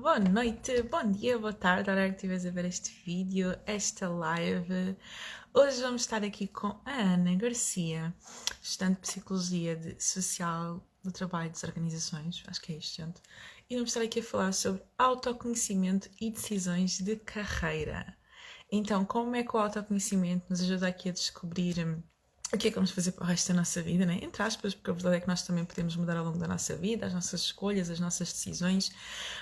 Boa 0.00 0.20
noite, 0.20 0.80
bom 0.84 1.10
dia, 1.10 1.36
boa 1.40 1.52
tarde, 1.52 1.90
hora 1.90 2.08
que 2.08 2.14
estiveres 2.14 2.46
a 2.46 2.52
ver 2.52 2.66
este 2.66 2.92
vídeo, 3.04 3.58
esta 3.66 4.08
live. 4.08 4.96
Hoje 5.52 5.82
vamos 5.82 6.02
estar 6.02 6.22
aqui 6.22 6.46
com 6.46 6.68
a 6.84 6.92
Ana 6.92 7.34
Garcia, 7.34 8.14
estudante 8.62 8.94
de 8.94 9.00
Psicologia 9.00 9.74
de 9.74 10.00
Social 10.00 10.80
do 11.02 11.10
Trabalho 11.10 11.50
das 11.50 11.64
Organizações, 11.64 12.44
acho 12.46 12.62
que 12.62 12.74
é 12.74 12.76
isto, 12.76 12.96
gente. 12.96 13.20
E 13.68 13.74
vamos 13.74 13.90
estar 13.90 14.00
aqui 14.00 14.20
a 14.20 14.22
falar 14.22 14.52
sobre 14.52 14.82
autoconhecimento 14.96 16.08
e 16.20 16.30
decisões 16.30 17.00
de 17.00 17.16
carreira. 17.16 18.16
Então, 18.70 19.04
como 19.04 19.34
é 19.34 19.42
que 19.42 19.56
o 19.56 19.58
autoconhecimento 19.58 20.46
nos 20.48 20.60
ajuda 20.60 20.86
aqui 20.86 21.08
a 21.08 21.12
descobrir 21.12 22.00
o 22.50 22.56
que 22.56 22.68
é 22.68 22.70
que 22.70 22.76
vamos 22.76 22.92
fazer 22.92 23.12
para 23.12 23.24
o 23.24 23.26
resto 23.26 23.48
da 23.48 23.58
nossa 23.58 23.82
vida, 23.82 24.06
né? 24.06 24.20
entre 24.22 24.42
aspas, 24.42 24.74
porque 24.74 24.90
a 24.90 24.94
verdade 24.94 25.16
é 25.16 25.20
que 25.20 25.28
nós 25.28 25.42
também 25.42 25.66
podemos 25.66 25.94
mudar 25.96 26.16
ao 26.16 26.24
longo 26.24 26.38
da 26.38 26.48
nossa 26.48 26.74
vida, 26.74 27.04
as 27.04 27.12
nossas 27.12 27.42
escolhas, 27.42 27.90
as 27.90 28.00
nossas 28.00 28.32
decisões, 28.32 28.90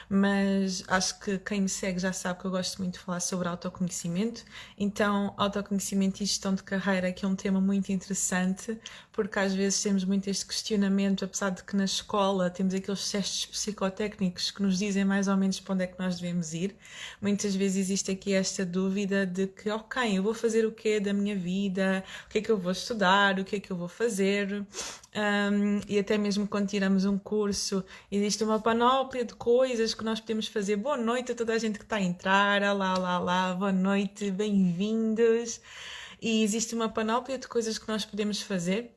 mas 0.08 0.82
acho 0.88 1.20
que 1.20 1.38
quem 1.38 1.60
me 1.60 1.68
segue 1.68 2.00
já 2.00 2.12
sabe 2.12 2.40
que 2.40 2.46
eu 2.46 2.50
gosto 2.50 2.78
muito 2.78 2.94
de 2.94 2.98
falar 2.98 3.20
sobre 3.20 3.46
autoconhecimento, 3.46 4.44
então 4.76 5.32
autoconhecimento 5.36 6.20
e 6.20 6.26
gestão 6.26 6.52
de 6.52 6.64
carreira 6.64 7.12
que 7.12 7.24
é 7.24 7.28
um 7.28 7.36
tema 7.36 7.60
muito 7.60 7.92
interessante, 7.92 8.76
porque 9.12 9.38
às 9.38 9.54
vezes 9.54 9.80
temos 9.80 10.04
muito 10.04 10.28
este 10.28 10.44
questionamento, 10.44 11.24
apesar 11.24 11.50
de 11.50 11.62
que 11.62 11.76
na 11.76 11.84
escola 11.84 12.50
temos 12.50 12.74
aqueles 12.74 13.08
testes 13.08 13.46
psicotécnicos 13.46 14.50
que 14.50 14.60
nos 14.60 14.78
dizem 14.78 15.04
mais 15.04 15.28
ou 15.28 15.36
menos 15.36 15.60
para 15.60 15.74
onde 15.74 15.84
é 15.84 15.86
que 15.86 15.98
nós 15.98 16.18
devemos 16.18 16.52
ir, 16.52 16.76
muitas 17.20 17.54
vezes 17.54 17.76
existe 17.76 18.10
aqui 18.10 18.32
esta 18.32 18.66
dúvida 18.66 19.24
de 19.24 19.46
que, 19.46 19.70
ok, 19.70 20.18
eu 20.18 20.24
vou 20.24 20.34
fazer 20.34 20.66
o 20.66 20.72
quê 20.72 20.98
da 20.98 21.12
minha 21.12 21.36
vida, 21.36 22.02
o 22.26 22.30
que 22.30 22.38
é 22.38 22.42
que 22.42 22.50
eu 22.50 22.58
vou 22.58 22.72
estudar, 22.72 22.95
estudar, 22.96 23.38
o 23.38 23.44
que 23.44 23.56
é 23.56 23.60
que 23.60 23.70
eu 23.70 23.76
vou 23.76 23.88
fazer. 23.88 24.66
Um, 25.14 25.80
e 25.88 25.98
até 25.98 26.16
mesmo 26.16 26.48
quando 26.48 26.68
tiramos 26.68 27.04
um 27.04 27.18
curso, 27.18 27.84
existe 28.10 28.42
uma 28.42 28.58
panóplia 28.58 29.24
de 29.24 29.34
coisas 29.34 29.94
que 29.94 30.02
nós 30.02 30.18
podemos 30.18 30.48
fazer. 30.48 30.76
Boa 30.76 30.96
noite 30.96 31.32
a 31.32 31.34
toda 31.34 31.52
a 31.52 31.58
gente 31.58 31.78
que 31.78 31.84
está 31.84 31.96
a 31.96 32.02
entrar, 32.02 32.62
olá, 32.62 32.94
olá, 32.98 33.20
olá, 33.20 33.54
boa 33.54 33.72
noite, 33.72 34.30
bem-vindos. 34.30 35.60
E 36.20 36.42
existe 36.42 36.74
uma 36.74 36.88
panóplia 36.88 37.38
de 37.38 37.46
coisas 37.46 37.78
que 37.78 37.86
nós 37.88 38.04
podemos 38.04 38.40
fazer. 38.40 38.92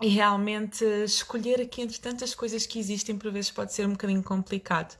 E 0.00 0.08
realmente 0.08 0.84
escolher 1.04 1.60
aqui 1.60 1.82
entre 1.82 1.98
tantas 2.00 2.34
coisas 2.34 2.66
que 2.66 2.78
existem, 2.78 3.16
por 3.16 3.30
vezes 3.30 3.50
pode 3.50 3.72
ser 3.72 3.86
um 3.86 3.92
bocadinho 3.92 4.22
complicado. 4.22 4.96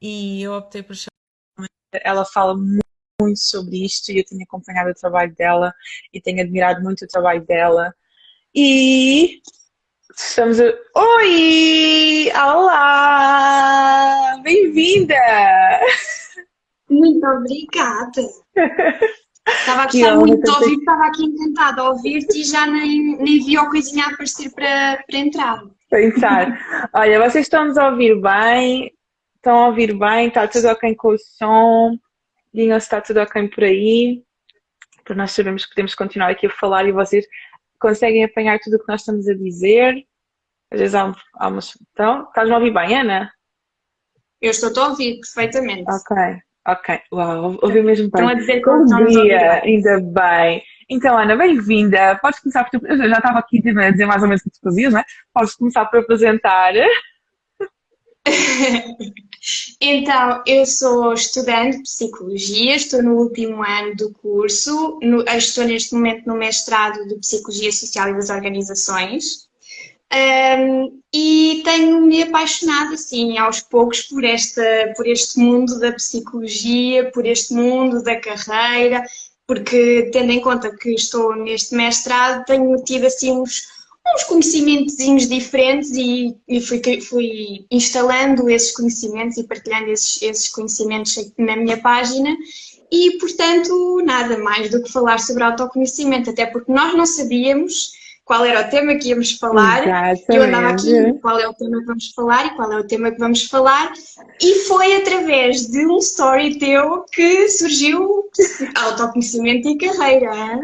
E 0.00 0.42
eu 0.42 0.52
optei 0.52 0.82
por 0.82 0.94
chamar. 0.94 1.68
Ela 1.92 2.24
fala 2.24 2.56
muito 2.56 2.83
muito 3.24 3.40
sobre 3.40 3.84
isto 3.84 4.12
e 4.12 4.18
eu 4.18 4.24
tenho 4.24 4.42
acompanhado 4.42 4.90
o 4.90 4.94
trabalho 4.94 5.34
dela 5.34 5.74
e 6.12 6.20
tenho 6.20 6.42
admirado 6.42 6.82
muito 6.82 7.04
o 7.04 7.08
trabalho 7.08 7.44
dela. 7.44 7.94
E 8.54 9.40
estamos 10.16 10.60
a... 10.60 10.64
Oi! 10.94 12.30
Olá! 12.34 13.60
Bem-vinda! 14.42 15.16
Muito 16.90 17.26
obrigada! 17.26 18.22
Estava 19.46 19.82
a 19.82 19.84
gostar 19.86 20.16
muito 20.16 20.42
de 20.42 20.50
ouvir, 20.50 20.78
estava 20.78 21.06
aqui 21.06 21.24
encantada 21.24 21.82
a 21.82 21.90
ouvir-te 21.90 22.40
e 22.40 22.44
já 22.44 22.66
nem, 22.66 23.16
nem 23.16 23.44
vi 23.44 23.56
a 23.56 23.66
coisinha 23.66 24.06
aparecer 24.06 24.50
para, 24.52 25.02
para 25.06 25.18
entrar. 25.18 25.62
Para 25.90 26.04
entrar. 26.04 26.90
Olha, 26.94 27.20
vocês 27.20 27.46
estão-nos 27.46 27.76
a 27.76 27.90
ouvir 27.90 28.20
bem? 28.20 28.92
Estão 29.36 29.64
a 29.64 29.66
ouvir 29.68 29.98
bem? 29.98 30.28
Está 30.28 30.46
tudo 30.48 30.68
ok 30.68 30.94
com 30.94 31.08
o 31.08 31.18
som? 31.18 31.98
Digam 32.54 32.78
se 32.78 32.86
está 32.86 33.00
tudo 33.00 33.20
ok 33.20 33.48
por 33.48 33.64
aí, 33.64 34.22
para 35.04 35.16
nós 35.16 35.32
sabemos 35.32 35.64
que 35.64 35.70
podemos 35.70 35.94
continuar 35.94 36.30
aqui 36.30 36.46
a 36.46 36.50
falar 36.50 36.86
e 36.86 36.92
vocês 36.92 37.26
conseguem 37.80 38.24
apanhar 38.24 38.58
tudo 38.60 38.76
o 38.76 38.78
que 38.78 38.88
nós 38.88 39.00
estamos 39.00 39.28
a 39.28 39.34
dizer. 39.34 40.06
Às 40.70 40.80
vezes 40.80 40.94
há, 40.94 41.12
há 41.34 41.48
umas. 41.48 41.76
Então, 41.92 42.22
estás-me 42.28 42.54
a 42.54 42.58
ouvir 42.58 42.72
bem, 42.72 43.00
Ana? 43.00 43.30
Eu 44.40 44.50
estou 44.50 44.70
a 44.82 44.88
ouvir 44.88 45.20
perfeitamente. 45.20 45.84
Ok, 45.90 46.16
ok. 46.66 47.00
Uau, 47.12 47.58
ouvi 47.62 47.82
mesmo 47.82 48.10
bem. 48.10 48.22
Estão 48.22 48.28
a 48.28 48.34
dizer 48.34 48.60
que 48.60 48.70
Bom 48.70 48.84
dia, 49.06 49.62
ainda 49.62 50.00
bem. 50.00 50.62
Então, 50.88 51.18
Ana, 51.18 51.36
bem-vinda. 51.36 52.18
Podes 52.20 52.40
começar 52.40 52.64
por. 52.64 52.80
Eu 52.88 52.96
já 52.96 53.16
estava 53.16 53.38
aqui 53.38 53.58
a 53.58 53.90
dizer 53.90 54.06
mais 54.06 54.22
ou 54.22 54.28
menos 54.28 54.40
o 54.42 54.44
que 54.44 54.50
tu 54.50 54.60
fazias, 54.62 54.92
não 54.92 55.00
é? 55.00 55.04
Podes 55.32 55.54
começar 55.54 55.84
por 55.86 56.00
apresentar. 56.00 56.72
então, 59.80 60.42
eu 60.46 60.64
sou 60.64 61.12
estudante 61.12 61.76
de 61.76 61.82
psicologia, 61.82 62.76
estou 62.76 63.02
no 63.02 63.16
último 63.16 63.62
ano 63.62 63.94
do 63.94 64.12
curso, 64.12 64.98
no, 65.02 65.22
estou 65.22 65.64
neste 65.64 65.94
momento 65.94 66.26
no 66.26 66.34
mestrado 66.34 67.06
de 67.06 67.16
Psicologia 67.16 67.70
Social 67.70 68.08
e 68.08 68.14
das 68.14 68.30
Organizações. 68.30 69.44
Um, 70.12 71.00
e 71.12 71.62
tenho-me 71.64 72.22
apaixonado 72.22 72.94
assim 72.94 73.36
aos 73.36 73.60
poucos 73.60 74.02
por, 74.02 74.24
esta, 74.24 74.62
por 74.96 75.06
este 75.06 75.40
mundo 75.40 75.78
da 75.80 75.92
psicologia, 75.92 77.10
por 77.10 77.26
este 77.26 77.52
mundo 77.52 78.02
da 78.02 78.16
carreira, 78.20 79.04
porque 79.46 80.08
tendo 80.12 80.30
em 80.30 80.40
conta 80.40 80.74
que 80.74 80.94
estou 80.94 81.34
neste 81.34 81.74
mestrado, 81.74 82.44
tenho 82.44 82.82
tido 82.84 83.06
assim 83.06 83.32
uns, 83.32 83.66
uns 84.14 84.24
conhecimentos 84.24 85.28
diferentes 85.28 85.90
e, 85.92 86.36
e 86.48 86.60
fui, 86.60 87.00
fui, 87.00 87.66
instalando 87.70 88.48
esses 88.48 88.72
conhecimentos 88.72 89.36
e 89.36 89.44
partilhando 89.44 89.90
esses, 89.90 90.22
esses 90.22 90.48
conhecimentos 90.48 91.32
na 91.36 91.56
minha 91.56 91.76
página. 91.76 92.36
E, 92.90 93.18
portanto, 93.18 94.02
nada 94.04 94.38
mais 94.38 94.70
do 94.70 94.82
que 94.82 94.92
falar 94.92 95.18
sobre 95.18 95.42
autoconhecimento, 95.42 96.30
até 96.30 96.46
porque 96.46 96.70
nós 96.70 96.96
não 96.96 97.06
sabíamos 97.06 97.92
qual 98.24 98.44
era 98.44 98.66
o 98.66 98.70
tema 98.70 98.94
que 98.94 99.08
íamos 99.10 99.32
falar. 99.32 99.82
Exatamente. 99.82 100.24
Eu 100.28 100.42
andava 100.42 100.68
aqui, 100.68 101.18
qual 101.20 101.38
é 101.38 101.46
o 101.46 101.52
tema 101.52 101.80
que 101.80 101.86
vamos 101.86 102.10
falar 102.12 102.46
e 102.46 102.50
qual 102.56 102.72
é 102.72 102.76
o 102.76 102.86
tema 102.86 103.10
que 103.10 103.18
vamos 103.18 103.44
falar. 103.44 103.92
E 104.40 104.54
foi 104.66 104.96
através 104.96 105.66
de 105.66 105.86
um 105.86 105.98
story 105.98 106.58
teu 106.58 107.04
que 107.12 107.48
surgiu 107.48 108.24
autoconhecimento 108.76 109.68
e 109.68 109.76
carreira. 109.76 110.60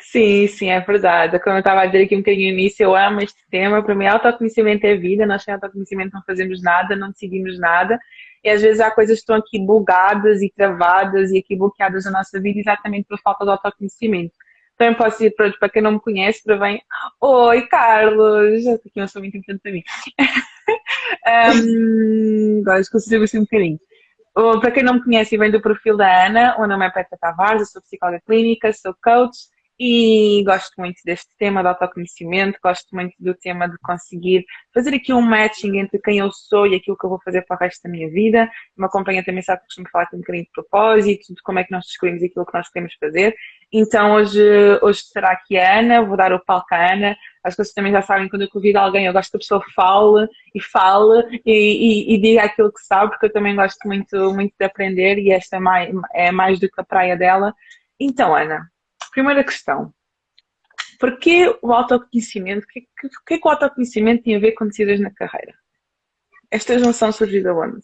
Sim, 0.00 0.46
sim, 0.48 0.70
é 0.70 0.80
verdade. 0.80 1.38
Como 1.40 1.56
eu 1.56 1.60
estava 1.60 1.82
a 1.82 1.86
dizer 1.86 2.04
aqui 2.04 2.14
um 2.16 2.20
bocadinho 2.20 2.52
no 2.52 2.58
início, 2.58 2.82
eu 2.84 2.96
amo 2.96 3.20
este 3.20 3.38
tema. 3.50 3.82
Para 3.82 3.94
mim, 3.94 4.06
autoconhecimento 4.06 4.86
é 4.86 4.96
vida. 4.96 5.26
Nós 5.26 5.42
sem 5.42 5.52
autoconhecimento 5.52 6.14
não 6.14 6.22
fazemos 6.26 6.62
nada, 6.62 6.96
não 6.96 7.10
decidimos 7.10 7.58
nada. 7.58 7.98
E 8.42 8.48
às 8.48 8.62
vezes 8.62 8.80
há 8.80 8.90
coisas 8.90 9.16
que 9.16 9.20
estão 9.20 9.36
aqui 9.36 9.58
bugadas 9.58 10.42
e 10.42 10.50
travadas 10.50 11.30
e 11.30 11.38
aqui 11.38 11.54
bloqueadas 11.54 12.06
na 12.06 12.10
nossa 12.10 12.40
vida 12.40 12.58
exatamente 12.58 13.06
por 13.06 13.20
falta 13.20 13.44
de 13.44 13.50
autoconhecimento. 13.50 14.32
Também 14.76 14.94
posso 14.94 15.18
dizer 15.18 15.32
para, 15.32 15.52
para 15.52 15.68
quem 15.68 15.82
não 15.82 15.92
me 15.92 16.00
conhece, 16.00 16.42
para 16.42 16.56
bem, 16.56 16.82
oi 17.20 17.66
Carlos, 17.68 18.66
aqui 18.66 18.90
não 18.96 19.06
sou 19.06 19.22
muito 19.22 19.36
importante 19.36 19.60
para 19.62 19.72
mim. 19.72 19.82
um, 21.64 22.60
agora 22.62 22.80
esqueci 22.80 23.14
assim 23.16 23.38
um 23.38 23.42
bocadinho. 23.42 23.78
Para 24.34 24.70
quem 24.70 24.82
não 24.82 24.94
me 24.94 25.04
conhece 25.04 25.34
e 25.34 25.38
vem 25.38 25.50
do 25.50 25.60
perfil 25.60 25.96
da 25.96 26.26
Ana, 26.26 26.56
o 26.58 26.66
nome 26.66 26.86
é 26.86 26.90
Petra 26.90 27.18
Tavares, 27.20 27.60
eu 27.60 27.66
sou 27.66 27.82
psicóloga 27.82 28.22
clínica, 28.26 28.72
sou 28.72 28.94
coach 29.02 29.36
e 29.78 30.44
gosto 30.44 30.72
muito 30.78 31.00
deste 31.04 31.36
tema 31.36 31.60
do 31.60 31.68
autoconhecimento, 31.68 32.58
gosto 32.62 32.94
muito 32.94 33.14
do 33.18 33.34
tema 33.34 33.68
de 33.68 33.76
conseguir 33.78 34.44
fazer 34.72 34.94
aqui 34.94 35.12
um 35.12 35.20
matching 35.20 35.76
entre 35.78 35.98
quem 35.98 36.18
eu 36.18 36.30
sou 36.30 36.66
e 36.66 36.76
aquilo 36.76 36.96
que 36.96 37.04
eu 37.04 37.10
vou 37.10 37.20
fazer 37.24 37.42
para 37.42 37.56
o 37.56 37.58
resto 37.58 37.82
da 37.82 37.90
minha 37.90 38.08
vida. 38.08 38.48
Me 38.76 38.86
acompanha 38.86 39.24
também, 39.24 39.42
sabe 39.42 39.60
que 39.60 39.66
costumo 39.66 39.88
falar 39.90 40.04
aqui 40.04 40.16
um 40.16 40.20
bocadinho 40.20 40.44
de 40.44 40.50
propósito, 40.52 41.34
de 41.34 41.42
como 41.42 41.58
é 41.58 41.64
que 41.64 41.72
nós 41.72 41.84
descobrimos 41.84 42.22
aquilo 42.22 42.46
que 42.46 42.54
nós 42.54 42.68
queremos 42.70 42.94
fazer. 42.94 43.34
Então 43.72 44.12
hoje, 44.12 44.38
hoje 44.82 45.02
será 45.04 45.30
aqui 45.30 45.56
a 45.56 45.78
Ana, 45.78 46.04
vou 46.04 46.14
dar 46.14 46.30
o 46.32 46.44
palco 46.44 46.74
à 46.74 46.92
Ana. 46.92 47.16
Acho 47.42 47.56
que 47.56 47.64
vocês 47.64 47.72
também 47.72 47.90
já 47.90 48.02
sabem, 48.02 48.28
quando 48.28 48.42
eu 48.42 48.50
convido 48.50 48.78
alguém, 48.78 49.06
eu 49.06 49.12
gosto 49.14 49.30
que 49.30 49.36
a 49.38 49.40
pessoa 49.40 49.64
fale 49.74 50.28
e 50.54 50.60
fale 50.60 51.40
e, 51.46 51.52
e, 51.52 52.14
e, 52.14 52.20
diga 52.20 52.42
aquilo 52.42 52.70
que 52.70 52.82
sabe, 52.82 53.12
porque 53.12 53.26
eu 53.26 53.32
também 53.32 53.56
gosto 53.56 53.78
muito, 53.86 54.34
muito 54.34 54.54
de 54.58 54.66
aprender 54.66 55.18
e 55.18 55.32
esta 55.32 55.56
é 55.56 55.60
mais, 55.60 55.94
é 56.12 56.30
mais 56.30 56.60
do 56.60 56.68
que 56.68 56.80
a 56.80 56.84
praia 56.84 57.16
dela. 57.16 57.54
Então, 57.98 58.36
Ana, 58.36 58.70
primeira 59.10 59.42
questão. 59.42 59.92
Porquê 61.00 61.58
o 61.62 61.72
autoconhecimento? 61.72 62.64
O 62.64 62.68
que, 62.68 62.80
que, 62.80 63.08
que, 63.26 63.34
é 63.34 63.38
que 63.38 63.48
o 63.48 63.50
autoconhecimento 63.50 64.22
tem 64.22 64.36
a 64.36 64.40
ver 64.40 64.52
com 64.52 64.66
decisões 64.66 65.00
na 65.00 65.10
carreira? 65.10 65.54
Esta 66.50 66.78
junção 66.78 67.10
surgiu 67.10 67.42
da 67.42 67.54
onde? 67.54 67.80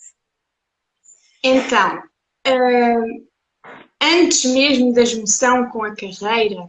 Então, 1.42 1.98
uh, 2.46 3.27
antes 4.00 4.44
mesmo 4.44 4.92
da 4.92 5.04
junção 5.04 5.68
com 5.70 5.82
a 5.82 5.94
carreira, 5.94 6.68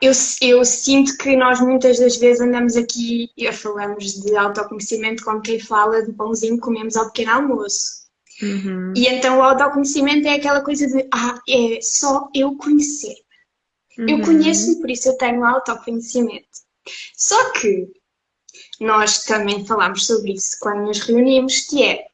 eu, 0.00 0.12
eu, 0.40 0.64
sinto 0.64 1.16
que 1.18 1.36
nós 1.36 1.60
muitas 1.60 1.98
das 1.98 2.16
vezes 2.16 2.40
andamos 2.40 2.76
aqui 2.76 3.30
e 3.36 3.50
falamos 3.52 4.14
de 4.14 4.36
autoconhecimento 4.36 5.24
como 5.24 5.42
quem 5.42 5.58
fala 5.58 6.02
do 6.02 6.14
pãozinho 6.14 6.54
que 6.54 6.60
comemos 6.60 6.96
ao 6.96 7.06
pequeno 7.06 7.32
almoço. 7.32 7.98
Uhum. 8.40 8.92
E 8.94 9.08
então 9.08 9.38
o 9.38 9.42
autoconhecimento 9.42 10.28
é 10.28 10.34
aquela 10.34 10.60
coisa 10.60 10.86
de 10.86 11.08
ah, 11.12 11.40
é 11.48 11.80
só 11.82 12.28
eu 12.32 12.56
conhecer. 12.56 13.16
Uhum. 13.98 14.08
Eu 14.08 14.20
conheço-me, 14.20 14.80
por 14.80 14.88
isso 14.88 15.08
eu 15.08 15.18
tenho 15.18 15.44
autoconhecimento. 15.44 16.46
Só 17.16 17.52
que 17.52 17.88
nós 18.80 19.24
também 19.24 19.66
falamos 19.66 20.06
sobre 20.06 20.34
isso 20.34 20.56
quando 20.60 20.86
nos 20.86 21.00
reunimos, 21.00 21.66
que 21.66 21.82
é 21.82 22.06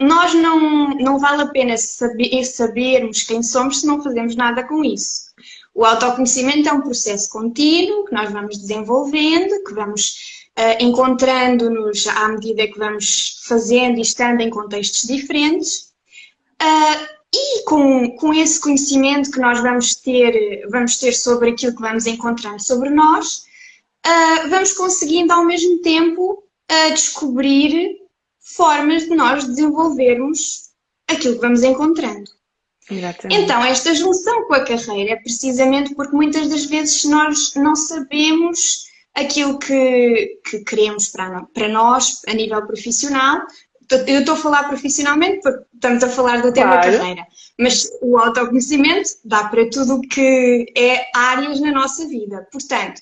nós 0.00 0.34
não, 0.34 0.90
não 0.90 1.18
vale 1.18 1.42
a 1.42 1.46
pena 1.46 1.76
saber, 1.76 2.44
sabermos 2.44 3.22
quem 3.22 3.42
somos 3.42 3.80
se 3.80 3.86
não 3.86 4.02
fazemos 4.02 4.36
nada 4.36 4.62
com 4.64 4.84
isso. 4.84 5.26
O 5.74 5.84
autoconhecimento 5.84 6.68
é 6.68 6.72
um 6.72 6.82
processo 6.82 7.28
contínuo 7.30 8.04
que 8.04 8.14
nós 8.14 8.30
vamos 8.30 8.58
desenvolvendo, 8.58 9.62
que 9.64 9.74
vamos 9.74 10.46
uh, 10.58 10.82
encontrando-nos 10.82 12.06
à 12.08 12.28
medida 12.28 12.66
que 12.66 12.78
vamos 12.78 13.42
fazendo 13.46 13.98
e 13.98 14.02
estando 14.02 14.40
em 14.40 14.50
contextos 14.50 15.02
diferentes. 15.02 15.92
Uh, 16.62 17.16
e 17.34 17.64
com, 17.64 18.16
com 18.16 18.32
esse 18.32 18.60
conhecimento 18.60 19.30
que 19.30 19.40
nós 19.40 19.60
vamos 19.60 19.94
ter, 19.96 20.66
vamos 20.70 20.96
ter 20.98 21.12
sobre 21.12 21.50
aquilo 21.50 21.74
que 21.74 21.82
vamos 21.82 22.06
encontrando 22.06 22.62
sobre 22.62 22.88
nós, 22.90 23.44
uh, 24.06 24.48
vamos 24.48 24.72
conseguindo 24.72 25.32
ao 25.32 25.44
mesmo 25.44 25.80
tempo 25.80 26.42
descobrir 26.94 28.05
formas 28.54 29.02
de 29.02 29.14
nós 29.14 29.44
desenvolvermos 29.44 30.70
aquilo 31.08 31.34
que 31.34 31.40
vamos 31.40 31.62
encontrando. 31.62 32.30
Exatamente. 32.88 33.42
Então, 33.42 33.64
esta 33.64 33.94
junção 33.94 34.46
com 34.46 34.54
a 34.54 34.64
carreira 34.64 35.12
é 35.12 35.16
precisamente 35.16 35.94
porque 35.94 36.14
muitas 36.14 36.48
das 36.48 36.66
vezes 36.66 37.04
nós 37.04 37.54
não 37.56 37.74
sabemos 37.74 38.86
aquilo 39.14 39.58
que, 39.58 40.40
que 40.48 40.60
queremos 40.60 41.08
para, 41.08 41.42
para 41.52 41.68
nós 41.68 42.20
a 42.28 42.34
nível 42.34 42.64
profissional, 42.66 43.40
eu 43.90 44.20
estou 44.20 44.34
a 44.34 44.38
falar 44.38 44.68
profissionalmente 44.68 45.40
porque 45.42 45.64
estamos 45.74 46.02
a 46.02 46.08
falar 46.08 46.42
do 46.42 46.52
tema 46.52 46.78
claro. 46.78 46.98
carreira, 46.98 47.26
mas 47.58 47.88
o 48.02 48.18
autoconhecimento 48.18 49.10
dá 49.24 49.48
para 49.48 49.68
tudo 49.70 49.96
o 49.96 50.00
que 50.00 50.66
é 50.76 51.06
áreas 51.14 51.60
na 51.60 51.72
nossa 51.72 52.06
vida. 52.06 52.46
Portanto, 52.52 53.00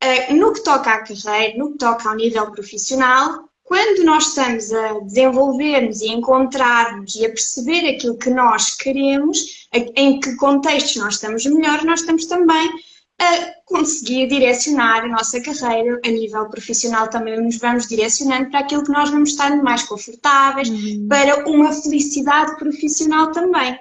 eh, 0.00 0.32
no 0.32 0.52
que 0.52 0.62
toca 0.62 0.90
à 0.90 1.02
carreira, 1.02 1.58
no 1.58 1.72
que 1.72 1.78
toca 1.78 2.08
ao 2.08 2.16
nível 2.16 2.50
profissional, 2.52 3.48
quando 3.64 4.04
nós 4.04 4.28
estamos 4.28 4.72
a 4.72 5.00
desenvolvermos 5.00 6.00
e 6.02 6.08
encontrarmos 6.08 7.14
e 7.14 7.24
a 7.24 7.30
perceber 7.30 7.88
aquilo 7.88 8.18
que 8.18 8.30
nós 8.30 8.74
queremos, 8.76 9.66
em 9.96 10.20
que 10.20 10.36
contextos 10.36 10.96
nós 10.96 11.14
estamos 11.14 11.44
melhor, 11.46 11.82
nós 11.84 12.00
estamos 12.00 12.26
também 12.26 12.70
a 13.18 13.54
conseguir 13.64 14.26
direcionar 14.26 15.04
a 15.04 15.08
nossa 15.08 15.40
carreira 15.40 16.00
a 16.04 16.08
nível 16.08 16.48
profissional 16.48 17.08
também 17.08 17.40
nos 17.40 17.58
vamos 17.58 17.86
direcionando 17.86 18.50
para 18.50 18.60
aquilo 18.60 18.84
que 18.84 18.92
nós 18.92 19.10
vamos 19.10 19.30
estar 19.30 19.56
mais 19.62 19.84
confortáveis, 19.84 20.68
uhum. 20.68 21.06
para 21.08 21.48
uma 21.48 21.72
felicidade 21.72 22.56
profissional 22.58 23.30
também. 23.32 23.78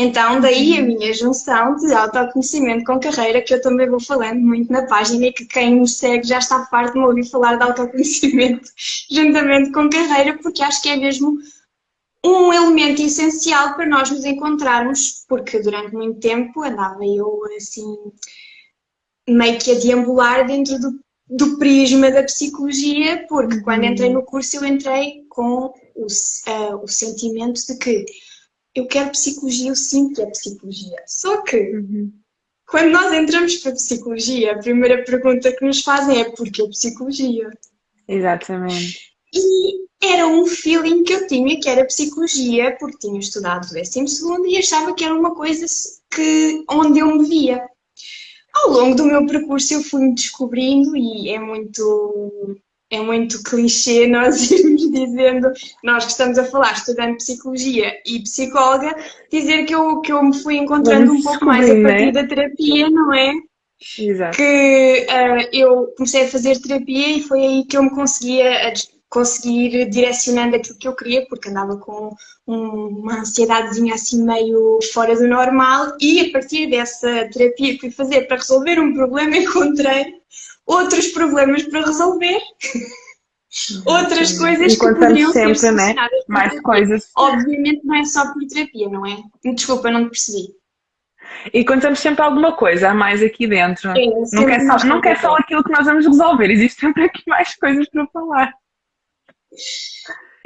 Então, 0.00 0.40
daí 0.40 0.78
a 0.78 0.80
uhum. 0.80 0.86
minha 0.86 1.12
junção 1.12 1.74
de 1.74 1.92
autoconhecimento 1.92 2.84
com 2.84 3.00
carreira, 3.00 3.42
que 3.42 3.52
eu 3.52 3.60
também 3.60 3.90
vou 3.90 3.98
falando 3.98 4.38
muito 4.38 4.72
na 4.72 4.86
página 4.86 5.26
e 5.26 5.32
que 5.32 5.44
quem 5.44 5.74
nos 5.74 5.98
segue 5.98 6.24
já 6.24 6.38
está 6.38 6.64
farto 6.66 6.92
de 6.92 7.00
me 7.00 7.04
ouvir 7.04 7.28
falar 7.28 7.56
de 7.56 7.64
autoconhecimento 7.64 8.70
juntamente 9.10 9.72
com 9.72 9.90
carreira, 9.90 10.38
porque 10.40 10.62
acho 10.62 10.80
que 10.80 10.88
é 10.88 10.96
mesmo 10.96 11.36
um 12.24 12.52
elemento 12.52 13.02
essencial 13.02 13.74
para 13.74 13.86
nós 13.86 14.08
nos 14.08 14.24
encontrarmos, 14.24 15.24
porque 15.28 15.58
durante 15.58 15.92
muito 15.92 16.20
tempo 16.20 16.62
andava 16.62 17.04
eu 17.04 17.42
assim, 17.56 17.96
meio 19.28 19.58
que 19.58 19.72
a 19.72 19.78
deambular 19.80 20.46
dentro 20.46 20.78
do, 20.78 21.00
do 21.28 21.58
prisma 21.58 22.08
da 22.08 22.22
psicologia, 22.22 23.26
porque 23.28 23.56
uhum. 23.56 23.62
quando 23.64 23.84
entrei 23.84 24.10
no 24.10 24.22
curso 24.22 24.58
eu 24.58 24.64
entrei 24.64 25.24
com 25.28 25.74
o, 25.96 26.06
uh, 26.06 26.84
o 26.84 26.86
sentimento 26.86 27.60
de 27.66 27.76
que 27.78 28.04
eu 28.78 28.86
quero 28.86 29.10
psicologia, 29.10 29.70
eu 29.70 29.76
sinto 29.76 30.14
que 30.14 30.22
é 30.22 30.26
psicologia. 30.26 30.96
Só 31.06 31.42
que 31.42 31.56
uhum. 31.56 32.12
quando 32.66 32.90
nós 32.90 33.12
entramos 33.12 33.56
para 33.56 33.72
a 33.72 33.74
psicologia, 33.74 34.52
a 34.52 34.58
primeira 34.58 35.04
pergunta 35.04 35.52
que 35.52 35.64
nos 35.64 35.82
fazem 35.82 36.20
é 36.20 36.30
porquê 36.30 36.66
psicologia? 36.68 37.50
Exatamente. 38.06 39.12
E 39.34 39.88
era 40.02 40.26
um 40.26 40.46
feeling 40.46 41.02
que 41.02 41.12
eu 41.12 41.26
tinha 41.26 41.60
que 41.60 41.68
era 41.68 41.84
psicologia, 41.84 42.76
porque 42.78 42.98
tinha 42.98 43.18
estudado 43.18 43.64
o 43.64 43.74
12 43.74 44.48
e 44.48 44.58
achava 44.58 44.94
que 44.94 45.04
era 45.04 45.14
uma 45.14 45.34
coisa 45.34 45.66
que, 46.10 46.64
onde 46.70 47.00
eu 47.00 47.16
me 47.16 47.28
via. 47.28 47.68
Ao 48.54 48.70
longo 48.70 48.94
do 48.94 49.04
meu 49.04 49.26
percurso 49.26 49.74
eu 49.74 49.82
fui 49.82 50.02
me 50.02 50.14
descobrindo 50.14 50.96
e 50.96 51.30
é 51.30 51.38
muito 51.38 52.56
é 52.90 53.00
muito 53.00 53.42
clichê 53.42 54.06
nós 54.06 54.48
irmos 54.50 54.67
dizendo, 54.92 55.52
nós 55.82 56.04
que 56.04 56.10
estamos 56.12 56.38
a 56.38 56.44
falar, 56.44 56.72
estudando 56.72 57.16
psicologia 57.16 57.92
e 58.06 58.20
psicóloga, 58.20 58.94
dizer 59.30 59.64
que 59.64 59.74
eu, 59.74 60.00
que 60.00 60.12
eu 60.12 60.22
me 60.22 60.36
fui 60.36 60.56
encontrando 60.56 61.12
um 61.12 61.22
pouco 61.22 61.44
mais 61.44 61.68
a 61.70 61.74
partir 61.74 62.06
né? 62.06 62.12
da 62.12 62.26
terapia, 62.26 62.90
não 62.90 63.12
é? 63.12 63.32
Exato. 63.98 64.36
Que 64.36 65.06
uh, 65.08 65.48
eu 65.52 65.86
comecei 65.96 66.24
a 66.24 66.28
fazer 66.28 66.60
terapia 66.60 67.16
e 67.16 67.22
foi 67.22 67.40
aí 67.40 67.64
que 67.64 67.76
eu 67.76 67.82
me 67.84 67.90
conseguia 67.90 68.72
conseguir 69.08 69.88
direcionando 69.88 70.56
aquilo 70.56 70.78
que 70.78 70.88
eu 70.88 70.94
queria, 70.94 71.26
porque 71.28 71.48
andava 71.48 71.76
com 71.78 72.14
uma 72.46 73.20
ansiedadezinha 73.20 73.94
assim 73.94 74.22
meio 74.22 74.78
fora 74.92 75.16
do 75.16 75.26
normal 75.26 75.96
e 76.00 76.20
a 76.20 76.32
partir 76.32 76.68
dessa 76.68 77.28
terapia 77.32 77.74
que 77.74 77.80
fui 77.80 77.90
fazer 77.90 78.26
para 78.26 78.36
resolver 78.36 78.78
um 78.78 78.94
problema 78.94 79.36
encontrei 79.38 80.14
outros 80.66 81.08
problemas 81.08 81.62
para 81.64 81.86
resolver. 81.86 82.38
outras 83.86 84.30
Sim. 84.30 84.38
coisas 84.38 84.74
que 84.74 84.78
poderiam 84.78 85.32
sempre, 85.32 85.58
ser 85.58 85.72
né? 85.72 85.94
Mais 86.28 86.60
coisas. 86.60 87.10
Obviamente 87.16 87.84
não 87.84 87.94
é 87.94 88.04
só 88.04 88.32
por 88.32 88.44
terapia, 88.46 88.88
não 88.88 89.06
é? 89.06 89.16
Desculpa, 89.52 89.90
não 89.90 90.04
te 90.04 90.10
percebi. 90.10 90.48
E 91.52 91.64
contamos 91.64 91.98
sempre 92.00 92.22
alguma 92.22 92.56
coisa 92.56 92.90
a 92.90 92.94
mais 92.94 93.22
aqui 93.22 93.46
dentro. 93.46 93.92
Sim, 93.92 94.12
não 94.32 94.48
é 94.48 94.60
só, 94.60 94.86
não 94.86 95.00
quer 95.00 95.20
só 95.20 95.36
aquilo 95.36 95.62
que 95.62 95.72
nós 95.72 95.84
vamos 95.84 96.06
resolver, 96.06 96.50
existe 96.50 96.80
sempre 96.80 97.04
aqui 97.04 97.22
mais 97.26 97.54
coisas 97.56 97.88
para 97.88 98.06
falar. 98.08 98.52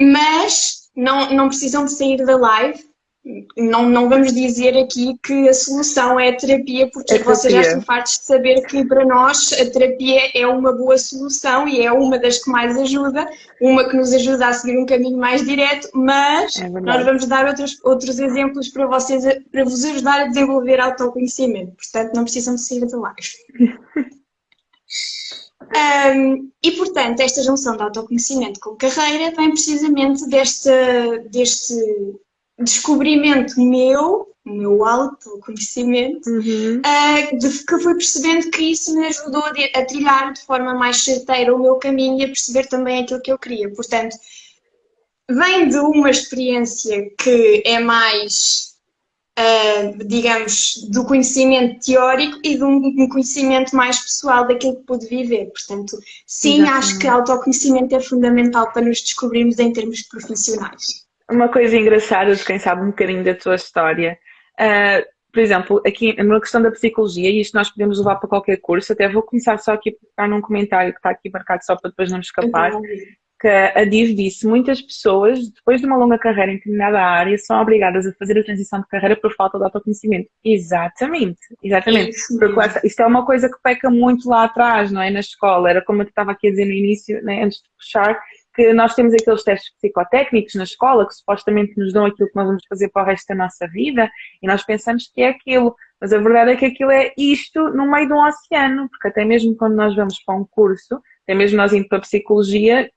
Mas 0.01 0.89
não, 0.95 1.33
não 1.33 1.47
precisam 1.47 1.85
de 1.85 1.91
sair 1.91 2.17
da 2.17 2.35
live 2.35 2.92
não, 3.57 3.87
não 3.87 4.09
vamos 4.09 4.33
dizer 4.33 4.77
aqui 4.77 5.17
que 5.23 5.47
a 5.47 5.53
solução 5.53 6.19
é 6.19 6.29
a 6.29 6.35
terapia, 6.35 6.89
porque 6.91 7.13
é 7.13 7.19
vocês 7.19 7.53
já 7.53 7.61
estão 7.61 7.81
fartos 7.81 8.19
de 8.19 8.25
saber 8.25 8.61
que 8.65 8.85
para 8.85 9.05
nós 9.05 9.53
a 9.53 9.65
terapia 9.69 10.31
é 10.35 10.45
uma 10.45 10.73
boa 10.73 10.97
solução 10.97 11.65
e 11.67 11.81
é 11.81 11.91
uma 11.91 12.19
das 12.19 12.43
que 12.43 12.51
mais 12.51 12.77
ajuda, 12.77 13.25
uma 13.61 13.87
que 13.87 13.95
nos 13.95 14.11
ajuda 14.13 14.47
a 14.47 14.53
seguir 14.53 14.77
um 14.77 14.85
caminho 14.85 15.17
mais 15.17 15.45
direto, 15.45 15.89
mas 15.93 16.59
é 16.59 16.67
nós 16.67 17.05
vamos 17.05 17.25
dar 17.25 17.47
outros, 17.47 17.79
outros 17.85 18.19
exemplos 18.19 18.67
para 18.67 18.87
vocês, 18.87 19.23
para 19.49 19.63
vos 19.63 19.85
ajudar 19.85 20.21
a 20.21 20.27
desenvolver 20.27 20.81
autoconhecimento. 20.81 21.77
Portanto, 21.77 22.15
não 22.15 22.23
precisam 22.23 22.55
de 22.55 22.61
sair 22.61 22.85
da 22.85 22.97
live. 22.97 23.29
Um, 26.15 26.51
e, 26.61 26.71
portanto, 26.73 27.21
esta 27.21 27.41
junção 27.41 27.77
de 27.77 27.83
autoconhecimento 27.83 28.59
com 28.59 28.75
carreira 28.75 29.33
vem 29.35 29.49
precisamente 29.49 30.27
deste, 30.27 30.69
deste 31.31 31.73
descobrimento 32.63 33.59
meu, 33.61 34.27
o 34.45 34.49
meu 34.49 34.85
autoconhecimento, 34.85 36.29
uhum. 36.29 36.79
uh, 36.79 37.37
de 37.37 37.65
que 37.65 37.79
fui 37.79 37.93
percebendo 37.93 38.49
que 38.51 38.71
isso 38.71 38.93
me 38.95 39.07
ajudou 39.07 39.43
a, 39.43 39.79
a, 39.79 39.85
trilhar 39.85 40.33
de 40.33 40.41
forma 40.41 40.73
mais 40.73 41.03
certeira 41.03 41.55
o 41.55 41.61
meu 41.61 41.75
caminho 41.75 42.19
e 42.19 42.23
a 42.25 42.27
perceber 42.27 42.67
também 42.67 43.03
aquilo 43.03 43.21
que 43.21 43.31
eu 43.31 43.37
queria. 43.37 43.69
Portanto, 43.73 44.15
vem 45.29 45.69
de 45.69 45.77
uma 45.77 46.09
experiência 46.09 47.09
que 47.17 47.63
é 47.65 47.79
mais, 47.79 48.73
uh, 49.39 50.05
digamos, 50.05 50.89
do 50.89 51.05
conhecimento 51.05 51.85
teórico 51.85 52.39
e 52.43 52.57
de 52.57 52.63
um 52.63 53.07
conhecimento 53.07 53.75
mais 53.75 53.99
pessoal 53.99 54.45
daquilo 54.47 54.75
que 54.75 54.83
pude 54.83 55.07
viver. 55.07 55.51
Portanto, 55.51 55.97
sim, 56.27 56.61
Exatamente. 56.61 56.77
acho 56.77 56.99
que 56.99 57.07
autoconhecimento 57.07 57.95
é 57.95 58.01
fundamental 58.01 58.73
para 58.73 58.81
nos 58.81 59.01
descobrirmos 59.01 59.57
em 59.59 59.71
termos 59.71 60.01
profissionais 60.01 61.02
uma 61.33 61.49
coisa 61.49 61.75
engraçada 61.75 62.35
de 62.35 62.43
quem 62.45 62.59
sabe 62.59 62.81
um 62.81 62.87
bocadinho 62.87 63.23
da 63.23 63.35
tua 63.35 63.55
história. 63.55 64.17
Uh, 64.59 65.03
por 65.33 65.39
exemplo, 65.39 65.81
aqui 65.85 66.13
na 66.21 66.39
questão 66.39 66.61
da 66.61 66.69
psicologia, 66.69 67.29
e 67.29 67.41
isto 67.41 67.55
nós 67.55 67.71
podemos 67.71 67.97
levar 67.97 68.17
para 68.17 68.29
qualquer 68.29 68.57
curso, 68.57 68.93
até 68.93 69.09
vou 69.09 69.23
começar 69.23 69.57
só 69.57 69.73
aqui 69.73 69.89
a 69.89 70.15
pegar 70.15 70.29
num 70.29 70.41
comentário 70.41 70.93
que 70.93 70.99
está 70.99 71.09
aqui 71.09 71.29
marcado 71.31 71.65
só 71.65 71.75
para 71.75 71.89
depois 71.89 72.11
não 72.11 72.19
escapar, 72.19 72.71
que 73.43 73.47
a 73.47 73.83
Div 73.83 74.15
disse, 74.15 74.47
muitas 74.47 74.81
pessoas, 74.81 75.49
depois 75.49 75.81
de 75.81 75.87
uma 75.87 75.97
longa 75.97 76.17
carreira 76.17 76.51
em 76.51 76.55
determinada 76.55 77.01
área, 77.01 77.37
são 77.37 77.59
obrigadas 77.59 78.05
a 78.05 78.13
fazer 78.13 78.39
a 78.39 78.43
transição 78.43 78.79
de 78.79 78.87
carreira 78.87 79.17
por 79.17 79.35
falta 79.35 79.57
de 79.57 79.65
autoconhecimento. 79.65 80.29
Exatamente, 80.45 81.39
exatamente. 81.61 82.11
Isso 82.11 82.39
Porque 82.39 82.87
isto 82.87 83.01
é 83.01 83.05
uma 83.05 83.25
coisa 83.25 83.49
que 83.49 83.57
peca 83.61 83.89
muito 83.89 84.29
lá 84.29 84.45
atrás, 84.45 84.93
não 84.93 85.01
é? 85.01 85.09
Na 85.09 85.19
escola, 85.19 85.69
era 85.69 85.83
como 85.83 86.03
eu 86.03 86.07
estava 86.07 86.31
aqui 86.31 86.47
a 86.47 86.51
dizer 86.51 86.65
no 86.65 86.71
início, 86.71 87.21
né, 87.21 87.43
antes 87.43 87.57
de 87.57 87.69
puxar, 87.77 88.17
que 88.53 88.73
nós 88.73 88.93
temos 88.93 89.13
aqueles 89.13 89.43
testes 89.43 89.73
psicotécnicos 89.75 90.55
na 90.55 90.63
escola 90.63 91.07
que 91.07 91.15
supostamente 91.15 91.77
nos 91.77 91.91
dão 91.91 92.05
aquilo 92.05 92.29
que 92.29 92.35
nós 92.35 92.47
vamos 92.47 92.63
fazer 92.67 92.89
para 92.89 93.03
o 93.03 93.05
resto 93.05 93.27
da 93.27 93.35
nossa 93.35 93.67
vida 93.67 94.09
e 94.41 94.47
nós 94.47 94.63
pensamos 94.63 95.09
que 95.13 95.21
é 95.21 95.29
aquilo, 95.29 95.75
mas 95.99 96.13
a 96.13 96.19
verdade 96.19 96.51
é 96.51 96.55
que 96.55 96.65
aquilo 96.65 96.91
é 96.91 97.11
isto 97.17 97.69
no 97.69 97.89
meio 97.89 98.07
de 98.07 98.13
um 98.13 98.23
oceano, 98.23 98.89
porque 98.89 99.07
até 99.07 99.25
mesmo 99.25 99.55
quando 99.55 99.75
nós 99.75 99.95
vamos 99.95 100.21
para 100.23 100.35
um 100.35 100.45
curso, 100.45 101.01
até 101.23 101.33
mesmo 101.33 101.57
nós 101.57 101.73
indo 101.73 101.87
para 101.87 101.97
a 101.97 102.01
psicologia, 102.01 102.89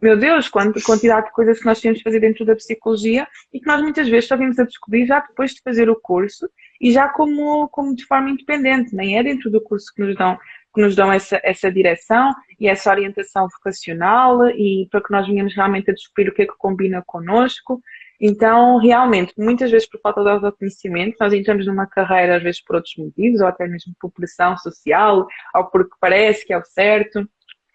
meu 0.00 0.16
Deus, 0.16 0.48
quanta 0.48 0.80
quantidade 0.80 1.26
de 1.26 1.32
coisas 1.32 1.58
que 1.58 1.66
nós 1.66 1.80
temos 1.80 1.98
de 1.98 2.04
fazer 2.04 2.20
dentro 2.20 2.44
da 2.44 2.54
psicologia 2.54 3.26
e 3.52 3.58
que 3.58 3.66
nós 3.66 3.82
muitas 3.82 4.08
vezes 4.08 4.28
só 4.28 4.36
vimos 4.36 4.58
a 4.58 4.64
descobrir 4.64 5.06
já 5.06 5.20
depois 5.20 5.52
de 5.52 5.60
fazer 5.62 5.90
o 5.90 6.00
curso 6.00 6.48
e 6.80 6.92
já 6.92 7.08
como, 7.08 7.68
como 7.68 7.96
de 7.96 8.04
forma 8.04 8.30
independente, 8.30 8.94
nem 8.94 9.18
é 9.18 9.22
dentro 9.24 9.50
do 9.50 9.60
curso 9.60 9.92
que 9.92 10.02
nos 10.02 10.14
dão 10.16 10.38
que 10.78 10.82
nos 10.82 10.94
dão 10.94 11.12
essa, 11.12 11.40
essa 11.42 11.72
direção 11.72 12.32
e 12.60 12.68
essa 12.68 12.88
orientação 12.88 13.48
vocacional 13.48 14.48
e 14.50 14.86
para 14.88 15.02
que 15.02 15.10
nós 15.10 15.26
venhamos 15.26 15.52
realmente 15.52 15.90
a 15.90 15.92
descobrir 15.92 16.28
o 16.28 16.32
que 16.32 16.42
é 16.42 16.46
que 16.46 16.56
combina 16.56 17.02
connosco. 17.04 17.82
Então, 18.20 18.78
realmente, 18.78 19.34
muitas 19.36 19.72
vezes 19.72 19.88
por 19.88 20.00
falta 20.00 20.22
de 20.22 20.28
autoconhecimento, 20.28 21.16
nós 21.20 21.32
entramos 21.32 21.66
numa 21.66 21.84
carreira, 21.84 22.36
às 22.36 22.44
vezes 22.44 22.62
por 22.62 22.76
outros 22.76 22.94
motivos, 22.96 23.40
ou 23.40 23.48
até 23.48 23.66
mesmo 23.66 23.92
por 24.00 24.12
pressão 24.12 24.56
social, 24.56 25.26
ou 25.56 25.64
porque 25.64 25.96
parece 26.00 26.46
que 26.46 26.52
é 26.52 26.58
o 26.58 26.64
certo, 26.64 27.28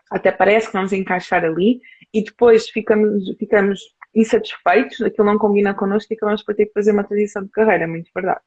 até 0.10 0.32
parece 0.32 0.68
que 0.68 0.74
vamos 0.74 0.94
encaixar 0.94 1.44
ali, 1.44 1.82
e 2.14 2.24
depois 2.24 2.70
ficamos, 2.70 3.36
ficamos 3.38 3.82
insatisfeitos, 4.16 5.02
aquilo 5.02 5.28
não 5.28 5.38
combina 5.38 5.74
connosco 5.74 6.14
e 6.14 6.16
acabamos 6.16 6.42
por 6.42 6.56
ter 6.56 6.68
que 6.68 6.74
fazer 6.74 6.92
uma 6.92 7.04
transição 7.04 7.44
de 7.44 7.50
carreira, 7.50 7.84
é 7.84 7.88
muito 7.88 8.10
verdade. 8.16 8.40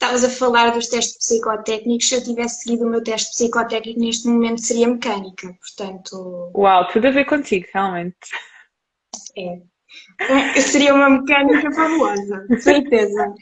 Estavas 0.00 0.24
a 0.24 0.30
falar 0.30 0.70
dos 0.70 0.88
testes 0.88 1.18
psicotécnicos. 1.18 2.08
Se 2.08 2.14
eu 2.14 2.24
tivesse 2.24 2.62
seguido 2.62 2.86
o 2.86 2.90
meu 2.90 3.04
teste 3.04 3.32
psicotécnico 3.32 4.00
neste 4.00 4.28
momento 4.28 4.62
seria 4.62 4.88
mecânica, 4.88 5.54
portanto. 5.60 6.50
Uau, 6.56 6.88
tudo 6.88 7.08
a 7.08 7.10
ver 7.10 7.26
contigo, 7.26 7.66
realmente. 7.74 8.16
É. 9.36 9.60
Seria 10.58 10.94
uma 10.94 11.10
mecânica 11.10 11.70
fabulosa, 11.72 12.46
certeza. 12.60 13.34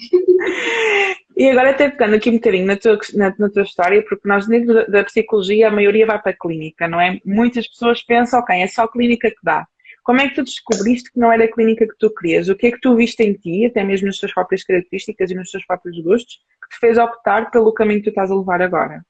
E 1.37 1.49
agora 1.49 1.71
até 1.71 1.91
pegando 1.91 2.17
aqui 2.17 2.31
um 2.31 2.35
bocadinho 2.35 2.67
na 2.67 2.77
tua, 2.77 2.99
na, 3.15 3.33
na 3.39 3.49
tua 3.49 3.63
história, 3.63 4.03
porque 4.03 4.27
nós 4.27 4.49
dentro 4.49 4.75
da, 4.75 4.85
da, 4.87 5.05
psicologia 5.05 5.69
a 5.69 5.71
maioria 5.71 6.07
vai 6.07 6.21
para 6.21 6.33
a 6.33 6.37
clínica, 6.37 6.89
não 6.89 7.01
é? 7.01 7.21
Muitas 7.25 7.69
pessoas 7.69 8.03
pensam, 8.03 8.41
ok, 8.41 8.61
é 8.61 8.67
só 8.67 8.83
a 8.83 8.91
clínica 8.91 9.31
que 9.31 9.39
dá. 9.45 9.65
Como 10.09 10.23
é 10.23 10.29
que 10.31 10.37
tu 10.37 10.43
descobriste 10.43 11.13
que 11.13 11.21
não 11.21 11.31
era 11.31 11.45
a 11.45 11.53
clínica 11.53 11.87
que 11.87 11.99
tu 11.99 12.09
querias? 12.09 12.49
O 12.49 12.57
que 12.57 12.69
é 12.69 12.73
que 12.73 12.81
tu 12.81 12.97
viste 12.97 13.23
em 13.23 13.35
ti, 13.35 13.67
até 13.67 13.85
mesmo 13.85 14.07
nas 14.07 14.17
tuas 14.17 14.33
próprias 14.33 14.65
características 14.65 15.31
e 15.31 15.35
nos 15.35 15.51
teus 15.51 15.67
próprios 15.67 16.03
gostos, 16.03 16.39
que 16.63 16.71
te 16.71 16.81
fez 16.81 16.97
optar 16.97 17.51
pelo 17.51 17.75
caminho 17.75 17.99
que 17.99 18.05
tu 18.05 18.09
estás 18.09 18.31
a 18.31 18.35
levar 18.35 18.63
agora? 18.63 19.05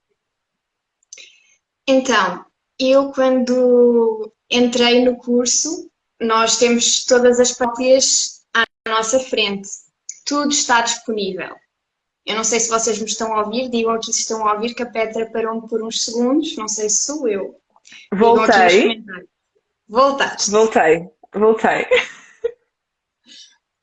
Então, 1.88 2.45
eu 2.81 3.12
quando 3.12 4.33
entrei 4.50 5.05
no 5.05 5.17
curso, 5.17 5.88
nós 6.21 6.59
temos 6.59 7.05
todas 7.05 7.38
as 7.38 7.52
próprias 7.52 8.45
à 8.52 8.64
nossa 8.88 9.21
frente. 9.21 9.69
Tudo 10.26 10.50
está 10.50 10.81
disponível. 10.81 11.55
Eu 12.26 12.35
não 12.35 12.43
sei 12.43 12.59
se 12.59 12.69
vocês 12.69 12.99
me 12.99 13.07
estão 13.07 13.33
a 13.35 13.45
ouvir, 13.45 13.71
digam 13.71 13.93
aqui 13.93 14.12
se 14.12 14.23
estão 14.23 14.45
a 14.45 14.55
ouvir 14.55 14.75
que 14.75 14.83
a 14.83 14.90
Petra 14.90 15.31
parou-me 15.31 15.69
por 15.69 15.81
uns 15.81 16.05
segundos, 16.05 16.57
não 16.57 16.67
sei 16.67 16.90
se 16.90 17.05
sou 17.05 17.28
eu. 17.28 17.55
Voltei. 18.12 19.00
Voltaste. 19.88 20.50
Voltei, 20.50 21.09
voltei. 21.35 21.87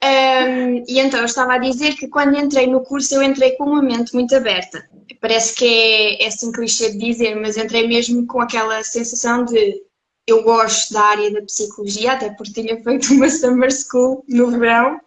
Um, 0.03 0.83
e 0.87 0.99
então 0.99 1.19
eu 1.19 1.25
estava 1.25 1.53
a 1.53 1.57
dizer 1.57 1.95
que 1.95 2.07
quando 2.07 2.37
entrei 2.37 2.67
no 2.67 2.83
curso 2.83 3.15
eu 3.15 3.23
entrei 3.23 3.53
com 3.53 3.63
uma 3.63 3.81
mente 3.81 4.13
muito 4.13 4.35
aberta. 4.35 4.87
Parece 5.19 5.55
que 5.55 5.65
é, 5.65 6.23
é 6.23 6.27
assim 6.27 6.51
clichê 6.51 6.91
de 6.91 6.99
dizer, 6.99 7.35
mas 7.35 7.57
entrei 7.57 7.87
mesmo 7.87 8.27
com 8.27 8.39
aquela 8.39 8.83
sensação 8.83 9.43
de 9.43 9.81
eu 10.27 10.43
gosto 10.43 10.93
da 10.93 11.01
área 11.01 11.31
da 11.31 11.41
psicologia, 11.41 12.13
até 12.13 12.29
porque 12.31 12.61
tinha 12.61 12.81
feito 12.83 13.13
uma 13.13 13.29
summer 13.29 13.71
school 13.71 14.23
no 14.27 14.51
verão. 14.51 14.97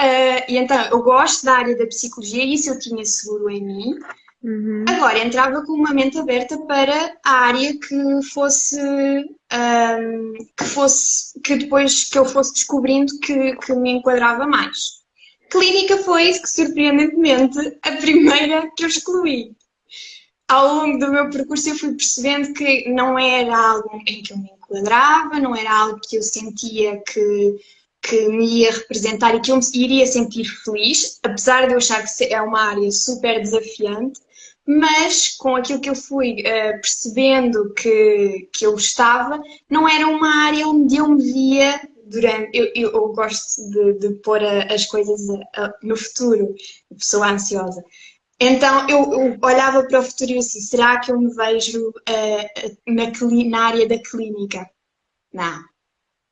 Uh, 0.00 0.44
e 0.48 0.56
então 0.56 0.80
eu 0.86 1.02
gosto 1.02 1.44
da 1.44 1.54
área 1.54 1.76
da 1.76 1.86
psicologia, 1.86 2.44
isso 2.44 2.70
eu 2.70 2.78
tinha 2.78 3.04
seguro 3.04 3.50
em 3.50 3.62
mim. 3.62 3.98
Uhum. 4.42 4.84
Agora 4.88 5.18
entrava 5.18 5.62
com 5.64 5.72
uma 5.72 5.92
mente 5.92 6.18
aberta 6.18 6.56
para 6.66 7.14
a 7.22 7.30
área 7.30 7.78
que 7.78 8.22
fosse 8.32 8.80
um, 8.80 10.32
que 10.56 10.64
fosse 10.64 11.38
que 11.40 11.56
depois 11.56 12.04
que 12.04 12.18
eu 12.18 12.24
fosse 12.24 12.54
descobrindo 12.54 13.18
que, 13.20 13.56
que 13.56 13.74
me 13.74 13.92
enquadrava 13.92 14.46
mais. 14.46 15.00
Clínica 15.50 15.98
foi 15.98 16.32
que 16.32 16.48
surpreendentemente 16.48 17.58
a 17.82 17.92
primeira 17.92 18.70
que 18.76 18.84
eu 18.84 18.88
excluí. 18.88 19.52
Ao 20.48 20.74
longo 20.74 20.98
do 20.98 21.12
meu 21.12 21.28
percurso 21.28 21.68
eu 21.68 21.76
fui 21.76 21.94
percebendo 21.94 22.54
que 22.54 22.88
não 22.88 23.18
era 23.18 23.56
algo 23.56 23.90
em 24.06 24.22
que 24.22 24.32
eu 24.32 24.38
me 24.38 24.50
enquadrava, 24.50 25.38
não 25.38 25.54
era 25.54 25.70
algo 25.70 26.00
que 26.00 26.16
eu 26.16 26.22
sentia 26.22 27.02
que 27.02 27.56
que 28.02 28.28
me 28.28 28.60
ia 28.60 28.72
representar 28.72 29.34
e 29.34 29.40
que 29.40 29.52
eu 29.52 29.56
me 29.56 29.62
iria 29.74 30.06
sentir 30.06 30.44
feliz, 30.46 31.20
apesar 31.22 31.66
de 31.66 31.74
eu 31.74 31.78
achar 31.78 32.02
que 32.02 32.24
é 32.24 32.40
uma 32.40 32.62
área 32.62 32.90
super 32.90 33.42
desafiante, 33.42 34.20
mas 34.66 35.36
com 35.36 35.56
aquilo 35.56 35.80
que 35.80 35.90
eu 35.90 35.96
fui 35.96 36.40
uh, 36.40 36.80
percebendo 36.80 37.72
que, 37.74 38.48
que 38.52 38.64
eu 38.64 38.74
estava, 38.74 39.40
não 39.68 39.88
era 39.88 40.06
uma 40.06 40.46
área 40.46 40.68
onde 40.68 40.96
eu 40.96 41.08
me 41.08 41.22
via 41.22 41.80
durante. 42.04 42.56
Eu, 42.56 42.70
eu, 42.74 42.92
eu 42.92 43.08
gosto 43.12 43.70
de, 43.70 43.94
de 43.94 44.14
pôr 44.20 44.42
a, 44.42 44.72
as 44.72 44.86
coisas 44.86 45.28
a, 45.30 45.64
a, 45.64 45.74
no 45.82 45.96
futuro, 45.96 46.54
pessoa 46.96 47.30
ansiosa. 47.30 47.82
Então 48.38 48.88
eu, 48.88 49.12
eu, 49.12 49.38
olhava 49.42 49.82
para 49.84 50.00
o 50.00 50.02
futuro 50.02 50.32
e 50.32 50.38
assim: 50.38 50.60
será 50.60 51.00
que 51.00 51.10
eu 51.12 51.20
me 51.20 51.34
vejo 51.34 51.88
uh, 51.88 52.76
na, 52.86 53.10
na 53.48 53.66
área 53.66 53.88
da 53.88 53.98
clínica? 53.98 54.68
Não. 55.32 55.62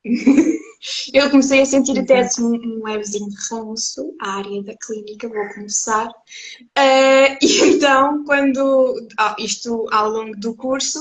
Eu 1.13 1.29
comecei 1.29 1.61
a 1.61 1.65
sentir 1.65 1.99
até 1.99 2.19
assim 2.19 2.43
um 2.43 2.83
levezinho 2.83 3.29
ranço 3.49 4.15
à 4.21 4.37
área 4.37 4.63
da 4.63 4.75
clínica, 4.77 5.27
vou 5.27 5.53
começar. 5.53 6.07
Uh, 6.07 7.35
e 7.41 7.61
então, 7.65 8.23
quando. 8.23 8.95
Oh, 9.19 9.41
isto 9.41 9.87
ao 9.91 10.09
longo 10.09 10.37
do 10.37 10.55
curso, 10.55 10.99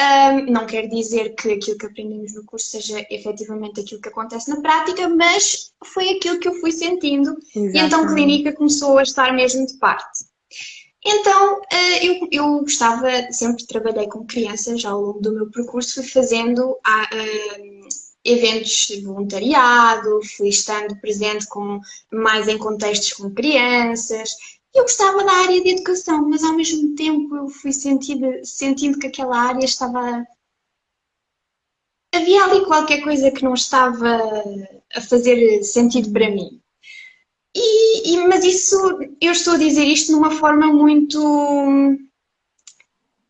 um, 0.00 0.50
não 0.50 0.66
quer 0.66 0.88
dizer 0.88 1.34
que 1.34 1.52
aquilo 1.52 1.76
que 1.76 1.86
aprendemos 1.86 2.34
no 2.34 2.44
curso 2.44 2.70
seja 2.70 3.04
efetivamente 3.10 3.80
aquilo 3.80 4.00
que 4.00 4.08
acontece 4.08 4.48
na 4.48 4.60
prática, 4.62 5.08
mas 5.10 5.72
foi 5.84 6.10
aquilo 6.10 6.38
que 6.38 6.48
eu 6.48 6.54
fui 6.54 6.72
sentindo. 6.72 7.36
Exatamente. 7.54 7.76
E 7.76 7.80
então, 7.80 8.04
a 8.04 8.14
clínica 8.14 8.52
começou 8.54 8.96
a 8.96 9.02
estar 9.02 9.32
mesmo 9.34 9.66
de 9.66 9.74
parte. 9.74 10.24
Então, 11.04 11.60
eu, 12.02 12.28
eu 12.30 12.60
gostava, 12.60 13.08
sempre 13.30 13.66
trabalhei 13.66 14.06
com 14.06 14.26
crianças 14.26 14.84
ao 14.84 15.00
longo 15.00 15.20
do 15.20 15.32
meu 15.32 15.50
percurso, 15.50 16.02
fui 16.02 16.10
fazendo 16.10 16.76
eventos 18.24 18.86
de 18.86 19.00
voluntariado, 19.02 20.20
fui 20.36 20.48
estando 20.48 20.96
presente 21.00 21.46
com, 21.48 21.80
mais 22.12 22.48
em 22.48 22.58
contextos 22.58 23.12
com 23.14 23.32
crianças. 23.32 24.30
Eu 24.74 24.82
gostava 24.82 25.24
da 25.24 25.32
área 25.32 25.62
de 25.62 25.70
educação, 25.70 26.28
mas 26.28 26.44
ao 26.44 26.54
mesmo 26.54 26.94
tempo 26.94 27.36
eu 27.36 27.48
fui 27.48 27.72
sentindo, 27.72 28.44
sentindo 28.44 28.98
que 28.98 29.06
aquela 29.06 29.36
área 29.36 29.64
estava. 29.64 30.24
Havia 32.14 32.44
ali 32.44 32.64
qualquer 32.66 33.02
coisa 33.02 33.30
que 33.30 33.44
não 33.44 33.54
estava 33.54 34.20
a 34.94 35.00
fazer 35.00 35.62
sentido 35.62 36.12
para 36.12 36.30
mim. 36.30 36.60
E, 37.54 38.12
e, 38.12 38.28
mas 38.28 38.44
isso, 38.44 38.76
eu 39.20 39.32
estou 39.32 39.54
a 39.54 39.58
dizer 39.58 39.84
isto 39.84 40.08
de 40.08 40.14
uma 40.14 40.30
forma 40.30 40.66
muito 40.68 41.18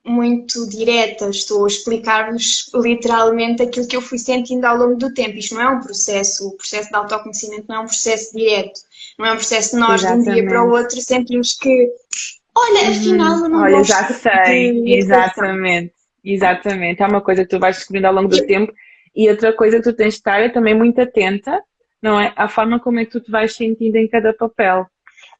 muito 0.04 0.68
direta, 0.68 1.28
estou 1.28 1.64
a 1.64 1.68
explicar-vos 1.68 2.70
literalmente 2.74 3.62
aquilo 3.62 3.86
que 3.86 3.96
eu 3.96 4.00
fui 4.00 4.18
sentindo 4.18 4.64
ao 4.64 4.76
longo 4.76 4.96
do 4.96 5.12
tempo. 5.12 5.36
Isto 5.36 5.54
não 5.54 5.62
é 5.62 5.68
um 5.68 5.80
processo, 5.80 6.48
o 6.48 6.56
processo 6.56 6.88
de 6.88 6.96
autoconhecimento 6.96 7.66
não 7.68 7.76
é 7.76 7.80
um 7.80 7.86
processo 7.86 8.34
direto, 8.34 8.80
não 9.18 9.26
é 9.26 9.32
um 9.32 9.36
processo 9.36 9.74
de 9.74 9.80
nós 9.80 10.00
Exatamente. 10.00 10.24
de 10.24 10.30
um 10.30 10.34
dia 10.34 10.46
para 10.46 10.64
o 10.64 10.70
outro 10.70 11.00
sentimos 11.00 11.52
que, 11.54 11.88
olha, 12.56 12.82
uhum. 12.82 12.90
afinal 12.90 13.38
eu 13.38 13.48
não 13.48 13.62
Olha, 13.62 13.78
gosto 13.78 13.88
já 13.88 14.08
sei, 14.08 14.94
exatamente, 14.94 15.92
exatamente. 16.24 17.02
É 17.02 17.06
uma 17.06 17.20
coisa 17.20 17.42
que 17.44 17.50
tu 17.50 17.60
vais 17.60 17.76
descobrindo 17.76 18.06
ao 18.06 18.14
longo 18.14 18.28
do 18.28 18.38
e... 18.38 18.46
tempo 18.46 18.72
e 19.14 19.28
outra 19.28 19.52
coisa 19.52 19.78
que 19.78 19.84
tu 19.84 19.92
tens 19.92 20.14
de 20.14 20.20
estar 20.20 20.40
é 20.40 20.48
também 20.48 20.74
muito 20.74 21.00
atenta, 21.00 21.62
não 22.02 22.18
é? 22.18 22.32
À 22.36 22.48
forma 22.48 22.80
como 22.80 23.00
é 23.00 23.04
que 23.04 23.10
tu 23.10 23.20
te 23.20 23.30
vais 23.30 23.54
sentindo 23.54 23.96
em 23.96 24.08
cada 24.08 24.32
papel. 24.32 24.86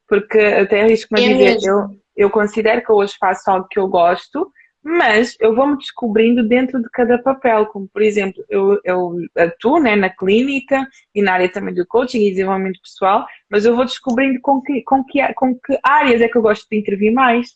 Porque 0.07 0.37
até 0.37 0.81
arrisco-me 0.81 1.21
a 1.21 1.23
é 1.23 1.33
dizer, 1.33 1.69
eu, 1.69 1.89
eu 2.15 2.29
considero 2.29 2.83
que 2.83 2.91
hoje 2.91 3.13
faço 3.19 3.49
algo 3.49 3.67
que 3.69 3.79
eu 3.79 3.87
gosto, 3.87 4.51
mas 4.83 5.35
eu 5.39 5.55
vou-me 5.55 5.77
descobrindo 5.77 6.47
dentro 6.47 6.81
de 6.81 6.89
cada 6.89 7.21
papel, 7.21 7.67
como 7.67 7.87
por 7.87 8.01
exemplo, 8.01 8.43
eu, 8.49 8.79
eu 8.83 9.15
atuo 9.37 9.79
né, 9.79 9.95
na 9.95 10.09
clínica 10.09 10.87
e 11.13 11.21
na 11.21 11.33
área 11.33 11.51
também 11.51 11.73
do 11.73 11.85
coaching 11.85 12.25
e 12.25 12.31
desenvolvimento 12.31 12.81
pessoal, 12.81 13.25
mas 13.49 13.63
eu 13.63 13.75
vou 13.75 13.85
descobrindo 13.85 14.39
com 14.41 14.59
que, 14.61 14.81
com 14.81 15.03
que, 15.03 15.33
com 15.33 15.53
que 15.53 15.77
áreas 15.83 16.21
é 16.21 16.27
que 16.27 16.35
eu 16.35 16.41
gosto 16.41 16.67
de 16.69 16.77
intervir 16.77 17.13
mais, 17.13 17.49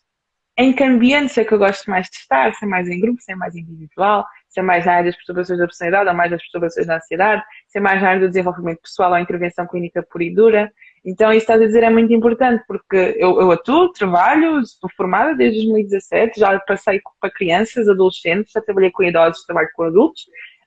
em 0.58 0.72
que 0.72 0.84
é 0.84 1.44
que 1.44 1.54
eu 1.54 1.58
gosto 1.58 1.90
mais 1.90 2.08
de 2.10 2.18
estar, 2.18 2.54
se 2.54 2.64
é 2.64 2.68
mais 2.68 2.88
em 2.88 3.00
grupo, 3.00 3.22
se 3.22 3.32
é 3.32 3.36
mais 3.36 3.56
individual, 3.56 4.26
se 4.48 4.60
é 4.60 4.64
mais 4.64 4.86
na 4.86 4.94
área 4.94 5.06
das 5.06 5.16
perturbações 5.18 5.60
da 5.60 5.66
personalidade 5.66 6.10
ou 6.10 6.16
mais 6.16 6.32
das 6.32 6.42
perturbações 6.42 6.88
da 6.88 6.96
ansiedade, 6.96 7.44
se 7.68 7.78
é 7.78 7.82
mais 7.82 8.02
na 8.02 8.10
área 8.10 8.22
do 8.22 8.30
desenvolvimento 8.30 8.82
pessoal 8.82 9.12
ou 9.12 9.18
intervenção 9.18 9.68
clínica 9.68 10.02
pura 10.04 10.24
e 10.24 10.34
dura. 10.34 10.72
Então, 11.06 11.32
isso 11.32 11.42
estás 11.44 11.62
a 11.62 11.66
dizer 11.66 11.84
é 11.84 11.90
muito 11.92 12.12
importante, 12.12 12.64
porque 12.68 13.16
eu, 13.20 13.40
eu 13.40 13.52
atuo, 13.52 13.92
trabalho, 13.92 14.60
estou 14.60 14.90
formada 14.98 15.36
desde 15.36 15.60
2017, 15.60 16.40
já 16.40 16.60
passei 16.62 17.00
para 17.22 17.32
crianças, 17.32 17.88
adolescentes, 17.88 18.52
já 18.52 18.62
trabalhei 18.62 18.90
com 18.90 19.04
idosos, 19.04 19.46
trabalho 19.46 19.70
com 19.76 19.84
adultos, 19.84 20.26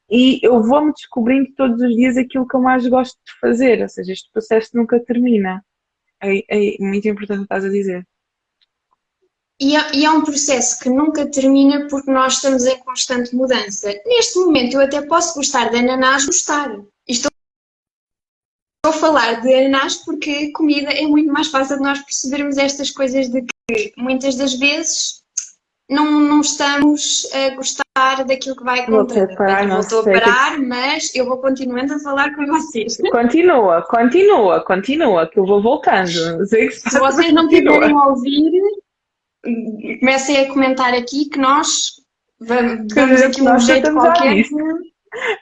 e 0.08 0.38
eu 0.40 0.62
vou-me 0.62 0.92
descobrindo 0.92 1.52
todos 1.56 1.82
os 1.82 1.94
dias 1.94 2.16
aquilo 2.16 2.46
que 2.46 2.54
eu 2.54 2.62
mais 2.62 2.86
gosto 2.86 3.18
de 3.26 3.32
fazer, 3.40 3.82
ou 3.82 3.88
seja, 3.88 4.12
este 4.12 4.30
processo 4.32 4.70
nunca 4.74 5.00
termina. 5.00 5.62
É, 6.22 6.38
é 6.48 6.76
muito 6.78 7.08
importante 7.08 7.38
o 7.38 7.40
que 7.40 7.44
estás 7.44 7.64
a 7.64 7.68
dizer. 7.68 8.06
E 9.60 9.76
é, 9.76 9.92
e 9.92 10.04
é, 10.04 10.10
um 10.10 10.22
processo 10.22 10.78
que 10.80 10.88
nunca 10.88 11.28
termina 11.28 11.88
porque 11.88 12.12
nós 12.12 12.34
estamos 12.34 12.64
em 12.64 12.78
constante 12.78 13.34
mudança. 13.34 13.92
Neste 14.06 14.38
momento 14.38 14.74
eu 14.74 14.82
até 14.82 15.02
posso 15.02 15.34
gostar 15.34 15.68
de 15.70 15.78
ananás, 15.78 16.24
gostar. 16.26 16.70
Estou 18.88 19.06
a 19.06 19.12
falar 19.12 19.40
de 19.42 19.52
ananás 19.52 19.96
porque 19.96 20.50
comida 20.52 20.90
é 20.90 21.06
muito 21.06 21.30
mais 21.30 21.48
fácil 21.48 21.76
de 21.76 21.82
nós 21.82 22.00
percebermos 22.00 22.56
estas 22.56 22.90
coisas 22.90 23.28
de 23.28 23.42
que 23.42 23.92
muitas 23.98 24.34
das 24.36 24.54
vezes 24.54 25.22
não, 25.90 26.10
não 26.20 26.40
estamos 26.40 27.28
a 27.34 27.54
gostar 27.54 28.24
daquilo 28.26 28.56
que 28.56 28.64
vai 28.64 28.80
acontecer. 28.80 29.26
Voltou 29.36 30.00
a 30.00 30.04
parar, 30.04 30.58
mas 30.58 31.14
eu 31.14 31.26
vou 31.26 31.36
continuando 31.36 31.92
a 31.92 31.98
falar 31.98 32.34
com 32.34 32.46
vocês. 32.46 32.96
Continua, 33.12 33.82
continua, 33.82 34.64
continua, 34.64 35.28
que 35.28 35.38
eu 35.38 35.44
vou 35.44 35.60
voltando. 35.60 36.46
Se 36.46 36.98
vocês 36.98 37.32
não 37.34 37.46
tiverem 37.46 37.92
a 37.92 38.06
ouvir, 38.06 38.62
comecem 40.00 40.40
a 40.40 40.48
comentar 40.48 40.94
aqui 40.94 41.26
que 41.26 41.38
nós 41.38 42.00
vamos, 42.40 42.94
vamos 42.94 43.20
aqui 43.20 43.42
um 43.42 43.58
jeito 43.58 43.92
qualquer. 43.92 44.44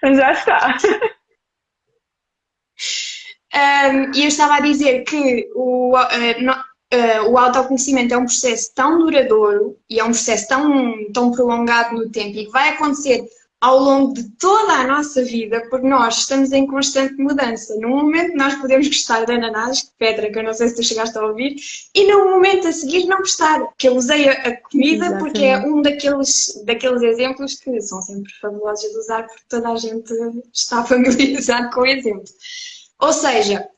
Já 0.16 0.32
está. 0.32 0.78
Um, 3.56 4.12
e 4.14 4.22
eu 4.22 4.28
estava 4.28 4.56
a 4.56 4.60
dizer 4.60 5.04
que 5.04 5.50
o, 5.54 5.96
uh, 5.96 6.42
no, 6.42 6.52
uh, 6.52 7.30
o 7.30 7.38
autoconhecimento 7.38 8.12
é 8.12 8.18
um 8.18 8.26
processo 8.26 8.70
tão 8.74 8.98
duradouro 8.98 9.78
e 9.88 9.98
é 9.98 10.04
um 10.04 10.08
processo 10.08 10.46
tão, 10.46 11.10
tão 11.12 11.30
prolongado 11.32 11.94
no 11.96 12.10
tempo 12.10 12.36
e 12.36 12.44
que 12.44 12.50
vai 12.50 12.70
acontecer 12.70 13.26
ao 13.58 13.78
longo 13.78 14.12
de 14.12 14.24
toda 14.36 14.74
a 14.74 14.86
nossa 14.86 15.24
vida, 15.24 15.66
porque 15.70 15.86
nós 15.86 16.18
estamos 16.18 16.52
em 16.52 16.66
constante 16.66 17.14
mudança. 17.14 17.74
Num 17.76 17.88
momento 17.88 18.36
nós 18.36 18.54
podemos 18.56 18.86
gostar 18.86 19.24
de 19.24 19.32
ananás, 19.32 19.90
Petra, 19.98 20.30
que 20.30 20.38
eu 20.38 20.44
não 20.44 20.52
sei 20.52 20.68
se 20.68 20.76
tu 20.76 20.82
chegaste 20.82 21.16
a 21.16 21.24
ouvir, 21.24 21.56
e 21.94 22.06
no 22.06 22.26
momento 22.26 22.68
a 22.68 22.72
seguir 22.72 23.06
não 23.06 23.18
gostar, 23.18 23.66
que 23.78 23.88
eu 23.88 23.96
usei 23.96 24.28
a, 24.28 24.32
a 24.32 24.56
comida 24.60 25.06
Exatamente. 25.06 25.18
porque 25.18 25.44
é 25.44 25.58
um 25.58 25.80
daqueles, 25.80 26.62
daqueles 26.66 27.02
exemplos 27.02 27.54
que 27.54 27.80
são 27.80 28.02
sempre 28.02 28.30
fabulosos 28.40 28.90
de 28.90 28.98
usar 28.98 29.26
porque 29.26 29.42
toda 29.48 29.70
a 29.70 29.76
gente 29.76 30.12
está 30.52 30.84
familiarizado 30.86 31.70
com 31.70 31.80
o 31.80 31.86
exemplo. 31.86 32.24
Ou 33.00 33.12
seja, 33.12 33.68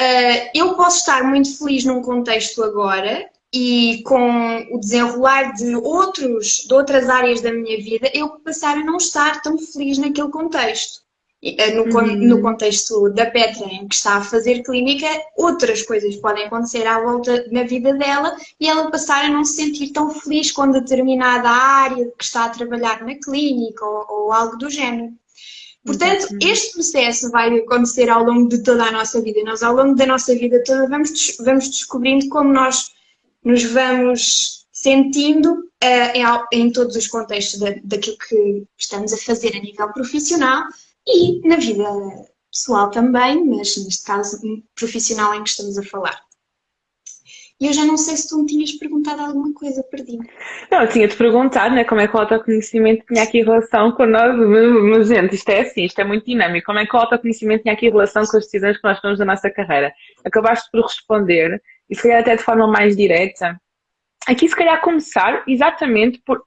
uh, 0.00 0.50
eu 0.54 0.74
posso 0.74 0.98
estar 0.98 1.22
muito 1.24 1.58
feliz 1.58 1.84
num 1.84 2.02
contexto 2.02 2.62
agora 2.62 3.28
e 3.52 4.02
com 4.04 4.66
o 4.72 4.80
desenrolar 4.80 5.52
de, 5.52 5.76
outros, 5.76 6.64
de 6.66 6.74
outras 6.74 7.08
áreas 7.08 7.40
da 7.40 7.52
minha 7.52 7.76
vida, 7.80 8.10
eu 8.12 8.30
passar 8.40 8.76
a 8.76 8.84
não 8.84 8.96
estar 8.96 9.40
tão 9.42 9.56
feliz 9.56 9.96
naquele 9.98 10.30
contexto. 10.30 11.04
Eh, 11.44 11.74
no, 11.74 11.84
uhum. 11.84 12.16
no, 12.16 12.40
contexto 12.40 13.10
da 13.10 13.26
Petra, 13.26 13.66
em 13.66 13.86
que 13.86 13.94
está 13.94 14.16
a 14.16 14.24
fazer 14.24 14.62
clínica, 14.62 15.06
outras 15.36 15.82
coisas 15.82 16.16
podem 16.16 16.46
acontecer 16.46 16.86
à 16.86 16.98
volta 16.98 17.46
na 17.52 17.64
vida 17.64 17.92
dela 17.92 18.34
e 18.58 18.66
ela 18.66 18.90
passar 18.90 19.26
a 19.26 19.28
não 19.28 19.44
se 19.44 19.56
sentir 19.56 19.90
tão 19.92 20.10
feliz 20.10 20.50
com 20.50 20.70
determinada 20.70 21.50
área 21.50 22.10
que 22.18 22.24
está 22.24 22.46
a 22.46 22.48
trabalhar 22.48 23.04
na 23.04 23.14
clínica 23.16 23.84
ou, 23.84 24.06
ou 24.08 24.32
algo 24.32 24.56
do 24.56 24.70
género. 24.70 25.12
Portanto, 25.84 26.28
este 26.40 26.72
processo 26.72 27.30
vai 27.30 27.54
acontecer 27.58 28.08
ao 28.08 28.24
longo 28.24 28.48
de 28.48 28.62
toda 28.62 28.84
a 28.84 28.92
nossa 28.92 29.20
vida. 29.20 29.42
Nós, 29.44 29.62
ao 29.62 29.74
longo 29.74 29.94
da 29.94 30.06
nossa 30.06 30.34
vida 30.34 30.62
toda, 30.64 30.88
vamos, 30.88 31.36
vamos 31.40 31.68
descobrindo 31.68 32.28
como 32.30 32.52
nós 32.52 32.90
nos 33.44 33.64
vamos 33.64 34.66
sentindo 34.72 35.52
uh, 35.52 36.46
em, 36.52 36.60
em, 36.60 36.72
todos 36.72 36.96
os 36.96 37.06
contextos 37.06 37.60
da, 37.60 37.74
daquilo 37.84 38.16
que 38.16 38.66
estamos 38.78 39.12
a 39.12 39.18
fazer 39.18 39.54
a 39.56 39.60
nível 39.60 39.92
profissional 39.92 40.64
e 41.06 41.46
na 41.46 41.56
vida 41.56 41.84
pessoal 42.50 42.90
também, 42.90 43.44
mas 43.44 43.76
neste 43.76 44.04
caso 44.04 44.40
profissional 44.74 45.34
em 45.34 45.42
que 45.42 45.50
estamos 45.50 45.76
a 45.76 45.82
falar. 45.82 46.23
E 47.64 47.68
eu 47.68 47.72
já 47.72 47.86
não 47.86 47.96
sei 47.96 48.14
se 48.14 48.28
tu 48.28 48.36
me 48.36 48.44
tinhas 48.44 48.72
perguntado 48.72 49.22
alguma 49.22 49.50
coisa, 49.54 49.82
perdi-me. 49.84 50.28
Não, 50.70 50.82
eu 50.82 50.88
tinha-te 50.90 51.16
perguntado 51.16 51.74
né, 51.74 51.82
como 51.82 51.98
é 51.98 52.06
que 52.06 52.14
o 52.14 52.20
autoconhecimento 52.20 53.06
tinha 53.06 53.22
aqui 53.22 53.40
relação 53.40 53.90
com 53.92 54.04
nós, 54.04 54.36
mas 54.36 55.08
gente, 55.08 55.34
isto 55.34 55.48
é 55.48 55.62
assim, 55.62 55.84
isto 55.84 55.98
é 55.98 56.04
muito 56.04 56.26
dinâmico. 56.26 56.66
Como 56.66 56.78
é 56.78 56.84
que 56.84 56.94
o 56.94 56.98
autoconhecimento 56.98 57.62
tinha 57.62 57.72
aqui 57.72 57.88
relação 57.88 58.22
com 58.26 58.36
as 58.36 58.44
decisões 58.44 58.76
que 58.76 58.84
nós 58.86 59.00
tomamos 59.00 59.18
da 59.18 59.24
nossa 59.24 59.50
carreira? 59.50 59.94
Acabaste 60.26 60.70
por 60.70 60.82
responder, 60.82 61.58
e 61.88 61.96
se 61.96 62.02
calhar 62.02 62.20
até 62.20 62.36
de 62.36 62.42
forma 62.42 62.66
mais 62.66 62.94
direta. 62.94 63.58
Aqui 64.26 64.46
se 64.46 64.54
calhar 64.54 64.78
começar 64.82 65.42
exatamente 65.48 66.20
por 66.22 66.42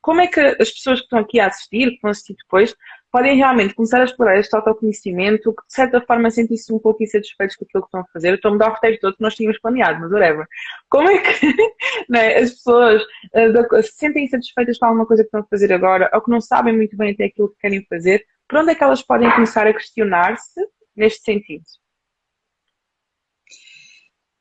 como 0.00 0.20
é 0.20 0.26
que 0.26 0.40
as 0.40 0.72
pessoas 0.72 0.98
que 0.98 1.04
estão 1.04 1.20
aqui 1.20 1.38
a 1.38 1.46
assistir, 1.46 1.90
que 1.90 2.00
vão 2.02 2.10
assistir 2.10 2.34
depois, 2.42 2.74
podem 3.16 3.34
realmente 3.34 3.74
começar 3.74 4.02
a 4.02 4.04
explorar 4.04 4.38
este 4.38 4.54
autoconhecimento, 4.54 5.54
que 5.54 5.66
de 5.66 5.72
certa 5.72 6.02
forma 6.02 6.30
sentem-se 6.30 6.70
um 6.70 6.78
pouco 6.78 7.02
insatisfeitos 7.02 7.56
com 7.56 7.64
aquilo 7.64 7.82
que 7.84 7.86
estão 7.86 8.00
a 8.02 8.12
fazer. 8.12 8.28
Eu 8.28 8.34
estou 8.34 8.50
a 8.50 8.52
mudar 8.52 8.68
o 8.68 8.74
roteiro 8.74 8.98
todo 9.00 9.16
que 9.16 9.22
nós 9.22 9.34
tínhamos 9.34 9.58
planeado, 9.58 10.00
mas 10.00 10.12
whatever. 10.12 10.46
Como 10.90 11.08
é 11.08 11.16
que 11.16 11.46
né, 12.10 12.36
as 12.36 12.50
pessoas 12.50 13.02
uh, 13.02 13.82
se 13.82 13.92
sentem 13.92 14.26
insatisfeitas 14.26 14.76
com 14.76 14.84
alguma 14.84 15.06
coisa 15.06 15.22
que 15.22 15.28
estão 15.28 15.40
a 15.40 15.46
fazer 15.46 15.72
agora, 15.72 16.10
ou 16.12 16.20
que 16.20 16.30
não 16.30 16.42
sabem 16.42 16.76
muito 16.76 16.94
bem 16.94 17.12
até 17.12 17.24
aquilo 17.24 17.48
que 17.48 17.56
querem 17.58 17.86
fazer, 17.88 18.22
por 18.46 18.58
onde 18.58 18.72
é 18.72 18.74
que 18.74 18.84
elas 18.84 19.02
podem 19.02 19.30
começar 19.30 19.66
a 19.66 19.72
questionar-se 19.72 20.60
neste 20.94 21.22
sentido? 21.22 21.64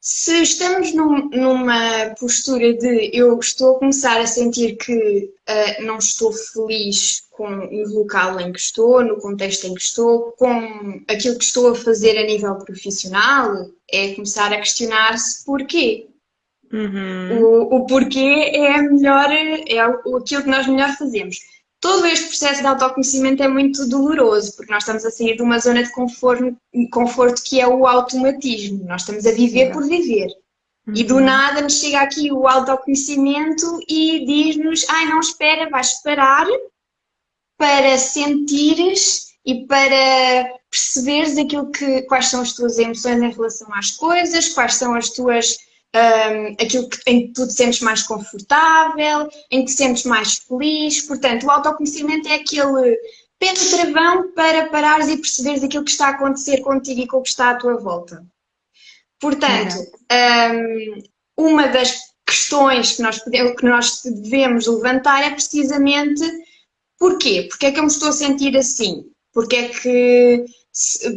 Se 0.08 0.40
estamos 0.44 0.94
num, 0.94 1.30
numa 1.30 2.14
postura 2.20 2.76
de 2.76 3.10
eu 3.12 3.40
estou 3.40 3.76
a 3.76 3.80
começar 3.80 4.22
a 4.22 4.28
sentir 4.28 4.76
que 4.76 5.34
uh, 5.50 5.84
não 5.84 5.98
estou 5.98 6.32
feliz 6.32 7.28
com 7.32 7.48
o 7.48 7.90
local 7.90 8.40
em 8.40 8.52
que 8.52 8.60
estou, 8.60 9.04
no 9.04 9.18
contexto 9.20 9.66
em 9.66 9.74
que 9.74 9.82
estou, 9.82 10.32
com 10.34 11.02
aquilo 11.08 11.40
que 11.40 11.44
estou 11.44 11.72
a 11.72 11.76
fazer 11.76 12.20
a 12.20 12.24
nível 12.24 12.54
profissional, 12.58 13.68
é 13.92 14.14
começar 14.14 14.54
a 14.54 14.60
questionar-se 14.60 15.44
porquê. 15.44 16.08
Uhum. 16.72 17.42
O, 17.42 17.76
o 17.78 17.86
porquê 17.88 18.52
é 18.54 18.80
melhor, 18.84 19.32
é 19.32 19.80
aquilo 19.80 20.44
que 20.44 20.50
nós 20.50 20.68
melhor 20.68 20.96
fazemos 20.96 21.40
todo 21.86 22.08
este 22.08 22.26
processo 22.30 22.62
de 22.62 22.68
autoconhecimento 22.68 23.44
é 23.44 23.48
muito 23.48 23.88
doloroso, 23.88 24.56
porque 24.56 24.72
nós 24.72 24.82
estamos 24.82 25.06
a 25.06 25.12
sair 25.12 25.36
de 25.36 25.44
uma 25.44 25.60
zona 25.60 25.84
de 25.84 25.92
conforto, 25.92 26.58
conforto 26.92 27.44
que 27.44 27.62
é 27.62 27.68
o 27.68 27.86
automatismo. 27.86 28.84
Nós 28.86 29.02
estamos 29.04 29.24
a 29.28 29.32
viver 29.32 29.72
por 29.72 29.88
viver. 29.88 30.30
E 30.96 31.04
do 31.04 31.18
uhum. 31.18 31.26
nada 31.26 31.62
nos 31.62 31.80
chega 31.80 32.00
aqui 32.00 32.32
o 32.32 32.48
autoconhecimento 32.48 33.80
e 33.88 34.26
diz-nos: 34.26 34.84
ai, 34.90 35.06
não 35.06 35.20
espera, 35.20 35.70
vais 35.70 36.02
parar 36.02 36.48
para 37.56 38.00
sentires 38.00 39.28
e 39.46 39.68
para 39.68 40.50
perceberes 40.72 41.38
aquilo 41.38 41.70
que, 41.70 42.02
quais 42.04 42.26
são 42.28 42.42
as 42.42 42.54
tuas 42.54 42.80
emoções 42.80 43.22
em 43.22 43.32
relação 43.32 43.72
às 43.76 43.92
coisas, 43.92 44.50
quais 44.50 44.74
são 44.74 44.96
as 44.96 45.12
tuas 45.12 45.56
um, 45.96 46.54
aquilo 46.62 46.90
que, 46.90 47.00
em 47.08 47.28
que 47.28 47.34
tu 47.34 47.48
te 47.48 47.54
sentes 47.54 47.80
mais 47.80 48.04
confortável, 48.04 49.30
em 49.50 49.64
que 49.64 49.72
te 49.72 49.78
sentes 49.78 50.04
mais 50.04 50.36
feliz. 50.40 51.02
Portanto, 51.02 51.46
o 51.46 51.52
autoconhecimento 51.52 52.28
é 52.28 52.36
aquele 52.36 52.98
pé 53.40 53.54
no 53.54 53.70
travão 53.70 54.32
para 54.34 54.70
parares 54.70 55.08
e 55.08 55.18
perceberes 55.18 55.64
aquilo 55.64 55.86
que 55.86 55.92
está 55.92 56.08
a 56.08 56.12
acontecer 56.12 56.60
contigo 56.62 57.02
e 57.02 57.08
com 57.08 57.18
o 57.18 57.22
que 57.22 57.30
está 57.30 57.52
à 57.52 57.56
tua 57.56 57.78
volta. 57.78 58.26
Portanto, 59.20 59.76
um, 60.12 61.04
uma 61.38 61.68
das 61.68 61.98
questões 62.26 62.94
que 62.94 63.02
nós, 63.02 63.20
podemos, 63.20 63.56
que 63.56 63.66
nós 63.66 64.02
devemos 64.04 64.68
levantar 64.68 65.24
é 65.24 65.30
precisamente 65.30 66.24
porquê? 67.00 67.48
Porque 67.50 67.68
é 67.68 67.72
que 67.72 67.80
eu 67.80 67.84
me 67.84 67.90
estou 67.90 68.10
a 68.10 68.14
sentir 68.14 68.58
assim? 68.58 69.06
Porque 69.32 69.56
é 69.56 69.70
que, 69.70 70.46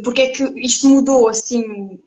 porque 0.03 0.21
é 0.21 0.29
que 0.29 0.43
isto 0.59 0.87
mudou 0.87 1.27
assim 1.27 1.99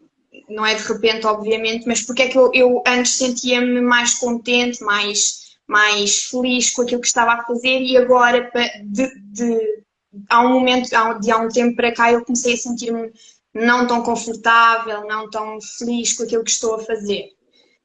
não 0.55 0.65
é 0.65 0.75
de 0.75 0.83
repente, 0.83 1.27
obviamente, 1.27 1.87
mas 1.87 2.03
porque 2.03 2.23
é 2.23 2.29
que 2.29 2.39
eu, 2.39 2.51
eu 2.55 2.83
antes 2.87 3.17
sentia-me 3.17 3.81
mais 3.81 4.15
contente, 4.15 4.83
mais, 4.83 5.57
mais 5.67 6.25
feliz 6.25 6.71
com 6.71 6.83
aquilo 6.83 7.01
que 7.01 7.07
estava 7.07 7.33
a 7.33 7.45
fazer 7.45 7.81
e 7.81 7.97
agora, 7.97 8.51
de, 8.85 9.11
de, 9.33 9.85
há 10.29 10.45
um 10.45 10.53
momento, 10.53 10.89
de 11.21 11.31
há 11.31 11.39
um 11.39 11.49
tempo 11.49 11.77
para 11.77 11.93
cá, 11.93 12.13
eu 12.13 12.25
comecei 12.25 12.55
a 12.55 12.59
sentir-me 12.59 13.11
não 13.55 13.87
tão 13.87 14.03
confortável, 14.03 15.07
não 15.07 15.29
tão 15.31 15.59
feliz 15.61 16.13
com 16.15 16.25
aquilo 16.25 16.45
que 16.45 16.51
estou 16.51 16.75
a 16.75 16.85
fazer. 16.85 17.29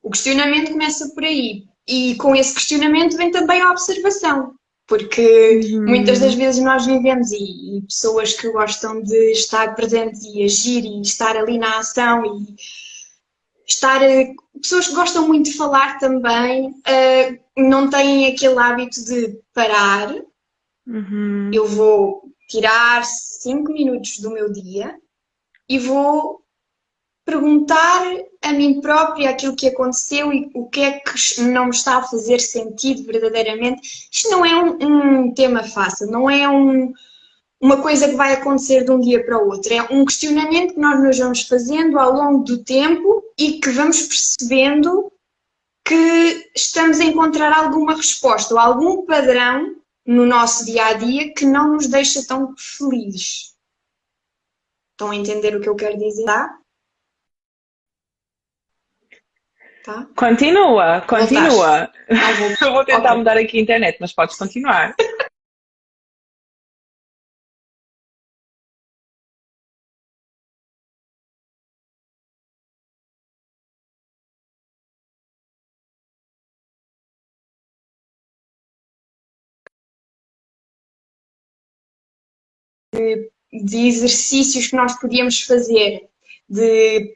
O 0.02 0.10
questionamento 0.10 0.72
começa 0.72 1.10
por 1.10 1.24
aí. 1.24 1.66
E 1.86 2.16
com 2.16 2.36
esse 2.36 2.54
questionamento 2.54 3.16
vem 3.16 3.32
também 3.32 3.62
a 3.62 3.72
observação 3.72 4.57
porque 4.88 5.60
uhum. 5.66 5.86
muitas 5.86 6.20
das 6.20 6.34
vezes 6.34 6.64
nós 6.64 6.86
vivemos 6.86 7.32
e, 7.32 7.78
e, 7.78 7.82
pessoas 7.82 8.34
que 8.34 8.50
gostam 8.50 9.04
de 9.04 9.32
estar 9.34 9.76
presentes 9.76 10.24
e 10.24 10.44
agir 10.44 10.86
e 10.86 11.02
estar 11.02 11.36
ali 11.36 11.58
na 11.58 11.80
ação 11.80 12.24
e 12.26 12.56
estar 13.68 14.00
pessoas 14.62 14.88
que 14.88 14.96
gostam 14.96 15.28
muito 15.28 15.52
de 15.52 15.58
falar 15.58 16.00
também 16.00 16.70
uh, 16.70 17.40
não 17.58 17.90
têm 17.90 18.28
aquele 18.28 18.58
hábito 18.58 19.04
de 19.04 19.38
parar 19.54 20.16
uhum. 20.88 21.52
eu 21.54 21.68
vou 21.68 22.24
tirar 22.48 23.04
cinco 23.04 23.74
minutos 23.74 24.20
do 24.20 24.32
meu 24.32 24.50
dia 24.50 24.96
e 25.68 25.78
vou 25.78 26.47
perguntar 27.28 28.04
a 28.42 28.54
mim 28.54 28.80
própria 28.80 29.30
aquilo 29.30 29.54
que 29.54 29.68
aconteceu 29.68 30.32
e 30.32 30.50
o 30.54 30.66
que 30.68 30.80
é 30.80 31.00
que 31.02 31.42
não 31.42 31.66
me 31.66 31.72
está 31.72 31.98
a 31.98 32.04
fazer 32.04 32.40
sentido 32.40 33.04
verdadeiramente. 33.04 34.08
Isto 34.10 34.30
não 34.32 34.46
é 34.46 34.56
um, 34.56 35.26
um 35.26 35.34
tema 35.34 35.62
fácil, 35.62 36.08
não 36.08 36.30
é 36.30 36.48
um, 36.48 36.94
uma 37.60 37.82
coisa 37.82 38.08
que 38.08 38.16
vai 38.16 38.32
acontecer 38.32 38.86
de 38.86 38.92
um 38.92 39.02
dia 39.02 39.26
para 39.26 39.44
o 39.44 39.50
outro. 39.50 39.74
É 39.74 39.82
um 39.92 40.06
questionamento 40.06 40.76
que 40.76 40.80
nós 40.80 41.04
nos 41.04 41.18
vamos 41.20 41.42
fazendo 41.42 42.00
ao 42.00 42.14
longo 42.14 42.46
do 42.46 42.64
tempo 42.64 43.22
e 43.38 43.60
que 43.60 43.72
vamos 43.72 44.04
percebendo 44.04 45.12
que 45.86 46.50
estamos 46.56 47.02
a 47.02 47.04
encontrar 47.04 47.52
alguma 47.52 47.94
resposta 47.94 48.54
ou 48.54 48.60
algum 48.60 49.06
padrão 49.06 49.76
no 50.06 50.26
nosso 50.26 50.66
dia 50.66 50.86
a 50.86 50.94
dia 50.94 51.34
que 51.34 51.46
não 51.46 51.74
nos 51.74 51.88
deixa 51.88 52.26
tão 52.26 52.56
felizes. 52.58 53.54
Estão 54.94 55.12
a 55.12 55.16
entender 55.16 55.58
o 55.58 55.60
que 55.60 55.68
eu 55.68 55.76
quero 55.76 55.98
dizer? 55.98 56.24
Tá? 56.24 56.58
Tá? 59.88 60.06
Continua, 60.18 61.00
continua. 61.08 61.90
Não 62.10 62.36
vou. 62.36 62.50
Eu 62.62 62.74
vou 62.74 62.84
tentar 62.84 63.12
Ok. 63.12 63.18
mudar 63.20 63.38
aqui 63.38 63.58
a 63.58 63.62
internet, 63.62 63.98
mas 64.02 64.12
podes 64.12 64.36
continuar. 64.36 64.94
de 83.54 83.88
exercícios 83.88 84.68
que 84.68 84.76
nós 84.76 85.00
podíamos 85.00 85.42
fazer, 85.44 86.10
de 86.50 87.16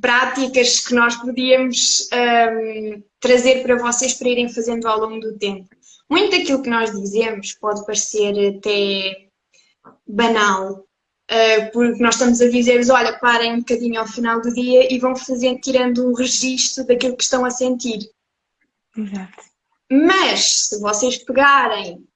práticas 0.00 0.80
que 0.80 0.94
nós 0.94 1.16
podíamos 1.16 2.08
hum, 2.12 3.02
trazer 3.20 3.62
para 3.62 3.76
vocês 3.76 4.14
para 4.14 4.28
irem 4.28 4.48
fazendo 4.48 4.86
ao 4.86 5.00
longo 5.00 5.20
do 5.20 5.38
tempo. 5.38 5.68
Muito 6.08 6.36
daquilo 6.36 6.62
que 6.62 6.70
nós 6.70 6.90
dizemos 6.92 7.54
pode 7.54 7.84
parecer 7.86 8.56
até 8.56 9.28
banal, 10.06 10.72
uh, 11.30 11.72
porque 11.72 12.02
nós 12.02 12.14
estamos 12.14 12.40
a 12.40 12.48
dizer-vos, 12.48 12.90
olha, 12.90 13.18
parem 13.18 13.54
um 13.54 13.58
bocadinho 13.58 14.00
ao 14.00 14.06
final 14.06 14.40
do 14.40 14.52
dia 14.52 14.92
e 14.92 14.98
vão 14.98 15.16
fazendo, 15.16 15.60
tirando 15.60 16.06
um 16.06 16.14
registro 16.14 16.86
daquilo 16.86 17.16
que 17.16 17.24
estão 17.24 17.44
a 17.44 17.50
sentir. 17.50 18.00
Exato. 18.96 19.52
Mas, 19.90 20.68
se 20.68 20.80
vocês 20.80 21.18
pegarem 21.18 22.06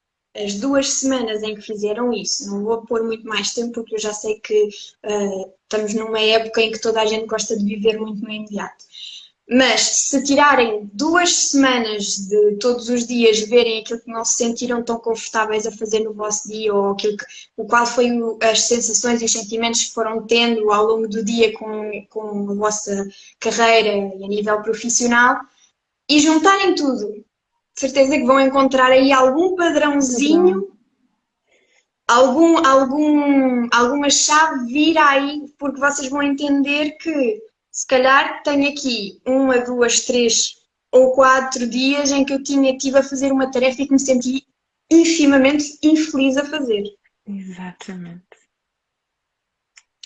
as 0.45 0.55
duas 0.55 0.89
semanas 0.95 1.43
em 1.43 1.55
que 1.55 1.63
fizeram 1.63 2.13
isso, 2.13 2.49
não 2.51 2.63
vou 2.65 2.83
pôr 2.83 3.03
muito 3.03 3.27
mais 3.27 3.53
tempo 3.55 3.73
porque 3.73 3.95
eu 3.95 3.99
já 3.99 4.13
sei 4.13 4.39
que 4.41 4.65
uh, 4.65 5.53
estamos 5.63 5.95
numa 5.95 6.21
época 6.21 6.61
em 6.61 6.71
que 6.71 6.81
toda 6.81 7.01
a 7.01 7.07
gente 7.07 7.27
gosta 7.27 7.57
de 7.57 7.65
viver 7.65 7.99
muito 7.99 8.23
no 8.23 8.31
imediato. 8.31 8.85
Mas 9.49 9.81
se 9.81 10.25
tirarem 10.25 10.91
duas 10.93 11.33
semanas 11.51 12.17
de 12.29 12.57
todos 12.57 12.89
os 12.89 13.07
dias 13.07 13.39
verem 13.41 13.81
aquilo 13.81 14.01
que 14.01 14.11
não 14.11 14.25
se 14.25 14.35
sentiram 14.35 14.83
tão 14.83 14.99
confortáveis 14.99 15.67
a 15.67 15.73
fazer 15.73 16.01
no 16.01 16.13
vosso 16.13 16.49
dia 16.49 16.75
ou 16.75 16.91
aquilo 16.91 17.17
que, 17.17 17.25
o 17.57 17.65
qual 17.65 17.87
foi 17.87 18.11
o, 18.11 18.37
as 18.43 18.63
sensações 18.63 19.23
e 19.23 19.25
os 19.25 19.33
sentimentos 19.33 19.85
que 19.85 19.95
foram 19.95 20.27
tendo 20.27 20.73
ao 20.73 20.85
longo 20.85 21.07
do 21.07 21.25
dia 21.25 21.53
com, 21.57 22.07
com 22.11 22.51
a 22.51 22.55
vossa 22.55 23.09
carreira 23.39 23.89
e 24.19 24.25
a 24.25 24.29
nível 24.29 24.61
profissional 24.63 25.39
e 26.11 26.19
juntarem 26.19 26.75
tudo 26.75 27.25
certeza 27.77 28.17
que 28.17 28.25
vão 28.25 28.41
encontrar 28.41 28.91
aí 28.91 29.13
algum 29.13 29.55
padrãozinho, 29.55 30.73
algum, 32.09 32.65
algum, 32.67 33.69
alguma 33.73 34.11
chave 34.11 34.73
vira 34.73 35.05
aí, 35.07 35.47
porque 35.59 35.81
vocês 35.81 36.09
vão 36.09 36.23
entender 36.23 36.93
que 36.93 37.43
se 37.71 37.87
calhar 37.87 38.43
tenho 38.43 38.71
aqui 38.71 39.21
uma, 39.27 39.59
duas, 39.59 40.01
três 40.01 40.57
ou 40.91 41.13
quatro 41.13 41.69
dias 41.69 42.11
em 42.11 42.25
que 42.25 42.33
eu 42.33 42.43
tinha, 42.43 42.77
tive 42.79 42.99
a 42.99 43.03
fazer 43.03 43.31
uma 43.33 43.51
tarefa 43.51 43.83
e 43.83 43.87
que 43.87 43.93
me 43.93 43.99
senti 43.99 44.47
infimamente 44.91 45.79
infeliz 45.83 46.37
a 46.37 46.45
fazer. 46.45 46.85
Exatamente. 47.27 48.23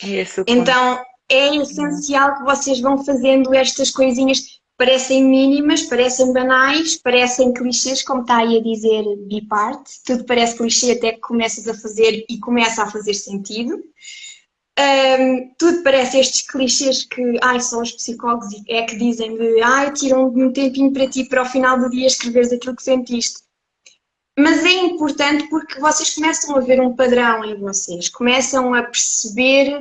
É 0.02 0.08
esse 0.08 0.40
o 0.40 0.44
ponto. 0.44 0.58
Então 0.58 1.04
é 1.28 1.56
essencial 1.56 2.38
que 2.38 2.42
vocês 2.42 2.80
vão 2.80 3.04
fazendo 3.04 3.54
estas 3.54 3.90
coisinhas 3.90 4.59
parecem 4.80 5.22
mínimas, 5.22 5.82
parecem 5.82 6.32
banais, 6.32 6.96
parecem 6.96 7.52
clichês, 7.52 8.02
como 8.02 8.22
está 8.22 8.38
aí 8.38 8.56
a 8.56 8.62
dizer 8.62 9.04
Bipart. 9.26 9.86
Tudo 10.06 10.24
parece 10.24 10.56
clichê 10.56 10.92
até 10.92 11.12
que 11.12 11.20
começas 11.20 11.68
a 11.68 11.74
fazer 11.74 12.24
e 12.26 12.40
começa 12.40 12.82
a 12.82 12.90
fazer 12.90 13.12
sentido. 13.12 13.78
Um, 14.78 15.54
tudo 15.58 15.82
parece 15.82 16.18
estes 16.18 16.50
clichês 16.50 17.04
que 17.04 17.36
ai, 17.42 17.60
só 17.60 17.82
os 17.82 17.92
psicólogos 17.92 18.48
é 18.70 18.84
que 18.84 18.96
dizem 18.96 19.36
de 19.36 19.60
ai, 19.60 19.92
tiram 19.92 20.28
um 20.28 20.50
tempinho 20.50 20.90
para 20.94 21.10
ti 21.10 21.24
para 21.26 21.40
ao 21.40 21.46
final 21.46 21.78
do 21.78 21.90
dia 21.90 22.06
escreveres 22.06 22.50
aquilo 22.50 22.74
que 22.74 22.82
sentiste. 22.82 23.42
Mas 24.38 24.64
é 24.64 24.72
importante 24.72 25.46
porque 25.50 25.78
vocês 25.78 26.14
começam 26.14 26.56
a 26.56 26.60
ver 26.60 26.80
um 26.80 26.96
padrão 26.96 27.44
em 27.44 27.54
vocês, 27.60 28.08
começam 28.08 28.72
a 28.72 28.82
perceber 28.84 29.78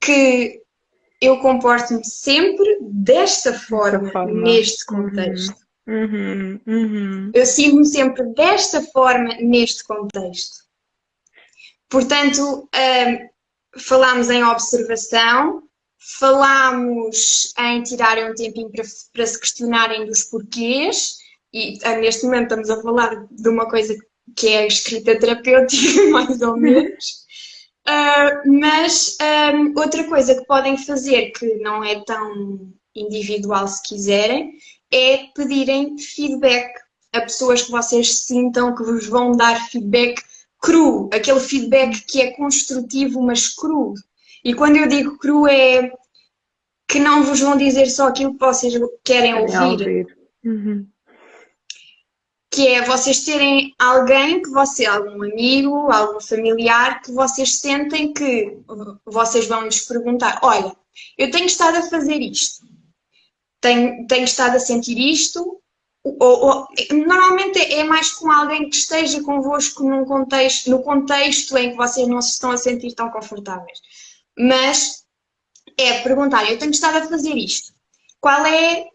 que 0.00 0.65
eu 1.20 1.38
comporto-me 1.38 2.04
sempre 2.04 2.78
desta 2.80 3.52
forma, 3.52 4.10
forma. 4.10 4.42
neste 4.42 4.84
contexto. 4.84 5.54
Uhum, 5.86 6.60
uhum. 6.66 7.30
Eu 7.32 7.46
sinto-me 7.46 7.86
sempre 7.86 8.24
desta 8.34 8.82
forma 8.82 9.34
neste 9.40 9.84
contexto. 9.84 10.66
Portanto, 11.88 12.68
um, 12.74 13.28
falámos 13.78 14.28
em 14.28 14.42
observação, 14.42 15.62
falámos 16.18 17.52
em 17.58 17.82
tirarem 17.82 18.30
um 18.30 18.34
tempinho 18.34 18.70
para, 18.70 18.84
para 19.12 19.26
se 19.26 19.40
questionarem 19.40 20.06
dos 20.06 20.24
porquês, 20.24 21.18
e 21.52 21.78
ah, 21.84 21.96
neste 21.96 22.24
momento 22.24 22.44
estamos 22.44 22.70
a 22.70 22.82
falar 22.82 23.26
de 23.30 23.48
uma 23.48 23.68
coisa 23.68 23.96
que 24.34 24.48
é 24.48 24.66
escrita 24.66 25.18
terapêutica, 25.18 26.06
mais 26.10 26.40
ou 26.42 26.56
menos. 26.56 27.25
Uh, 27.88 28.60
mas 28.60 29.16
um, 29.54 29.78
outra 29.78 30.02
coisa 30.04 30.34
que 30.34 30.44
podem 30.46 30.76
fazer, 30.76 31.30
que 31.30 31.54
não 31.56 31.84
é 31.84 32.02
tão 32.04 32.72
individual 32.94 33.68
se 33.68 33.82
quiserem, 33.82 34.54
é 34.92 35.28
pedirem 35.34 35.96
feedback 35.96 36.68
a 37.12 37.20
pessoas 37.20 37.62
que 37.62 37.70
vocês 37.70 38.24
sintam 38.24 38.74
que 38.74 38.82
vos 38.82 39.06
vão 39.06 39.32
dar 39.32 39.68
feedback 39.68 40.20
cru, 40.60 41.08
aquele 41.12 41.40
feedback 41.40 42.04
que 42.06 42.20
é 42.20 42.32
construtivo, 42.32 43.22
mas 43.22 43.48
cru. 43.54 43.94
E 44.44 44.54
quando 44.54 44.76
eu 44.76 44.88
digo 44.88 45.18
cru 45.18 45.46
é 45.46 45.90
que 46.88 46.98
não 46.98 47.22
vos 47.22 47.40
vão 47.40 47.56
dizer 47.56 47.86
só 47.86 48.08
aquilo 48.08 48.32
que 48.34 48.44
vocês 48.44 48.74
querem 49.04 49.34
ouvir. 49.34 49.58
ouvir. 49.58 50.18
Uhum. 50.44 50.86
Que 52.56 52.68
é 52.68 52.86
vocês 52.86 53.22
terem 53.22 53.74
alguém 53.78 54.40
que 54.40 54.48
você, 54.48 54.86
algum 54.86 55.22
amigo, 55.22 55.92
algum 55.92 56.18
familiar, 56.18 57.02
que 57.02 57.12
vocês 57.12 57.58
sentem 57.58 58.14
que 58.14 58.56
vocês 59.04 59.46
vão 59.46 59.64
lhes 59.64 59.82
perguntar: 59.82 60.40
olha, 60.42 60.74
eu 61.18 61.30
tenho 61.30 61.44
estado 61.44 61.76
a 61.76 61.82
fazer 61.82 62.18
isto, 62.18 62.64
tenho, 63.60 64.06
tenho 64.06 64.24
estado 64.24 64.56
a 64.56 64.58
sentir 64.58 64.98
isto, 64.98 65.60
ou, 66.02 66.16
ou, 66.18 66.68
normalmente 66.92 67.58
é 67.58 67.84
mais 67.84 68.12
com 68.12 68.30
alguém 68.30 68.70
que 68.70 68.76
esteja 68.76 69.22
convosco 69.22 69.82
num 69.82 70.06
contexto, 70.06 70.70
no 70.70 70.82
contexto 70.82 71.58
em 71.58 71.72
que 71.72 71.76
vocês 71.76 72.08
não 72.08 72.22
se 72.22 72.32
estão 72.32 72.52
a 72.52 72.56
sentir 72.56 72.94
tão 72.94 73.10
confortáveis. 73.10 73.82
Mas 74.38 75.04
é 75.76 76.00
perguntar, 76.00 76.50
eu 76.50 76.58
tenho 76.58 76.70
estado 76.70 76.96
a 76.96 77.06
fazer 77.06 77.36
isto. 77.36 77.74
Qual 78.18 78.46
é, 78.46 78.88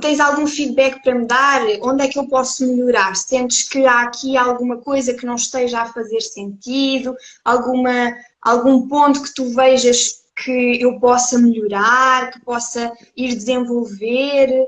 tens 0.00 0.20
algum 0.20 0.46
feedback 0.46 1.02
para 1.02 1.14
me 1.14 1.26
dar? 1.26 1.60
Onde 1.82 2.04
é 2.04 2.08
que 2.08 2.18
eu 2.18 2.26
posso 2.26 2.66
melhorar? 2.66 3.14
Sentes 3.16 3.68
que 3.68 3.84
há 3.86 4.02
aqui 4.02 4.36
alguma 4.36 4.78
coisa 4.78 5.14
que 5.14 5.26
não 5.26 5.34
esteja 5.34 5.80
a 5.80 5.92
fazer 5.92 6.20
sentido? 6.20 7.14
Alguma, 7.44 8.14
algum 8.40 8.88
ponto 8.88 9.22
que 9.22 9.34
tu 9.34 9.50
vejas 9.50 10.24
que 10.36 10.80
eu 10.80 10.98
possa 10.98 11.38
melhorar, 11.38 12.30
que 12.30 12.40
possa 12.40 12.92
ir 13.16 13.34
desenvolver? 13.34 14.66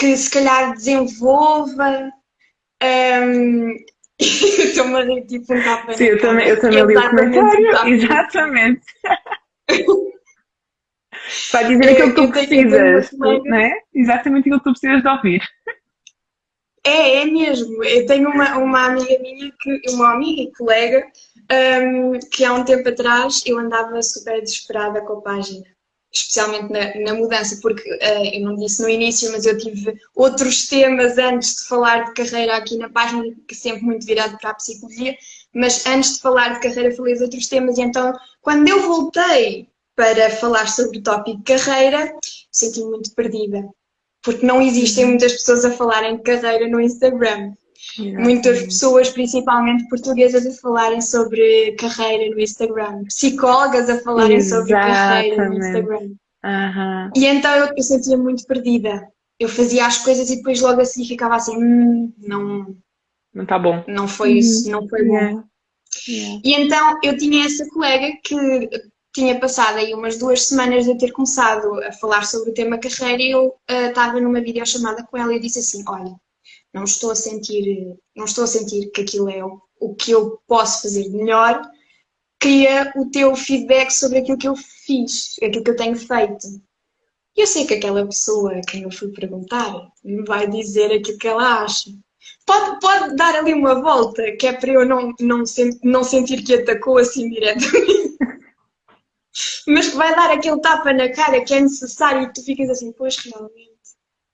que 0.00 0.16
se 0.16 0.30
calhar 0.30 0.72
desenvolva. 0.72 2.10
Um... 2.82 3.76
Estou-me 4.18 4.96
a 4.96 5.04
rir 5.04 5.26
tipo 5.26 5.54
um. 5.54 5.94
Sim, 5.94 6.04
eu 6.04 6.20
também, 6.20 6.48
eu 6.48 6.60
também 6.60 6.84
li 6.86 6.96
o 6.96 7.10
comentário. 7.10 7.94
Exatamente. 7.94 8.82
Vai 11.52 11.66
dizer 11.66 11.90
aquilo 11.90 12.14
que 12.14 12.20
tu 12.20 12.30
precisas, 12.30 13.12
não 13.12 13.56
é? 13.56 13.72
Exatamente 13.94 14.40
aquilo 14.40 14.58
que 14.58 14.64
tu 14.64 14.72
precisas 14.72 15.02
de 15.02 15.08
ouvir. 15.08 15.42
É, 16.84 17.22
é 17.22 17.24
mesmo. 17.26 17.84
Eu 17.84 18.06
tenho 18.06 18.30
uma, 18.30 18.58
uma 18.58 18.86
amiga 18.86 19.18
minha, 19.20 19.52
que, 19.60 19.82
uma 19.90 20.14
amiga 20.14 20.42
e 20.42 20.52
colega, 20.52 21.06
um, 21.82 22.18
que 22.30 22.44
há 22.44 22.54
um 22.54 22.64
tempo 22.64 22.88
atrás 22.88 23.42
eu 23.46 23.58
andava 23.58 24.02
super 24.02 24.40
desesperada 24.40 25.02
com 25.02 25.14
a 25.14 25.20
página 25.20 25.64
especialmente 26.12 26.72
na, 26.72 26.94
na, 27.00 27.14
mudança, 27.14 27.58
porque 27.62 27.88
uh, 27.88 28.34
eu 28.34 28.40
não 28.40 28.56
disse 28.56 28.82
no 28.82 28.88
início, 28.88 29.30
mas 29.30 29.46
eu 29.46 29.56
tive 29.56 29.96
outros 30.14 30.66
temas 30.66 31.16
antes 31.18 31.56
de 31.56 31.68
falar 31.68 32.04
de 32.04 32.14
carreira 32.14 32.56
aqui 32.56 32.76
na 32.76 32.88
página, 32.88 33.24
que 33.46 33.54
sempre 33.54 33.82
muito 33.82 34.04
virado 34.04 34.36
para 34.38 34.50
a 34.50 34.54
psicologia, 34.54 35.16
mas 35.54 35.86
antes 35.86 36.16
de 36.16 36.20
falar 36.20 36.54
de 36.54 36.60
carreira 36.60 36.94
falei 36.94 37.14
de 37.14 37.22
outros 37.22 37.46
temas, 37.46 37.78
e 37.78 37.82
então 37.82 38.12
quando 38.42 38.68
eu 38.68 38.82
voltei 38.82 39.68
para 40.00 40.30
falar 40.30 40.66
sobre 40.66 40.96
o 40.96 41.02
tópico 41.02 41.42
carreira, 41.44 42.10
senti-me 42.50 42.88
muito 42.88 43.14
perdida, 43.14 43.68
porque 44.22 44.46
não 44.46 44.62
existem 44.62 45.04
muitas 45.04 45.32
pessoas 45.32 45.62
a 45.62 45.72
falarem 45.72 46.16
de 46.16 46.22
carreira 46.22 46.66
no 46.68 46.80
Instagram. 46.80 47.52
Exatamente. 47.98 48.22
Muitas 48.22 48.62
pessoas, 48.62 49.10
principalmente 49.10 49.88
portuguesas, 49.90 50.46
a 50.46 50.58
falarem 50.58 51.02
sobre 51.02 51.72
carreira 51.72 52.34
no 52.34 52.40
Instagram, 52.40 53.04
psicólogas 53.04 53.90
a 53.90 54.00
falarem 54.00 54.38
Exatamente. 54.38 54.70
sobre 54.70 54.90
carreira 54.90 55.48
no 55.50 55.58
Instagram. 55.58 56.10
Uhum. 56.44 57.10
E 57.14 57.26
então 57.26 57.54
eu, 57.56 57.68
eu 57.76 57.82
sentia 57.82 58.16
muito 58.16 58.46
perdida. 58.46 59.06
Eu 59.38 59.50
fazia 59.50 59.86
as 59.86 59.98
coisas 59.98 60.30
e 60.30 60.36
depois 60.36 60.62
logo 60.62 60.80
assim 60.80 61.04
ficava 61.04 61.36
assim, 61.36 61.54
hum, 61.62 62.10
não. 62.16 62.74
Não 63.34 63.44
tá 63.44 63.58
bom. 63.58 63.84
Não 63.86 64.08
foi 64.08 64.32
isso, 64.32 64.70
não 64.70 64.88
foi 64.88 65.02
yeah. 65.02 65.32
bom. 65.32 65.44
Yeah. 66.08 66.40
E 66.42 66.54
então 66.54 66.98
eu 67.02 67.18
tinha 67.18 67.44
essa 67.44 67.68
colega 67.68 68.16
que 68.24 68.34
tinha 69.12 69.38
passado 69.38 69.78
aí 69.78 69.92
umas 69.94 70.18
duas 70.18 70.46
semanas 70.46 70.84
de 70.84 70.96
ter 70.96 71.10
começado 71.12 71.82
a 71.82 71.92
falar 71.92 72.24
sobre 72.24 72.50
o 72.50 72.54
tema 72.54 72.78
carreira 72.78 73.22
eu 73.22 73.56
estava 73.68 74.18
uh, 74.18 74.20
numa 74.20 74.40
videochamada 74.40 75.04
com 75.04 75.16
ela 75.16 75.34
e 75.34 75.40
disse 75.40 75.58
assim, 75.58 75.82
olha, 75.88 76.14
não 76.72 76.84
estou 76.84 77.10
a 77.10 77.16
sentir, 77.16 77.96
não 78.14 78.24
estou 78.24 78.44
a 78.44 78.46
sentir 78.46 78.90
que 78.90 79.00
aquilo 79.00 79.28
é 79.28 79.44
o, 79.44 79.60
o 79.80 79.94
que 79.94 80.12
eu 80.12 80.40
posso 80.46 80.82
fazer 80.82 81.02
de 81.02 81.10
melhor, 81.10 81.60
queria 82.38 82.92
o 82.96 83.10
teu 83.10 83.34
feedback 83.34 83.90
sobre 83.90 84.18
aquilo 84.18 84.38
que 84.38 84.48
eu 84.48 84.54
fiz, 84.56 85.36
aquilo 85.42 85.64
que 85.64 85.70
eu 85.70 85.76
tenho 85.76 85.96
feito. 85.96 86.46
E 87.36 87.42
eu 87.42 87.46
sei 87.46 87.66
que 87.66 87.74
aquela 87.74 88.04
pessoa 88.06 88.56
a 88.56 88.60
quem 88.60 88.82
eu 88.82 88.90
fui 88.90 89.08
perguntar 89.12 89.88
me 90.04 90.24
vai 90.24 90.48
dizer 90.48 90.92
aquilo 90.92 91.18
que 91.18 91.28
ela 91.28 91.62
acha. 91.62 91.90
Pode, 92.46 92.80
pode 92.80 93.16
dar 93.16 93.34
ali 93.36 93.54
uma 93.54 93.80
volta, 93.80 94.32
que 94.36 94.46
é 94.46 94.52
para 94.52 94.72
eu 94.72 94.86
não, 94.86 95.14
não, 95.20 95.42
não 95.82 96.04
sentir 96.04 96.42
que 96.42 96.54
atacou 96.54 96.98
assim 96.98 97.28
diretamente. 97.30 97.99
Mas 99.70 99.88
que 99.88 99.96
vai 99.96 100.14
dar 100.14 100.30
aquele 100.30 100.60
tapa 100.60 100.92
na 100.92 101.10
cara 101.12 101.44
que 101.44 101.54
é 101.54 101.60
necessário 101.60 102.22
e 102.22 102.32
tu 102.32 102.42
ficas 102.44 102.68
assim, 102.70 102.92
pois 102.92 103.16
realmente. 103.18 103.70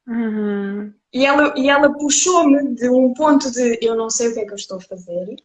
Uhum. 0.07 0.95
E 1.13 1.27
ela, 1.27 1.55
e 1.57 1.69
ela 1.69 1.93
puxou-me 1.93 2.75
de 2.75 2.89
um 2.89 3.13
ponto 3.13 3.51
de 3.51 3.79
eu 3.83 3.95
não 3.95 4.09
sei 4.09 4.29
o 4.29 4.35
que 4.35 4.41
é 4.41 4.45
que 4.47 4.53
eu 4.53 4.57
estou 4.57 4.79
a 4.79 4.81
fazer, 4.81 5.37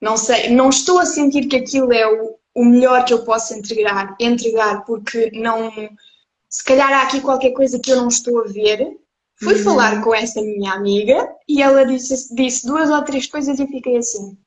não 0.00 0.16
sei, 0.16 0.50
não 0.50 0.70
estou 0.70 0.98
a 0.98 1.06
sentir 1.06 1.46
que 1.46 1.56
aquilo 1.56 1.92
é 1.92 2.06
o, 2.06 2.38
o 2.54 2.64
melhor 2.64 3.04
que 3.04 3.12
eu 3.14 3.24
posso 3.24 3.54
entregar, 3.54 4.16
entregar 4.18 4.84
porque 4.84 5.30
não, 5.32 5.70
se 6.48 6.64
calhar 6.64 6.92
há 6.92 7.02
aqui 7.02 7.20
qualquer 7.20 7.52
coisa 7.52 7.78
que 7.78 7.90
eu 7.90 7.96
não 7.96 8.08
estou 8.08 8.40
a 8.40 8.44
ver. 8.44 8.98
Fui 9.36 9.54
uhum. 9.54 9.64
falar 9.64 10.02
com 10.02 10.14
essa 10.14 10.40
minha 10.40 10.72
amiga 10.72 11.28
e 11.48 11.60
ela 11.60 11.84
disse, 11.84 12.34
disse 12.34 12.66
duas 12.66 12.88
ou 12.88 13.02
três 13.02 13.26
coisas 13.26 13.58
e 13.58 13.66
fiquei 13.66 13.96
assim. 13.96 14.38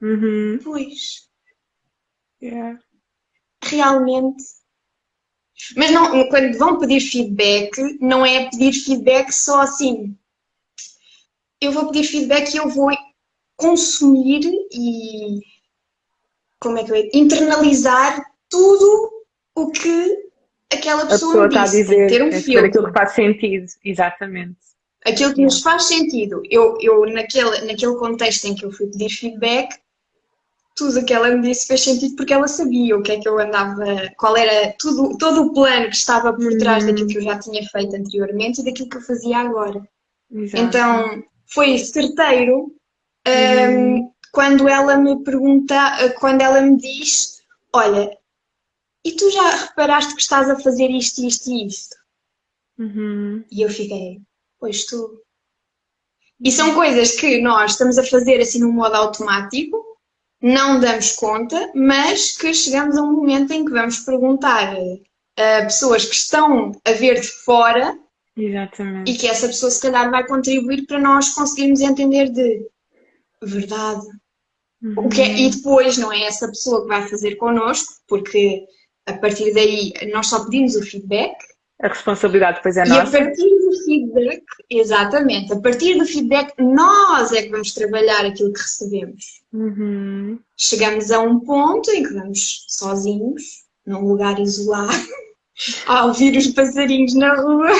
Uhum. 0.00 0.58
Pois. 0.62 1.28
Yeah. 2.42 2.78
Realmente 3.62 4.42
mas 5.76 5.90
não, 5.90 6.28
quando 6.28 6.58
vão 6.58 6.78
pedir 6.78 7.00
feedback, 7.00 7.70
não 8.00 8.26
é 8.26 8.50
pedir 8.50 8.72
feedback 8.72 9.30
só 9.32 9.60
assim. 9.60 10.16
Eu 11.60 11.72
vou 11.72 11.86
pedir 11.88 12.04
feedback 12.04 12.52
e 12.52 12.56
eu 12.56 12.68
vou 12.68 12.90
consumir 13.56 14.40
e 14.72 15.40
como 16.58 16.78
é 16.78 16.84
que 16.84 16.90
eu 16.90 16.96
ia? 16.96 17.10
internalizar 17.14 18.24
tudo 18.48 19.10
o 19.54 19.70
que 19.70 20.30
aquela 20.72 21.06
pessoa, 21.06 21.46
a 21.46 21.48
pessoa 21.48 21.48
está 21.48 21.62
a 21.62 21.66
dizer, 21.66 22.08
ter 22.08 22.22
um 22.22 22.28
é 22.28 22.66
aquilo 22.66 22.86
que 22.86 22.92
faz 22.92 23.12
sentido, 23.12 23.66
exatamente. 23.84 24.56
Aquilo 25.04 25.34
que 25.34 25.42
nos 25.42 25.60
faz 25.60 25.84
sentido. 25.84 26.42
Eu, 26.48 26.76
eu 26.80 27.04
naquele, 27.06 27.60
naquele 27.62 27.96
contexto 27.96 28.46
em 28.46 28.54
que 28.54 28.64
eu 28.64 28.72
fui 28.72 28.86
pedir 28.88 29.10
feedback, 29.10 29.76
tudo 30.82 31.04
que 31.04 31.14
ela 31.14 31.30
me 31.30 31.42
disse 31.42 31.66
fez 31.68 31.82
sentido 31.82 32.16
porque 32.16 32.32
ela 32.32 32.48
sabia 32.48 32.96
o 32.96 33.02
que 33.02 33.12
é 33.12 33.20
que 33.20 33.28
eu 33.28 33.38
andava, 33.38 33.84
qual 34.18 34.36
era 34.36 34.74
tudo, 34.78 35.16
todo 35.16 35.42
o 35.42 35.52
plano 35.52 35.88
que 35.88 35.96
estava 35.96 36.32
por 36.32 36.58
trás 36.58 36.84
daquilo 36.84 37.06
que 37.06 37.18
eu 37.18 37.22
já 37.22 37.38
tinha 37.38 37.64
feito 37.68 37.94
anteriormente 37.94 38.60
e 38.60 38.64
daquilo 38.64 38.88
que 38.88 38.96
eu 38.96 39.02
fazia 39.02 39.38
agora. 39.38 39.88
Exato. 40.30 40.62
Então 40.62 41.22
foi 41.46 41.78
certeiro 41.78 42.74
um, 43.28 43.94
uhum. 43.94 44.12
quando 44.32 44.68
ela 44.68 44.96
me 44.96 45.22
pergunta, 45.22 46.12
quando 46.18 46.40
ela 46.40 46.60
me 46.60 46.76
diz, 46.76 47.42
olha, 47.72 48.16
e 49.04 49.12
tu 49.12 49.30
já 49.30 49.50
reparaste 49.66 50.14
que 50.16 50.22
estás 50.22 50.50
a 50.50 50.58
fazer 50.58 50.90
isto, 50.90 51.24
isto 51.24 51.48
e 51.48 51.66
isto? 51.66 51.96
Uhum. 52.78 53.44
E 53.52 53.62
eu 53.62 53.68
fiquei, 53.68 54.20
pois 54.58 54.84
tu. 54.84 55.20
E 56.44 56.50
são 56.50 56.74
coisas 56.74 57.12
que 57.12 57.40
nós 57.40 57.72
estamos 57.72 57.98
a 57.98 58.04
fazer 58.04 58.40
assim 58.40 58.58
no 58.58 58.72
modo 58.72 58.96
automático 58.96 59.91
não 60.42 60.80
damos 60.80 61.12
conta, 61.12 61.70
mas 61.74 62.36
que 62.36 62.52
chegamos 62.52 62.96
a 62.96 63.02
um 63.02 63.12
momento 63.12 63.52
em 63.52 63.64
que 63.64 63.70
vamos 63.70 64.00
perguntar 64.00 64.74
a 65.36 65.62
pessoas 65.62 66.04
que 66.04 66.14
estão 66.14 66.72
a 66.84 66.92
ver 66.92 67.20
de 67.20 67.28
fora 67.28 67.96
Exatamente. 68.36 69.10
e 69.10 69.16
que 69.16 69.28
essa 69.28 69.46
pessoa 69.46 69.70
se 69.70 69.80
calhar 69.80 70.10
vai 70.10 70.26
contribuir 70.26 70.84
para 70.86 70.98
nós 70.98 71.30
conseguirmos 71.30 71.80
entender 71.80 72.30
de 72.30 72.66
verdade. 73.42 74.04
Uhum. 74.82 75.06
O 75.06 75.08
que 75.08 75.20
é, 75.20 75.38
e 75.38 75.50
depois 75.50 75.96
não 75.96 76.12
é 76.12 76.24
essa 76.24 76.48
pessoa 76.48 76.82
que 76.82 76.88
vai 76.88 77.08
fazer 77.08 77.36
connosco, 77.36 77.94
porque 78.08 78.64
a 79.06 79.12
partir 79.12 79.54
daí 79.54 79.92
nós 80.12 80.26
só 80.26 80.44
pedimos 80.44 80.74
o 80.74 80.82
feedback. 80.82 81.36
A 81.82 81.88
responsabilidade 81.88 82.58
depois 82.58 82.76
é 82.76 82.84
e 82.84 82.88
nossa. 82.88 83.18
E 83.18 83.20
a 83.20 83.24
partir 83.24 83.48
do 83.48 83.84
feedback, 83.84 84.44
exatamente, 84.70 85.52
a 85.52 85.60
partir 85.60 85.98
do 85.98 86.06
feedback 86.06 86.54
nós 86.58 87.32
é 87.32 87.42
que 87.42 87.50
vamos 87.50 87.74
trabalhar 87.74 88.24
aquilo 88.24 88.52
que 88.52 88.60
recebemos. 88.60 89.42
Uhum. 89.52 90.38
Chegamos 90.56 91.10
a 91.10 91.20
um 91.20 91.40
ponto 91.40 91.90
em 91.90 92.04
que 92.04 92.14
vamos 92.14 92.66
sozinhos, 92.68 93.64
num 93.84 94.06
lugar 94.06 94.38
isolado, 94.38 94.92
a 95.86 96.06
ouvir 96.06 96.36
os 96.36 96.46
passarinhos 96.48 97.14
na 97.14 97.34
rua. 97.34 97.70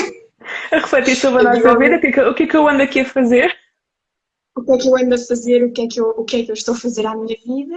A 0.72 0.78
refletir 0.78 1.14
sobre 1.14 1.46
a 1.46 1.54
nossa 1.54 1.78
vida, 1.78 1.96
o 1.96 2.00
que, 2.00 2.06
é 2.08 2.12
que, 2.12 2.20
o 2.20 2.34
que 2.34 2.42
é 2.42 2.46
que 2.48 2.56
eu 2.56 2.68
ando 2.68 2.82
aqui 2.82 3.00
a 3.00 3.04
fazer? 3.04 3.56
O 4.56 4.62
que 4.64 4.72
é 4.72 4.78
que 4.78 4.88
eu 4.88 4.96
ando 4.96 5.14
a 5.14 5.18
fazer, 5.18 5.64
o 5.64 5.72
que 5.72 5.82
é 5.82 5.86
que 5.86 6.00
eu, 6.00 6.08
o 6.08 6.24
que 6.24 6.36
é 6.38 6.44
que 6.44 6.50
eu 6.50 6.54
estou 6.54 6.74
a 6.74 6.78
fazer 6.78 7.06
à 7.06 7.14
minha 7.14 7.36
vida, 7.46 7.76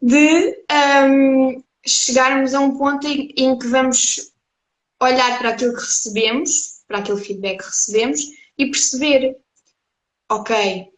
de 0.00 0.56
um, 1.04 1.62
chegarmos 1.86 2.54
a 2.54 2.60
um 2.60 2.78
ponto 2.78 3.06
em, 3.06 3.34
em 3.36 3.58
que 3.58 3.66
vamos 3.66 4.32
olhar 5.00 5.38
para 5.38 5.50
aquilo 5.50 5.74
que 5.74 5.80
recebemos, 5.80 6.82
para 6.86 6.98
aquele 6.98 7.20
feedback 7.20 7.58
que 7.58 7.66
recebemos 7.66 8.20
e 8.56 8.66
perceber, 8.66 9.36
ok, 10.30 10.88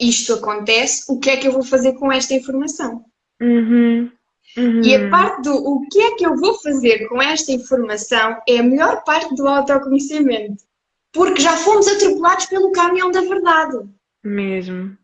isto 0.00 0.34
acontece, 0.34 1.04
o 1.08 1.18
que 1.18 1.30
é 1.30 1.36
que 1.36 1.48
eu 1.48 1.52
vou 1.52 1.62
fazer 1.62 1.94
com 1.94 2.10
esta 2.12 2.34
informação? 2.34 3.04
Uhum. 3.40 4.10
Uhum. 4.56 4.82
E 4.82 4.94
a 4.94 5.10
parte 5.10 5.42
do 5.42 5.54
o 5.54 5.86
que 5.88 6.00
é 6.00 6.14
que 6.14 6.26
eu 6.26 6.36
vou 6.36 6.54
fazer 6.54 7.06
com 7.08 7.20
esta 7.20 7.52
informação 7.52 8.40
é 8.48 8.58
a 8.58 8.62
melhor 8.62 9.04
parte 9.04 9.34
do 9.34 9.46
autoconhecimento. 9.46 10.64
Porque 11.12 11.40
já 11.40 11.56
fomos 11.56 11.86
atropelados 11.88 12.46
pelo 12.46 12.72
caminhão 12.72 13.10
da 13.10 13.20
verdade. 13.20 13.88
Mesmo. 14.24 14.96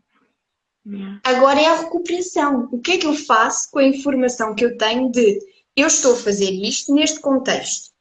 Yeah. 0.87 1.21
Agora 1.25 1.61
é 1.61 1.67
a 1.67 1.81
recuperação. 1.81 2.69
O 2.73 2.81
que 2.81 2.93
é 2.93 2.99
que 2.99 3.07
eu 3.07 3.15
faço 3.15 3.71
com 3.71 3.79
a 3.79 3.85
informação 3.85 4.55
que 4.55 4.65
eu 4.65 4.77
tenho 4.77 5.11
de 5.11 5.39
eu 5.77 5.87
estou 5.87 6.15
a 6.15 6.19
fazer 6.19 6.51
isto 6.51 6.95
neste 6.95 7.21
contexto? 7.21 7.92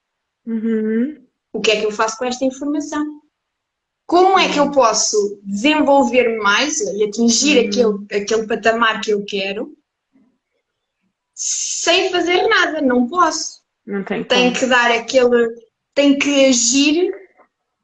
Uhum. 0.46 1.24
O 1.54 1.62
que 1.62 1.72
é 1.72 1.80
que 1.80 1.86
eu 1.86 1.92
faço 1.92 2.18
com 2.18 2.26
esta 2.26 2.46
informação? 2.46 3.22
Como 4.06 4.38
é 4.38 4.52
que 4.52 4.60
eu 4.60 4.72
posso 4.72 5.40
desenvolver 5.44 6.38
mais 6.40 6.80
e 6.82 7.04
atingir 7.04 7.58
uhum. 7.58 7.68
aquele, 7.68 8.24
aquele 8.24 8.48
patamar 8.48 9.02
que 9.02 9.12
eu 9.12 9.24
quero 9.26 9.76
sem 11.34 12.12
fazer 12.12 12.48
nada? 12.48 12.82
Não 12.82 13.08
posso. 13.08 13.62
Não 13.86 14.04
tem 14.04 14.24
tem 14.24 14.54
que 14.54 14.66
dar 14.66 14.92
aquele. 14.92 15.50
Tem 15.94 16.18
que 16.18 16.46
agir 16.46 17.12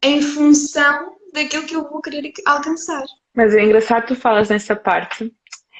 em 0.03 0.21
função 0.21 1.15
daquilo 1.33 1.65
que 1.65 1.75
eu 1.75 1.89
vou 1.89 2.01
querer 2.01 2.31
alcançar. 2.45 3.03
Mas 3.33 3.53
é 3.53 3.63
engraçado 3.63 4.07
tu 4.07 4.15
falas 4.15 4.49
nessa 4.49 4.75
parte. 4.75 5.33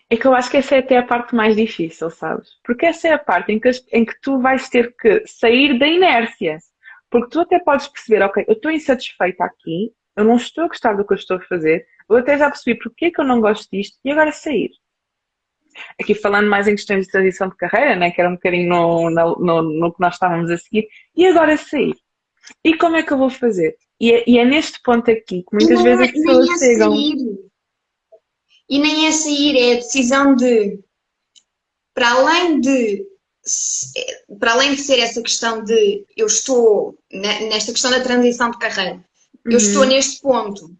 É 0.10 0.16
que 0.16 0.26
eu 0.26 0.34
acho 0.34 0.50
que 0.50 0.58
essa 0.58 0.76
é 0.76 0.80
até 0.80 0.98
a 0.98 1.04
parte 1.04 1.36
mais 1.36 1.56
difícil, 1.56 2.10
sabes? 2.10 2.50
Porque 2.64 2.86
essa 2.86 3.10
é 3.10 3.14
a 3.14 3.20
parte 3.20 3.52
em 3.52 3.60
que, 3.60 3.70
em 3.92 4.06
que 4.06 4.20
tu 4.22 4.40
vais 4.40 4.70
ter 4.70 4.96
que 4.96 5.24
sair 5.26 5.78
da 5.78 5.86
inércia. 5.86 6.60
Porque 7.10 7.30
tu 7.30 7.42
até 7.42 7.60
podes 7.60 7.88
perceber, 7.88 8.24
ok, 8.24 8.46
eu 8.48 8.54
estou 8.54 8.72
insatisfeita 8.72 9.44
aqui, 9.44 9.92
eu 10.16 10.24
não 10.24 10.38
estou 10.38 10.66
a 10.66 10.68
gostar 10.68 10.94
do 10.94 11.06
que 11.06 11.14
eu 11.14 11.18
estou 11.18 11.38
a 11.38 11.42
fazer, 11.42 11.86
eu 12.10 12.18
até 12.18 12.38
já 12.38 12.50
percebi 12.50 12.80
porque 12.80 13.06
é 13.06 13.12
que 13.12 13.20
eu 13.20 13.26
não 13.26 13.42
gosto 13.42 13.70
disto 13.72 13.98
e 14.04 14.12
agora 14.12 14.32
sair. 14.32 14.72
Aqui 16.02 16.16
falando 16.16 16.50
mais 16.50 16.68
em 16.68 16.76
questões 16.76 17.06
de 17.06 17.12
transição 17.12 17.50
de 17.50 17.56
carreira, 17.56 17.96
né, 17.96 18.12
que 18.12 18.20
era 18.20 18.30
um 18.30 18.34
bocadinho 18.34 18.70
no, 18.70 19.10
no, 19.10 19.62
no, 19.62 19.94
que 19.94 20.02
nós 20.02 20.16
estávamos 20.16 20.50
a 20.50 20.58
seguir, 20.58 20.88
e 21.16 21.28
agora 21.28 21.56
sair. 21.56 21.96
E 22.64 22.76
como 22.78 22.96
é 22.96 23.04
que 23.04 23.12
eu 23.12 23.18
vou 23.18 23.30
fazer? 23.30 23.76
E 24.00 24.12
é, 24.12 24.24
e 24.28 24.40
é 24.40 24.46
neste 24.46 24.82
ponto 24.82 25.10
aqui 25.12 25.44
que 25.44 25.54
muitas 25.54 25.82
vezes 25.82 26.02
as 26.08 26.12
pessoas 26.12 26.50
é 26.50 26.66
chegam. 26.66 26.96
Sair. 26.96 27.47
E 28.70 28.80
nem 28.80 29.08
é 29.08 29.12
sair, 29.12 29.56
é 29.56 29.74
a 29.74 29.76
decisão 29.78 30.36
de, 30.36 30.80
para 31.94 32.12
além 32.12 32.60
de 32.60 33.06
para 34.40 34.52
além 34.52 34.76
de 34.76 34.82
ser 34.82 35.00
essa 35.00 35.22
questão 35.22 35.64
de 35.64 36.06
eu 36.18 36.28
estou 36.28 36.98
nesta 37.10 37.72
questão 37.72 37.92
da 37.92 38.02
transição 38.02 38.52
de 38.52 38.60
carreira, 38.60 39.04
eu 39.46 39.52
uhum. 39.52 39.58
estou 39.58 39.86
neste 39.86 40.22
ponto, 40.22 40.78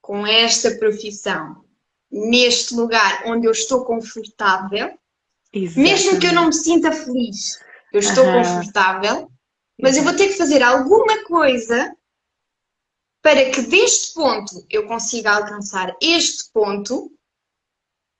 com 0.00 0.26
esta 0.26 0.72
profissão, 0.72 1.64
neste 2.10 2.74
lugar 2.74 3.22
onde 3.26 3.46
eu 3.46 3.52
estou 3.52 3.84
confortável, 3.84 4.98
Exatamente. 5.52 5.78
mesmo 5.78 6.18
que 6.18 6.26
eu 6.26 6.32
não 6.32 6.46
me 6.46 6.52
sinta 6.52 6.90
feliz, 6.90 7.60
eu 7.92 8.00
estou 8.00 8.24
uhum. 8.24 8.42
confortável, 8.42 9.30
mas 9.80 9.96
eu 9.96 10.02
vou 10.02 10.14
ter 10.14 10.28
que 10.28 10.36
fazer 10.36 10.62
alguma 10.62 11.24
coisa 11.24 11.94
para 13.22 13.50
que 13.50 13.62
deste 13.62 14.14
ponto 14.14 14.66
eu 14.68 14.86
consiga 14.86 15.32
alcançar 15.32 15.94
este 16.00 16.50
ponto, 16.52 17.12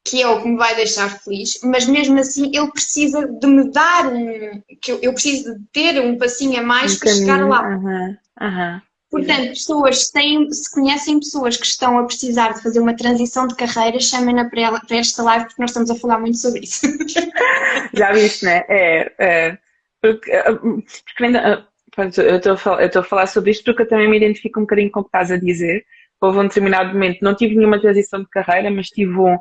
que 0.05 0.23
é 0.23 0.29
o 0.29 0.43
que 0.43 0.49
me 0.49 0.57
vai 0.57 0.75
deixar 0.75 1.09
feliz, 1.21 1.61
mas 1.63 1.87
mesmo 1.87 2.19
assim 2.19 2.51
ele 2.55 2.71
precisa 2.71 3.27
de 3.27 3.47
me 3.47 3.71
dar 3.71 4.07
um. 4.07 4.63
que 4.81 4.93
eu, 4.93 4.99
eu 5.03 5.13
preciso 5.13 5.55
de 5.59 5.65
ter 5.73 6.01
um 6.01 6.17
passinho 6.17 6.61
a 6.61 6.63
mais 6.63 6.97
um 6.97 6.99
para 6.99 7.09
caminho. 7.11 7.27
chegar 7.27 7.49
lá. 7.49 8.83
Portanto, 9.11 9.49
pessoas 9.49 10.09
têm, 10.11 10.51
se 10.53 10.73
conhecem 10.73 11.19
pessoas 11.19 11.57
que 11.57 11.67
estão 11.67 11.99
a 11.99 12.05
precisar 12.05 12.53
de 12.53 12.63
fazer 12.63 12.79
uma 12.79 12.95
transição 12.95 13.47
de 13.49 13.57
carreira, 13.57 13.99
chamem-na 13.99 14.49
para, 14.49 14.81
para 14.81 14.97
esta 14.97 15.23
live 15.25 15.47
porque 15.47 15.61
nós 15.61 15.71
estamos 15.71 15.91
a 15.91 15.97
falar 15.97 16.21
muito 16.21 16.39
sobre 16.39 16.61
isso. 16.61 16.87
Já 17.93 18.13
viste, 18.13 18.45
né? 18.45 18.63
É, 18.69 19.13
é 19.19 19.59
porque, 20.01 20.31
eh, 20.31 20.53
porque 20.53 21.25
ainda, 21.25 21.39
eh, 21.39 21.65
eu 21.99 22.37
estou 22.37 23.03
a 23.03 23.05
falar 23.05 23.27
sobre 23.27 23.51
isto 23.51 23.65
porque 23.65 23.83
eu 23.83 23.89
também 23.89 24.09
me 24.09 24.17
identifico 24.17 24.61
um 24.61 24.63
bocadinho 24.63 24.91
com 24.93 25.01
o 25.01 25.03
que 25.03 25.09
estás 25.09 25.33
a 25.33 25.37
dizer. 25.37 25.85
Houve 26.21 26.39
um 26.39 26.47
determinado 26.47 26.93
momento, 26.93 27.19
não 27.23 27.35
tive 27.35 27.57
nenhuma 27.57 27.81
transição 27.81 28.21
de 28.23 28.29
carreira, 28.29 28.71
mas 28.71 28.89
tive 28.89 29.17
um, 29.19 29.37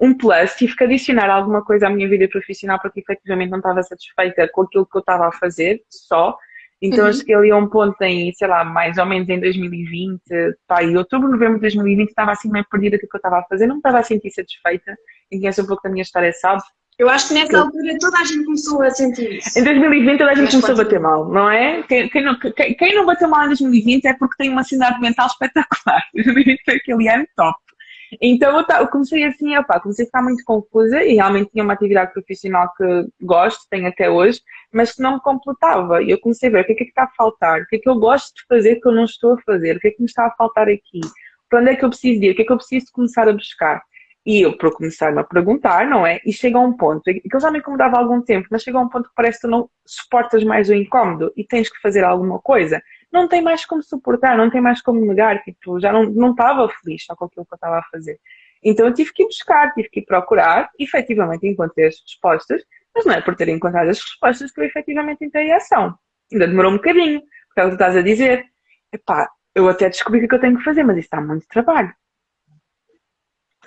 um 0.00 0.16
plus, 0.16 0.54
tive 0.54 0.74
que 0.74 0.84
adicionar 0.84 1.30
alguma 1.30 1.64
coisa 1.64 1.86
à 1.86 1.90
minha 1.90 2.08
vida 2.08 2.28
profissional 2.28 2.80
porque 2.80 3.00
efetivamente 3.00 3.50
não 3.50 3.58
estava 3.58 3.82
satisfeita 3.82 4.48
com 4.48 4.62
aquilo 4.62 4.86
que 4.86 4.96
eu 4.96 5.00
estava 5.00 5.28
a 5.28 5.32
fazer 5.32 5.82
só 5.90 6.36
então, 6.84 7.06
uhum. 7.06 7.12
cheguei 7.14 7.34
ali 7.34 7.50
a 7.50 7.56
um 7.56 7.66
ponto 7.66 8.00
em, 8.02 8.30
sei 8.34 8.46
lá, 8.46 8.62
mais 8.62 8.98
ou 8.98 9.06
menos 9.06 9.26
em 9.28 9.40
2020, 9.40 10.20
pá, 10.66 10.84
em 10.84 10.94
outubro, 10.96 11.30
novembro 11.30 11.54
de 11.54 11.62
2020, 11.62 12.10
estava 12.10 12.32
assim 12.32 12.50
meio 12.50 12.66
perdida 12.70 12.98
com 12.98 13.06
o 13.06 13.08
que 13.08 13.16
eu 13.16 13.18
estava 13.18 13.38
a 13.38 13.44
fazer, 13.44 13.66
não 13.66 13.76
me 13.76 13.78
estava 13.78 14.00
a 14.00 14.02
sentir 14.02 14.30
satisfeita. 14.30 14.94
Quem 15.30 15.40
conhece 15.40 15.62
um 15.62 15.66
pouco 15.66 15.82
da 15.82 15.88
minha 15.88 16.02
história 16.02 16.30
sabe. 16.32 16.62
Eu 16.98 17.08
acho 17.08 17.28
que 17.28 17.34
nessa 17.34 17.48
que... 17.48 17.56
altura 17.56 17.98
toda 17.98 18.18
a 18.18 18.24
gente 18.24 18.44
começou 18.44 18.82
a 18.82 18.90
sentir 18.90 19.38
isso. 19.38 19.58
Em 19.58 19.64
2020 19.64 20.18
toda 20.18 20.30
a 20.30 20.34
gente 20.34 20.44
Mas 20.44 20.54
começou 20.54 20.74
a 20.74 20.84
bater 20.84 21.00
mal, 21.00 21.28
não 21.28 21.50
é? 21.50 21.82
Quem, 21.84 22.08
quem, 22.10 22.22
não, 22.22 22.38
quem, 22.38 22.74
quem, 22.74 22.94
não 22.94 23.06
bateu 23.06 23.28
mal 23.28 23.44
em 23.44 23.48
2020 23.48 24.04
é 24.04 24.14
porque 24.14 24.36
tem 24.36 24.50
uma 24.50 24.62
cidade 24.62 25.00
mental 25.00 25.26
espetacular. 25.26 26.02
2020 26.14 26.62
foi 26.64 26.74
aquele 26.74 27.08
ano 27.08 27.26
top. 27.34 27.58
Então 28.20 28.58
eu, 28.58 28.88
comecei 28.88 29.24
assim, 29.24 29.56
opa, 29.56 29.80
comecei 29.80 30.04
a 30.04 30.06
ficar 30.06 30.22
muito 30.22 30.44
confusa 30.44 31.02
e 31.02 31.14
realmente 31.14 31.50
tinha 31.50 31.64
uma 31.64 31.72
atividade 31.72 32.12
profissional 32.12 32.72
que 32.76 33.06
gosto, 33.20 33.66
tenho 33.70 33.88
até 33.88 34.10
hoje, 34.10 34.40
mas 34.72 34.92
que 34.92 35.02
não 35.02 35.14
me 35.14 35.20
completava. 35.20 36.02
E 36.02 36.10
eu 36.10 36.20
comecei 36.20 36.48
a 36.48 36.52
ver 36.52 36.60
o 36.62 36.66
que 36.66 36.72
é 36.72 36.74
que, 36.74 36.82
é 36.82 36.86
que 36.86 36.90
está 36.90 37.04
a 37.04 37.10
faltar, 37.16 37.62
o 37.62 37.66
que 37.66 37.76
é 37.76 37.78
que 37.78 37.88
eu 37.88 37.96
gosto 37.96 38.34
de 38.34 38.44
fazer 38.48 38.76
que 38.76 38.88
eu 38.88 38.92
não 38.92 39.04
estou 39.04 39.34
a 39.34 39.40
fazer, 39.42 39.76
o 39.76 39.80
que 39.80 39.88
é 39.88 39.90
que 39.90 40.00
me 40.00 40.06
está 40.06 40.26
a 40.26 40.30
faltar 40.32 40.68
aqui, 40.68 41.00
para 41.48 41.60
onde 41.60 41.70
é 41.70 41.76
que 41.76 41.84
eu 41.84 41.88
preciso 41.88 42.22
ir, 42.22 42.30
o 42.30 42.34
que 42.34 42.42
é 42.42 42.44
que 42.44 42.52
eu 42.52 42.56
preciso 42.56 42.86
começar 42.92 43.28
a 43.28 43.32
buscar. 43.32 43.82
E 44.26 44.40
eu, 44.40 44.56
por 44.56 44.72
começar 44.72 45.16
a 45.18 45.22
perguntar, 45.22 45.86
não 45.86 46.06
é? 46.06 46.18
E 46.24 46.32
chega 46.32 46.56
a 46.56 46.60
um 46.60 46.74
ponto, 46.74 47.02
que 47.02 47.20
eu 47.30 47.40
já 47.40 47.50
me 47.50 47.58
incomodava 47.58 47.96
há 47.96 48.00
algum 48.00 48.22
tempo, 48.22 48.48
mas 48.50 48.62
chega 48.62 48.78
a 48.78 48.80
um 48.80 48.88
ponto 48.88 49.08
que 49.08 49.14
parece 49.14 49.38
que 49.38 49.46
tu 49.46 49.50
não 49.50 49.68
suportas 49.86 50.42
mais 50.42 50.70
o 50.70 50.74
incómodo 50.74 51.30
e 51.36 51.44
tens 51.44 51.70
que 51.70 51.78
fazer 51.80 52.04
alguma 52.04 52.38
coisa. 52.38 52.82
Não 53.14 53.28
tem 53.28 53.40
mais 53.40 53.64
como 53.64 53.80
suportar, 53.80 54.36
não 54.36 54.50
tem 54.50 54.60
mais 54.60 54.82
como 54.82 55.00
negar, 55.06 55.40
tipo, 55.44 55.78
já 55.78 55.92
não, 55.92 56.02
não 56.02 56.32
estava 56.32 56.68
feliz 56.68 57.04
só 57.04 57.14
com 57.14 57.26
aquilo 57.26 57.46
que 57.46 57.52
eu 57.52 57.54
estava 57.54 57.78
a 57.78 57.82
fazer. 57.84 58.18
Então 58.60 58.88
eu 58.88 58.92
tive 58.92 59.12
que 59.12 59.22
ir 59.22 59.26
buscar, 59.26 59.72
tive 59.72 59.88
que 59.88 60.00
ir 60.00 60.04
procurar, 60.04 60.68
efetivamente 60.76 61.46
encontrei 61.46 61.86
as 61.86 62.00
respostas, 62.00 62.64
mas 62.92 63.06
não 63.06 63.14
é 63.14 63.20
por 63.20 63.36
ter 63.36 63.48
encontrado 63.48 63.88
as 63.88 64.00
respostas 64.00 64.50
que 64.50 64.60
eu 64.60 64.64
efetivamente 64.64 65.24
entrei 65.24 65.46
em 65.46 65.52
ação. 65.52 65.96
Ainda 66.32 66.48
demorou 66.48 66.72
um 66.72 66.76
bocadinho, 66.76 67.22
porque 67.46 67.60
é 67.60 67.64
o 67.64 67.68
que 67.68 67.74
estás 67.74 67.96
a 67.96 68.02
dizer. 68.02 68.46
Epá, 68.92 69.30
eu 69.54 69.68
até 69.68 69.88
descobri 69.88 70.24
o 70.24 70.28
que 70.28 70.34
eu 70.34 70.40
tenho 70.40 70.58
que 70.58 70.64
fazer, 70.64 70.82
mas 70.82 70.98
isso 70.98 71.08
dá 71.12 71.20
muito 71.20 71.46
trabalho. 71.46 71.94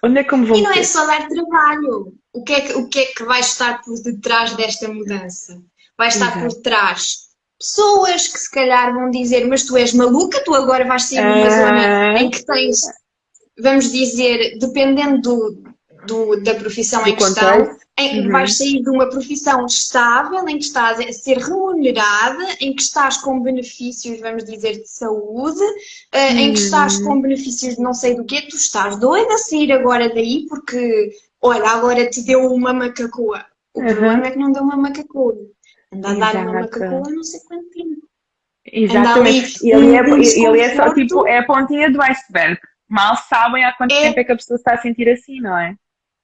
Onde 0.04 0.20
é 0.20 0.24
que 0.26 0.34
eu 0.34 0.40
me 0.40 0.46
vou 0.46 0.58
E 0.58 0.62
não 0.62 0.74
é 0.74 0.84
só 0.84 1.08
dar 1.08 1.26
trabalho. 1.26 2.14
O 2.34 2.44
que 2.44 2.54
é 2.54 2.62
que, 2.62 2.74
o 2.74 2.90
que, 2.90 3.00
é 3.00 3.06
que 3.06 3.24
vai 3.24 3.40
estar 3.40 3.82
por 3.82 3.96
detrás 4.04 4.54
desta 4.58 4.90
mudança? 4.90 5.64
Vai 5.98 6.10
estar 6.10 6.38
Exato. 6.38 6.54
por 6.54 6.62
trás 6.62 7.27
pessoas 7.60 8.28
que 8.28 8.40
se 8.40 8.52
calhar 8.52 8.94
vão 8.94 9.10
dizer, 9.10 9.48
mas 9.48 9.64
tu 9.64 9.78
és 9.78 9.94
maluca, 9.94 10.44
tu 10.44 10.54
agora 10.54 10.86
vais 10.86 11.04
sair 11.04 11.24
numa 11.24 11.50
zona 11.50 12.20
em 12.20 12.30
que 12.30 12.46
tens, 12.46 12.82
vamos 13.60 13.92
dizer, 13.92 14.58
dependendo 14.60 15.22
do, 15.22 15.64
do, 16.06 16.44
da 16.44 16.56
profissão 16.56 17.06
em 17.08 17.16
que 17.16 17.24
estás, 17.24 17.78
em, 18.00 18.26
uhum. 18.26 18.32
vais 18.32 18.56
sair 18.56 18.84
de 18.84 18.90
uma 18.90 19.10
profissão 19.10 19.66
estável, 19.66 20.48
em 20.48 20.58
que 20.58 20.66
estás 20.66 21.00
a 21.00 21.12
ser 21.12 21.38
remunerada, 21.38 22.46
em 22.62 22.76
que 22.76 22.82
estás 22.82 23.18
com 23.18 23.42
benefícios, 23.42 24.20
vamos 24.20 24.44
dizer, 24.44 24.74
de 24.74 24.88
saúde, 24.88 25.62
uh, 25.62 26.32
uhum. 26.32 26.38
em 26.38 26.54
que 26.54 26.60
estás 26.60 27.00
com 27.00 27.20
benefícios 27.20 27.76
de 27.76 27.82
não 27.82 27.94
sei 27.94 28.16
do 28.16 28.24
que, 28.24 28.48
tu 28.48 28.56
estás 28.56 28.98
doida 29.00 29.34
a 29.34 29.38
sair 29.40 29.72
agora 29.72 30.14
daí 30.14 30.46
porque, 30.48 31.12
olha, 31.42 31.70
agora 31.70 32.08
te 32.08 32.22
deu 32.22 32.54
uma 32.54 32.72
macacoa. 32.72 33.44
O 33.74 33.80
uhum. 33.80 33.88
problema 33.88 34.28
é 34.28 34.32
que 34.32 34.40
não 34.40 34.52
deu 34.52 34.62
uma 34.62 34.78
macacoa. 34.78 35.36
Anda 35.94 36.12
a 36.12 36.14
dar 36.16 36.36
uma 36.36 36.54
macacoa 36.62 37.10
não 37.10 37.24
sei 37.24 37.40
quanto 37.42 37.70
tempo. 37.70 38.08
Exatamente. 38.66 39.66
E 39.66 39.72
ele, 39.72 39.96
é, 39.96 40.00
ele 40.00 40.60
é 40.60 40.76
só 40.76 40.94
tipo, 40.94 41.26
é 41.26 41.40
a 41.40 41.46
pontinha 41.46 41.90
do 41.90 42.02
iceberg. 42.02 42.60
Mal 42.90 43.16
sabem 43.18 43.64
há 43.64 43.74
quanto 43.74 43.94
é... 43.94 44.02
tempo 44.02 44.20
é 44.20 44.24
que 44.24 44.32
a 44.32 44.36
pessoa 44.36 44.58
está 44.58 44.74
a 44.74 44.82
sentir 44.82 45.10
assim, 45.10 45.40
não 45.40 45.58
é? 45.58 45.76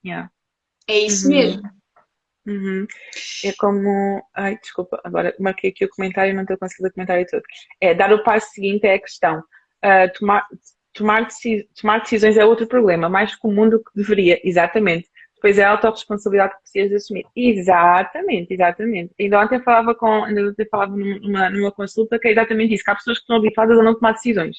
Yeah. 0.04 0.30
É 0.88 0.98
isso 0.98 1.28
uhum. 1.28 1.34
mesmo. 1.34 1.62
Uhum. 2.46 2.86
É 3.42 3.52
como. 3.58 4.22
Ai, 4.34 4.58
desculpa, 4.58 5.00
agora 5.02 5.34
marquei 5.40 5.70
aqui 5.70 5.84
o 5.84 5.88
comentário 5.88 6.32
e 6.32 6.34
não 6.34 6.42
estou 6.42 6.58
conseguindo 6.58 6.88
o 6.88 6.92
comentário 6.92 7.26
todo. 7.30 7.42
É 7.80 7.94
dar 7.94 8.12
o 8.12 8.22
passo 8.22 8.50
seguinte 8.50 8.86
é 8.86 8.94
a 8.94 9.00
questão. 9.00 9.38
Uh, 9.38 10.12
tomar, 10.18 10.46
tomar, 10.92 11.28
tomar 11.80 12.00
decisões 12.00 12.36
é 12.36 12.44
outro 12.44 12.66
problema, 12.66 13.08
mais 13.08 13.34
comum 13.36 13.68
do 13.68 13.82
que 13.82 13.90
deveria, 13.94 14.40
exatamente. 14.44 15.08
Depois 15.44 15.58
é 15.58 15.64
a 15.64 15.72
autorresponsabilidade 15.72 16.54
que 16.54 16.62
precisas 16.62 17.02
assumir. 17.02 17.26
Exatamente, 17.36 18.54
exatamente. 18.54 19.12
Ainda 19.20 19.40
ontem 19.40 19.60
falava 19.60 19.94
com, 19.94 20.24
ainda 20.24 20.48
ontem 20.48 20.66
falava 20.70 20.96
numa, 20.96 21.50
numa 21.50 21.70
consulta 21.70 22.18
que 22.18 22.28
é 22.28 22.32
exatamente 22.32 22.72
isso, 22.72 22.82
que 22.82 22.90
há 22.90 22.94
pessoas 22.94 23.18
que 23.18 23.24
estão 23.24 23.36
habituadas 23.36 23.78
a 23.78 23.82
não 23.82 23.94
tomar 23.94 24.12
decisões. 24.12 24.56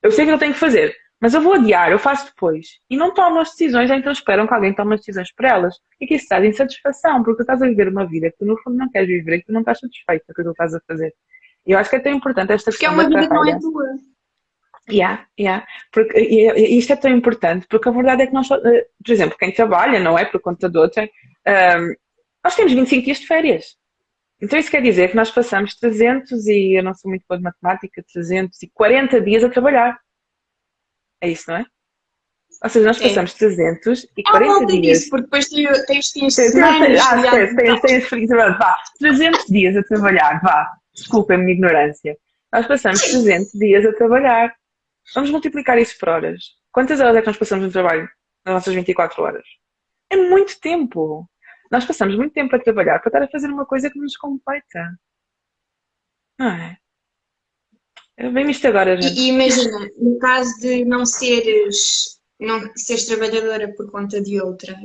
Eu 0.00 0.12
sei 0.12 0.26
que 0.26 0.30
eu 0.30 0.38
tenho 0.38 0.52
que 0.52 0.60
fazer, 0.60 0.94
mas 1.20 1.34
eu 1.34 1.40
vou 1.40 1.54
adiar, 1.54 1.90
eu 1.90 1.98
faço 1.98 2.26
depois. 2.26 2.78
E 2.88 2.96
não 2.96 3.12
tomam 3.12 3.40
as 3.40 3.50
decisões, 3.50 3.90
então 3.90 4.12
esperam 4.12 4.46
que 4.46 4.54
alguém 4.54 4.72
tome 4.72 4.94
as 4.94 5.00
decisões 5.00 5.34
por 5.34 5.44
elas. 5.44 5.74
E 6.00 6.06
que 6.06 6.14
isso 6.14 6.28
traz 6.28 6.44
insatisfação, 6.44 7.24
porque 7.24 7.38
tu 7.38 7.40
estás 7.40 7.60
a 7.60 7.66
viver 7.66 7.88
uma 7.88 8.06
vida 8.06 8.30
que 8.30 8.38
tu 8.38 8.44
no 8.44 8.56
fundo 8.62 8.76
não 8.76 8.88
queres 8.90 9.08
viver 9.08 9.34
e 9.34 9.40
que 9.40 9.46
tu 9.46 9.52
não 9.52 9.58
estás 9.58 9.80
satisfeita 9.80 10.24
com 10.26 10.32
o 10.32 10.36
que 10.36 10.42
tu 10.44 10.50
estás 10.52 10.72
a 10.72 10.80
fazer. 10.86 11.12
E 11.66 11.72
eu 11.72 11.78
acho 11.80 11.90
que 11.90 11.96
é 11.96 12.00
tão 12.00 12.12
importante 12.12 12.52
esta 12.52 12.70
questão. 12.70 12.94
Porque 12.94 13.02
é 13.02 13.08
uma 13.08 13.08
vida 13.08 13.28
que 13.28 13.34
não 13.34 13.44
é 13.44 13.58
tua. 13.58 13.86
Yeah, 14.88 15.26
yeah. 15.38 15.66
Porque, 15.92 16.18
e, 16.18 16.78
isto 16.78 16.92
é 16.92 16.96
tão 16.96 17.10
importante, 17.10 17.66
porque 17.68 17.88
a 17.88 17.92
verdade 17.92 18.22
é 18.22 18.26
que 18.26 18.32
nós, 18.32 18.50
eh, 18.50 18.86
por 19.04 19.12
exemplo, 19.12 19.38
quem 19.38 19.52
trabalha, 19.52 20.00
não 20.00 20.18
é, 20.18 20.24
por 20.24 20.40
conta 20.40 20.68
de 20.68 20.78
outra, 20.78 21.04
um, 21.04 21.50
ehm, 21.50 21.94
nós 22.44 22.56
temos 22.56 22.72
25 22.72 23.04
dias 23.04 23.20
de 23.20 23.26
férias. 23.26 23.76
Então 24.42 24.58
isso 24.58 24.70
quer 24.70 24.82
dizer 24.82 25.10
que 25.10 25.16
nós 25.16 25.30
passamos 25.30 25.74
300 25.76 26.46
e, 26.46 26.78
eu 26.78 26.82
não 26.82 26.94
sou 26.94 27.10
muito 27.10 27.24
boa 27.28 27.36
de 27.36 27.44
matemática, 27.44 28.02
340 28.12 29.20
dias 29.20 29.44
a 29.44 29.50
trabalhar. 29.50 29.98
É 31.20 31.28
isso, 31.28 31.50
não 31.50 31.58
é? 31.58 31.66
Ou 32.62 32.68
seja, 32.68 32.86
nós 32.86 32.98
passamos 32.98 33.34
é. 33.34 33.36
340 33.36 34.28
ah, 34.28 34.66
dias. 34.66 34.98
Disso, 34.98 35.10
porque 35.10 35.24
depois 35.24 35.48
tens 35.48 35.62
de. 35.62 35.68
Ah, 35.68 35.86
tens, 35.86 36.12
tens, 36.12 37.80
tens, 37.80 38.08
tens, 38.08 38.28
vá, 38.28 38.76
300 38.98 39.46
dias 39.46 39.76
a 39.76 39.82
trabalhar, 39.82 40.40
vá. 40.42 40.72
Desculpa 40.94 41.34
a 41.34 41.38
minha 41.38 41.52
ignorância. 41.52 42.16
Nós 42.52 42.66
passamos 42.66 43.00
300 43.00 43.52
dias 43.52 43.86
a 43.86 43.92
trabalhar. 43.92 44.54
Vamos 45.14 45.30
multiplicar 45.30 45.78
isso 45.78 45.98
por 45.98 46.08
horas. 46.08 46.42
Quantas 46.72 47.00
horas 47.00 47.16
é 47.16 47.20
que 47.20 47.26
nós 47.26 47.36
passamos 47.36 47.66
no 47.66 47.72
trabalho 47.72 48.08
nas 48.44 48.54
nossas 48.54 48.74
24 48.74 49.22
horas? 49.22 49.44
É 50.10 50.16
muito 50.16 50.58
tempo. 50.60 51.28
Nós 51.70 51.84
passamos 51.84 52.16
muito 52.16 52.32
tempo 52.32 52.54
a 52.54 52.58
trabalhar 52.58 52.98
para 52.98 53.08
estar 53.08 53.22
a 53.22 53.28
fazer 53.28 53.48
uma 53.48 53.66
coisa 53.66 53.90
que 53.90 53.98
nos 53.98 54.16
completa. 54.16 54.98
Não 56.38 56.48
é? 56.48 56.76
Vem 58.32 58.50
isto 58.50 58.66
agora, 58.66 59.00
gente. 59.00 59.18
E, 59.18 59.28
imagina, 59.28 59.88
no 59.96 60.18
caso 60.18 60.60
de 60.60 60.84
não 60.84 61.06
seres, 61.06 62.20
não 62.38 62.70
seres 62.76 63.06
trabalhadora 63.06 63.72
por 63.74 63.90
conta 63.90 64.20
de 64.20 64.40
outra, 64.40 64.76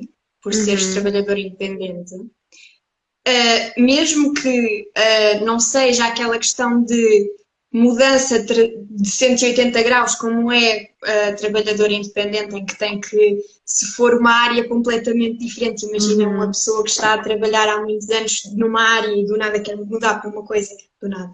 por 0.42 0.54
uhum. 0.54 0.64
seres 0.64 0.94
trabalhadora 0.94 1.40
independente, 1.40 2.16
uh, 2.16 3.82
mesmo 3.82 4.34
que 4.34 4.90
uh, 4.98 5.46
não 5.46 5.60
seja 5.60 6.08
aquela 6.08 6.38
questão 6.38 6.82
de 6.84 7.30
mudança 7.76 8.40
de 8.40 8.80
180 9.04 9.84
graus, 9.84 10.16
como 10.16 10.50
é 10.50 10.92
a 11.04 11.34
trabalhadora 11.34 11.92
independente, 11.92 12.56
em 12.56 12.66
que 12.66 12.78
tem 12.78 13.02
que, 13.02 13.38
se 13.66 13.88
for 13.88 14.14
uma 14.14 14.32
área 14.32 14.66
completamente 14.68 15.40
diferente, 15.40 15.86
imagina 15.86 16.26
uhum. 16.26 16.36
uma 16.36 16.48
pessoa 16.48 16.84
que 16.84 16.90
está 16.90 17.14
a 17.14 17.22
trabalhar 17.22 17.68
há 17.68 17.82
muitos 17.82 18.10
anos 18.10 18.44
numa 18.56 18.82
área 18.82 19.14
e 19.14 19.26
do 19.26 19.38
nada 19.38 19.60
quer 19.60 19.76
mudar 19.76 20.22
para 20.22 20.30
uma 20.30 20.44
coisa, 20.44 20.74
do 21.02 21.10
nada. 21.10 21.30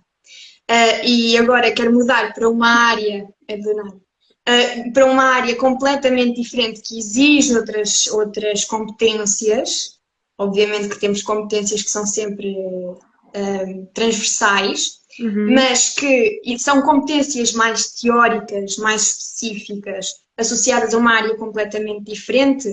Uh, 0.70 1.06
e 1.06 1.38
agora 1.38 1.72
quer 1.72 1.92
mudar 1.92 2.34
para 2.34 2.50
uma 2.50 2.90
área, 2.90 3.28
é 3.48 3.58
do 3.58 3.76
nada, 3.76 3.96
uh, 3.96 4.94
para 4.94 5.06
uma 5.06 5.24
área 5.24 5.56
completamente 5.56 6.42
diferente 6.42 6.82
que 6.82 6.98
exige 6.98 7.56
outras, 7.56 8.08
outras 8.08 8.66
competências, 8.66 10.00
obviamente 10.40 10.90
que 10.90 11.00
temos 11.00 11.22
competências 11.22 11.84
que 11.84 11.92
são 11.92 12.04
sempre 12.04 12.56
uh, 12.58 13.86
transversais, 13.94 15.01
uhum. 15.20 15.54
mas 15.54 15.90
que 15.90 16.42
são 16.58 16.82
competências 16.82 17.54
mais 17.54 17.92
teóricas, 17.92 18.78
mais 18.78 19.02
específicas, 19.04 20.16
associadas 20.38 20.94
a 20.94 20.98
uma 20.98 21.14
área 21.14 21.36
completamente 21.36 22.04
diferente, 22.04 22.68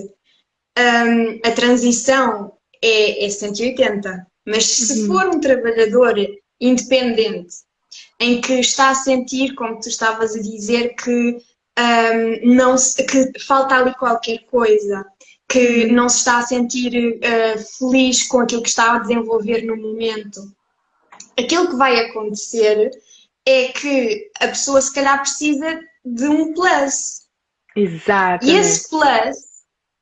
um, 0.77 1.39
a 1.43 1.51
transição 1.51 2.53
é, 2.81 3.25
é 3.25 3.29
180. 3.29 4.27
Mas 4.45 4.65
se 4.65 5.01
uhum. 5.01 5.07
for 5.07 5.35
um 5.35 5.39
trabalhador 5.39 6.15
independente, 6.59 7.55
em 8.19 8.41
que 8.41 8.53
está 8.53 8.89
a 8.89 8.95
sentir, 8.95 9.53
como 9.55 9.79
tu 9.79 9.89
estavas 9.89 10.35
a 10.35 10.41
dizer, 10.41 10.95
que, 10.95 11.37
um, 11.77 12.55
não 12.55 12.77
se, 12.77 13.03
que 13.03 13.39
falta 13.39 13.75
ali 13.75 13.93
qualquer 13.95 14.39
coisa, 14.45 15.05
que 15.47 15.85
uhum. 15.85 15.93
não 15.93 16.09
se 16.09 16.17
está 16.17 16.39
a 16.39 16.43
sentir 16.43 17.17
uh, 17.17 17.59
feliz 17.77 18.23
com 18.27 18.39
aquilo 18.39 18.61
que 18.61 18.69
está 18.69 18.95
a 18.95 18.99
desenvolver 18.99 19.63
no 19.63 19.75
momento, 19.75 20.41
aquilo 21.39 21.69
que 21.69 21.75
vai 21.75 21.99
acontecer 21.99 22.91
é 23.45 23.69
que 23.69 24.29
a 24.39 24.47
pessoa 24.47 24.81
se 24.81 24.93
calhar 24.93 25.19
precisa 25.19 25.79
de 26.05 26.27
um 26.27 26.53
plus. 26.53 27.27
Exato. 27.75 28.45
E 28.45 28.51
esse 28.51 28.89
plus, 28.89 29.37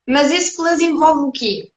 mas 0.06 0.30
esse 0.30 0.56
plus 0.56 0.80
envolve 0.80 1.28
o 1.28 1.32
quê? 1.32 1.70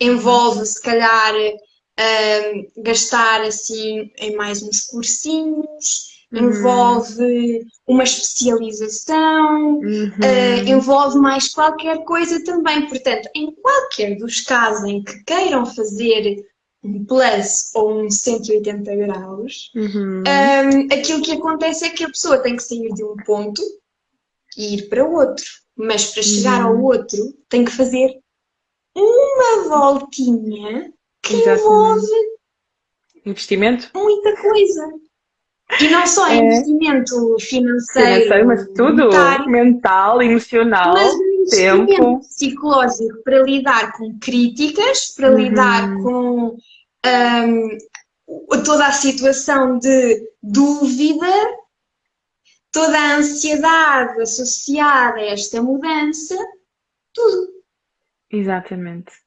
Envolve 0.00 0.64
se 0.66 0.80
calhar 0.82 1.34
um, 1.34 2.82
gastar 2.82 3.42
assim 3.42 4.10
em 4.18 4.34
mais 4.34 4.62
uns 4.62 4.82
cursinhos, 4.86 6.24
uhum. 6.32 6.48
envolve 6.48 7.66
uma 7.86 8.04
especialização, 8.04 9.78
uhum. 9.78 10.08
uh, 10.08 10.68
envolve 10.68 11.18
mais 11.18 11.48
qualquer 11.48 12.04
coisa 12.04 12.42
também. 12.44 12.88
Portanto, 12.88 13.28
em 13.34 13.52
qualquer 13.52 14.16
dos 14.16 14.40
casos 14.40 14.84
em 14.84 15.02
que 15.02 15.22
queiram 15.24 15.66
fazer 15.66 16.44
um 16.84 17.04
plus 17.04 17.70
ou 17.74 18.02
um 18.02 18.10
180 18.10 18.94
graus, 18.94 19.72
uhum. 19.74 20.22
um, 20.22 20.94
aquilo 20.94 21.22
que 21.22 21.32
acontece 21.32 21.86
é 21.86 21.90
que 21.90 22.04
a 22.04 22.08
pessoa 22.08 22.38
tem 22.38 22.56
que 22.56 22.62
sair 22.62 22.92
de 22.92 23.02
um 23.02 23.16
ponto 23.24 23.62
e 24.56 24.74
ir 24.74 24.88
para 24.88 25.04
outro. 25.04 25.44
Mas 25.76 26.12
para 26.12 26.22
chegar 26.22 26.62
ao 26.62 26.74
uhum. 26.74 26.84
outro 26.84 27.34
tem 27.48 27.64
que 27.64 27.72
fazer 27.72 28.20
uma 28.94 29.68
voltinha 29.68 30.92
que 31.22 31.34
Exatamente. 31.34 31.62
envolve 31.62 32.34
investimento? 33.26 33.90
Muita 33.94 34.36
coisa. 34.36 34.92
E 35.80 35.88
não 35.88 36.06
só 36.06 36.28
é. 36.28 36.36
investimento 36.36 37.36
financeiro, 37.40 38.22
financeiro 38.22 38.46
mas 38.46 38.66
tudo 38.74 39.08
mental, 39.48 40.22
emocional, 40.22 40.92
mas 40.92 41.12
tempo 41.48 42.20
psicológico 42.20 43.22
para 43.24 43.42
lidar 43.42 43.92
com 43.92 44.18
críticas, 44.18 45.10
para 45.16 45.30
uhum. 45.30 45.38
lidar 45.38 45.94
com 46.02 46.56
um, 47.06 47.78
toda 48.64 48.86
a 48.86 48.92
situação 48.92 49.78
de 49.78 50.32
dúvida, 50.42 51.32
toda 52.72 52.98
a 52.98 53.16
ansiedade 53.16 54.22
associada 54.22 55.20
a 55.20 55.26
esta 55.26 55.62
mudança, 55.62 56.36
tudo. 57.12 57.48
Exatamente. 58.30 59.23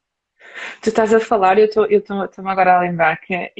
Tu 0.82 0.88
estás 0.88 1.12
a 1.12 1.20
falar, 1.20 1.58
eu 1.58 1.66
estou-me 1.66 2.50
agora 2.50 2.76
a 2.76 2.80
lembrar 2.80 3.16
que, 3.20 3.52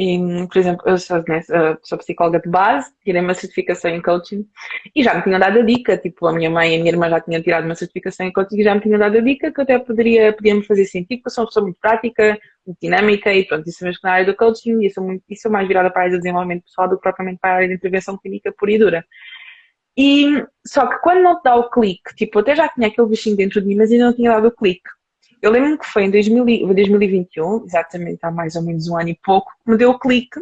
por 0.51 0.59
exemplo, 0.59 0.83
eu 0.87 0.99
sou, 0.99 1.23
né, 1.29 1.43
sou 1.83 1.99
psicóloga 1.99 2.41
de 2.41 2.49
base, 2.49 2.91
tirei 3.05 3.21
uma 3.21 3.35
certificação 3.35 3.91
em 3.91 4.01
coaching 4.01 4.47
e 4.95 5.03
já 5.03 5.15
me 5.15 5.23
tinham 5.23 5.39
dado 5.39 5.59
a 5.59 5.63
dica, 5.63 5.97
tipo, 5.97 6.27
a 6.27 6.33
minha 6.33 6.51
mãe 6.51 6.73
e 6.73 6.77
a 6.77 6.79
minha 6.79 6.91
irmã 6.91 7.09
já 7.09 7.21
tinham 7.21 7.43
tirado 7.43 7.65
uma 7.65 7.75
certificação 7.75 8.27
em 8.27 8.33
coaching 8.33 8.61
e 8.61 8.65
já 8.65 8.75
me 8.75 8.81
tinham 8.81 8.99
dado 8.99 9.19
a 9.19 9.21
dica 9.21 9.53
que 9.53 9.61
até 9.61 9.79
poderia, 9.79 10.33
podia 10.33 10.55
me 10.55 10.63
fazer 10.63 10.85
sentido, 10.85 11.19
porque 11.19 11.29
eu 11.29 11.33
sou 11.33 11.45
uma 11.45 11.49
pessoa 11.49 11.65
muito 11.65 11.79
prática, 11.81 12.39
muito 12.67 12.79
dinâmica 12.81 13.33
e 13.33 13.45
pronto, 13.47 13.69
isso 13.69 13.85
mesmo 13.85 14.01
na 14.05 14.13
área 14.13 14.27
do 14.27 14.37
coaching 14.37 14.85
e 14.85 14.91
sou, 14.91 15.05
muito, 15.05 15.23
e 15.29 15.37
sou 15.37 15.51
mais 15.51 15.67
virada 15.67 15.91
para 15.91 16.03
a 16.03 16.05
área 16.05 16.17
do 16.17 16.21
desenvolvimento 16.21 16.65
pessoal 16.65 16.89
do 16.89 16.97
que 16.97 17.03
propriamente 17.03 17.39
para 17.41 17.51
a 17.51 17.55
área 17.57 17.69
de 17.69 17.75
intervenção 17.75 18.17
clínica 18.19 18.53
pura 18.57 18.73
e 18.73 18.79
dura. 18.79 19.05
E, 19.97 20.45
só 20.65 20.87
que 20.87 20.99
quando 21.01 21.23
não 21.23 21.37
te 21.37 21.43
dá 21.43 21.57
o 21.57 21.71
clique, 21.71 22.15
tipo, 22.15 22.39
até 22.39 22.55
já 22.55 22.69
tinha 22.69 22.87
aquele 22.87 23.09
bichinho 23.09 23.37
dentro 23.37 23.61
de 23.61 23.67
mim, 23.67 23.75
mas 23.75 23.91
ainda 23.91 24.07
não 24.07 24.15
tinha 24.15 24.31
dado 24.31 24.49
o 24.49 24.53
clique 24.53 24.89
eu 25.41 25.51
lembro-me 25.51 25.79
que 25.79 25.87
foi 25.87 26.05
em 26.05 26.11
2000, 26.11 26.75
2021, 26.75 27.65
exatamente 27.65 28.19
há 28.23 28.31
mais 28.31 28.57
ou 28.57 28.63
menos 28.63 28.89
um 28.89 28.97
ano 28.97 29.09
e 29.09 29.19
pouco, 29.23 29.51
que 29.65 29.71
me 29.71 29.77
deu 29.77 29.91
o 29.91 29.99
clique. 29.99 30.41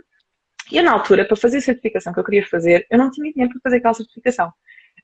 E 0.70 0.78
eu, 0.78 0.82
na 0.82 0.92
altura, 0.92 1.24
para 1.24 1.36
fazer 1.36 1.58
a 1.58 1.60
certificação 1.60 2.12
que 2.12 2.20
eu 2.20 2.24
queria 2.24 2.46
fazer, 2.46 2.86
eu 2.90 2.98
não 2.98 3.10
tinha 3.10 3.32
dinheiro 3.32 3.52
para 3.52 3.60
fazer 3.62 3.76
aquela 3.76 3.94
certificação. 3.94 4.52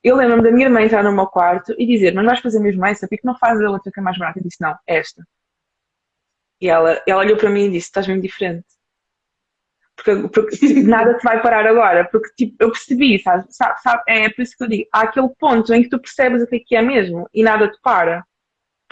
Eu 0.03 0.17
lembro-me 0.17 0.43
da 0.43 0.51
minha 0.51 0.65
irmã 0.67 0.81
entrar 0.81 1.03
no 1.03 1.13
meu 1.13 1.27
quarto 1.27 1.73
e 1.77 1.85
dizer: 1.85 2.13
Mas 2.13 2.25
vais 2.25 2.39
fazer 2.39 2.59
mesmo 2.59 2.85
essa? 2.85 3.07
Porque 3.07 3.25
não 3.25 3.37
fazes 3.37 3.63
a 3.63 3.69
outra 3.69 3.91
que 3.91 3.99
é 3.99 4.03
mais 4.03 4.17
barata? 4.17 4.39
Eu 4.39 4.43
disse: 4.43 4.61
Não, 4.61 4.75
esta. 4.85 5.23
E 6.59 6.69
ela, 6.69 7.01
ela 7.07 7.21
olhou 7.21 7.37
para 7.37 7.49
mim 7.49 7.65
e 7.65 7.71
disse: 7.71 7.87
Estás 7.87 8.07
mesmo 8.07 8.21
diferente. 8.21 8.65
Porque, 9.95 10.27
porque 10.29 10.57
tipo, 10.57 10.81
nada 10.89 11.17
te 11.17 11.23
vai 11.23 11.41
parar 11.41 11.65
agora. 11.65 12.05
Porque 12.05 12.29
tipo, 12.35 12.55
eu 12.59 12.71
percebi, 12.71 13.19
sabe, 13.19 13.45
sabe, 13.49 13.81
sabe? 13.81 14.03
É 14.07 14.29
por 14.29 14.41
isso 14.41 14.57
que 14.57 14.63
eu 14.63 14.67
digo: 14.67 14.89
há 14.91 15.01
aquele 15.03 15.29
ponto 15.39 15.73
em 15.73 15.83
que 15.83 15.89
tu 15.89 15.99
percebes 15.99 16.41
o 16.41 16.47
que 16.47 16.57
é 16.57 16.59
que 16.59 16.75
é 16.75 16.81
mesmo 16.81 17.29
e 17.33 17.43
nada 17.43 17.69
te 17.69 17.79
para 17.81 18.25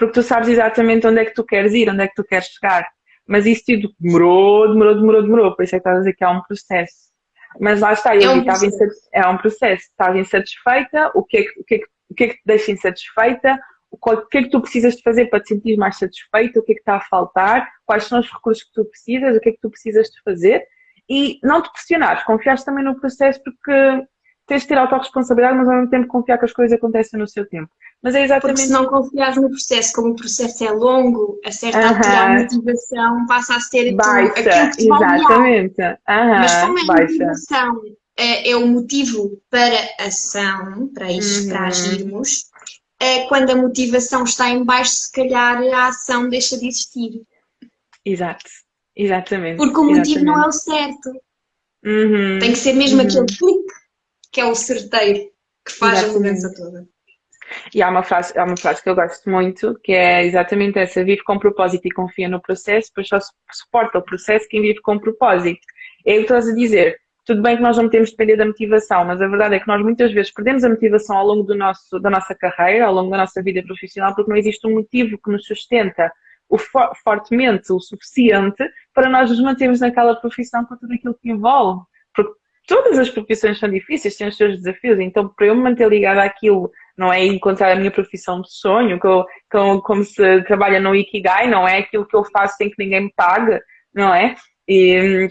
porque 0.01 0.19
tu 0.19 0.23
sabes 0.23 0.49
exatamente 0.49 1.05
onde 1.05 1.19
é 1.19 1.25
que 1.25 1.33
tu 1.35 1.43
queres 1.43 1.73
ir, 1.73 1.87
onde 1.87 2.01
é 2.01 2.07
que 2.07 2.15
tu 2.15 2.23
queres 2.23 2.47
chegar. 2.47 2.89
Mas 3.27 3.45
isso 3.45 3.61
tudo 3.67 3.93
demorou, 3.99 4.67
demorou, 4.69 4.95
demorou, 4.95 5.21
demorou. 5.21 5.55
Por 5.55 5.63
isso 5.63 5.75
é 5.75 5.79
que 5.79 5.81
estás 5.81 5.97
a 5.97 5.99
dizer 5.99 6.13
que 6.13 6.23
é 6.23 6.27
um 6.27 6.41
processo. 6.41 7.11
Mas 7.59 7.81
lá 7.81 7.93
está, 7.93 8.15
eu 8.15 8.31
é 8.31 8.33
um 8.33 8.39
estava 8.39 8.65
insatisfeita. 8.65 9.09
É 9.13 9.27
um 9.27 9.37
processo. 9.37 9.83
Estava 9.83 10.17
insatisfeita, 10.17 11.11
o 11.13 11.23
que 11.23 11.37
é 11.37 11.43
que, 11.43 11.59
o 11.59 11.63
que, 11.63 11.75
é 11.75 11.77
que, 11.77 11.85
o 12.09 12.15
que, 12.15 12.23
é 12.23 12.27
que 12.29 12.33
te 12.33 12.41
deixa 12.43 12.71
insatisfeita, 12.71 13.59
o 13.91 13.97
que 14.25 14.37
é 14.39 14.41
que 14.41 14.49
tu 14.49 14.59
precisas 14.59 14.95
de 14.95 15.03
fazer 15.03 15.27
para 15.27 15.39
te 15.39 15.49
sentir 15.49 15.77
mais 15.77 15.99
satisfeita, 15.99 16.59
o 16.59 16.63
que 16.63 16.71
é 16.71 16.75
que 16.75 16.81
está 16.81 16.95
a 16.95 17.01
faltar, 17.01 17.69
quais 17.85 18.05
são 18.05 18.19
os 18.19 18.31
recursos 18.31 18.63
que 18.63 18.73
tu 18.73 18.85
precisas, 18.85 19.37
o 19.37 19.39
que 19.39 19.49
é 19.49 19.51
que 19.51 19.61
tu 19.61 19.69
precisas 19.69 20.07
de 20.07 20.19
fazer 20.23 20.65
e 21.07 21.37
não 21.43 21.61
te 21.61 21.71
pressionares, 21.71 22.23
confiares 22.23 22.63
também 22.63 22.83
no 22.83 22.99
processo 22.99 23.39
porque 23.43 24.07
tens 24.47 24.63
de 24.63 24.67
ter 24.67 24.79
autorresponsabilidade, 24.79 25.57
mas 25.59 25.69
ao 25.69 25.75
mesmo 25.75 25.91
tempo 25.91 26.07
confiar 26.07 26.39
que 26.39 26.45
as 26.45 26.53
coisas 26.53 26.75
acontecem 26.75 27.19
no 27.19 27.27
seu 27.27 27.47
tempo. 27.47 27.69
Mas 28.03 28.15
é 28.15 28.23
exatamente. 28.23 28.57
Porque 28.57 28.67
se 28.67 28.73
não 28.73 28.87
confiares 28.87 29.37
no 29.37 29.49
processo, 29.49 29.93
como 29.93 30.09
o 30.09 30.15
processo 30.15 30.63
é 30.63 30.71
longo, 30.71 31.39
a 31.45 31.51
certa 31.51 31.79
uh 31.79 31.81
-huh. 31.83 31.95
altura 31.95 32.19
a 32.19 32.39
motivação 32.39 33.25
passa 33.27 33.55
a 33.55 33.59
ser 33.59 33.93
baixa, 33.93 34.31
aquilo 34.31 34.71
que 34.71 34.83
exatamente. 34.83 35.81
Uh 35.81 35.85
-huh. 35.85 36.39
Mas 36.39 36.61
como 36.61 36.79
a 36.79 36.85
baixa. 36.85 37.03
motivação 37.03 37.81
é, 38.17 38.49
é, 38.49 38.55
o 38.55 38.67
motivo 38.67 39.41
para 39.49 39.77
ação, 39.99 40.87
para, 40.93 41.07
uh 41.07 41.11
-huh. 41.11 41.49
para 41.49 41.67
agirmos, 41.67 42.45
é 42.99 43.27
quando 43.27 43.51
a 43.51 43.55
motivação 43.55 44.23
está 44.23 44.49
em 44.49 44.63
baixo, 44.63 44.91
se 44.91 45.11
calhar 45.11 45.61
a 45.61 45.87
ação 45.87 46.27
deixa 46.27 46.57
de 46.57 46.67
existir. 46.67 47.21
Exato, 48.03 48.49
exatamente. 48.95 49.57
Porque 49.57 49.79
o 49.79 49.83
motivo 49.83 49.99
exatamente. 50.01 50.25
não 50.25 50.43
é 50.43 50.47
o 50.47 50.51
certo. 50.51 51.09
Uhum. 51.83 52.39
Tem 52.39 52.51
que 52.51 52.57
ser 52.57 52.73
mesmo 52.73 52.99
uhum. 52.99 53.07
aquele 53.07 53.25
clique 53.25 53.73
que 54.31 54.39
é 54.39 54.45
o 54.45 54.55
certeiro 54.55 55.31
que 55.65 55.73
faz 55.73 55.99
exatamente. 55.99 56.15
a 56.15 56.19
mudança 56.19 56.53
toda. 56.55 56.87
E 57.73 57.81
há 57.81 57.89
uma, 57.89 58.03
frase, 58.03 58.37
há 58.37 58.43
uma 58.43 58.57
frase 58.57 58.83
que 58.83 58.89
eu 58.89 58.95
gosto 58.95 59.29
muito, 59.29 59.79
que 59.83 59.93
é 59.93 60.25
exatamente 60.25 60.79
essa: 60.79 61.03
vive 61.03 61.23
com 61.23 61.39
propósito 61.39 61.87
e 61.87 61.91
confia 61.91 62.29
no 62.29 62.41
processo, 62.41 62.91
pois 62.93 63.07
só 63.07 63.19
suporta 63.51 63.99
o 63.99 64.01
processo 64.01 64.47
quem 64.49 64.61
vive 64.61 64.81
com 64.81 64.99
propósito. 64.99 65.61
É 66.05 66.13
o 66.13 66.15
que 66.17 66.21
estás 66.21 66.47
a 66.47 66.53
dizer. 66.53 66.97
Tudo 67.23 67.41
bem 67.43 67.55
que 67.55 67.61
nós 67.61 67.77
não 67.77 67.87
temos 67.87 68.09
de 68.09 68.15
depender 68.15 68.35
da 68.35 68.45
motivação, 68.45 69.05
mas 69.05 69.21
a 69.21 69.27
verdade 69.27 69.55
é 69.55 69.59
que 69.59 69.67
nós 69.67 69.81
muitas 69.81 70.11
vezes 70.11 70.33
perdemos 70.33 70.63
a 70.63 70.69
motivação 70.69 71.17
ao 71.17 71.25
longo 71.27 71.43
do 71.43 71.55
nosso, 71.55 71.99
da 71.99 72.09
nossa 72.09 72.33
carreira, 72.33 72.87
ao 72.87 72.93
longo 72.93 73.11
da 73.11 73.17
nossa 73.17 73.43
vida 73.43 73.61
profissional, 73.63 74.15
porque 74.15 74.29
não 74.29 74.37
existe 74.37 74.65
um 74.67 74.73
motivo 74.73 75.19
que 75.23 75.31
nos 75.31 75.45
sustenta 75.45 76.11
o 76.49 76.57
for, 76.57 76.91
fortemente 77.03 77.71
o 77.71 77.79
suficiente 77.79 78.67
para 78.93 79.07
nós 79.07 79.29
nos 79.29 79.39
mantermos 79.39 79.79
naquela 79.79 80.15
profissão 80.15 80.65
com 80.65 80.75
tudo 80.75 80.93
aquilo 80.93 81.13
que 81.13 81.29
envolve. 81.29 81.81
Porque 82.13 82.33
todas 82.67 82.99
as 82.99 83.09
profissões 83.09 83.59
são 83.59 83.69
difíceis, 83.69 84.17
têm 84.17 84.27
os 84.27 84.35
seus 84.35 84.57
desafios, 84.57 84.99
então 84.99 85.29
para 85.29 85.45
eu 85.45 85.55
me 85.55 85.61
manter 85.61 85.87
ligada 85.87 86.23
àquilo 86.23 86.71
não 86.97 87.11
é 87.11 87.25
encontrar 87.25 87.71
a 87.71 87.75
minha 87.75 87.91
profissão 87.91 88.41
de 88.41 88.51
sonho, 88.51 88.99
que 88.99 89.07
eu, 89.07 89.25
como, 89.51 89.81
como 89.81 90.03
se 90.03 90.43
trabalha 90.43 90.79
no 90.79 90.95
Ikigai, 90.95 91.49
não 91.49 91.67
é 91.67 91.79
aquilo 91.79 92.07
que 92.07 92.15
eu 92.15 92.23
faço 92.25 92.57
sem 92.57 92.69
que 92.69 92.83
ninguém 92.83 93.01
me 93.01 93.13
pague, 93.15 93.59
não 93.93 94.13
é? 94.13 94.35
E 94.67 95.27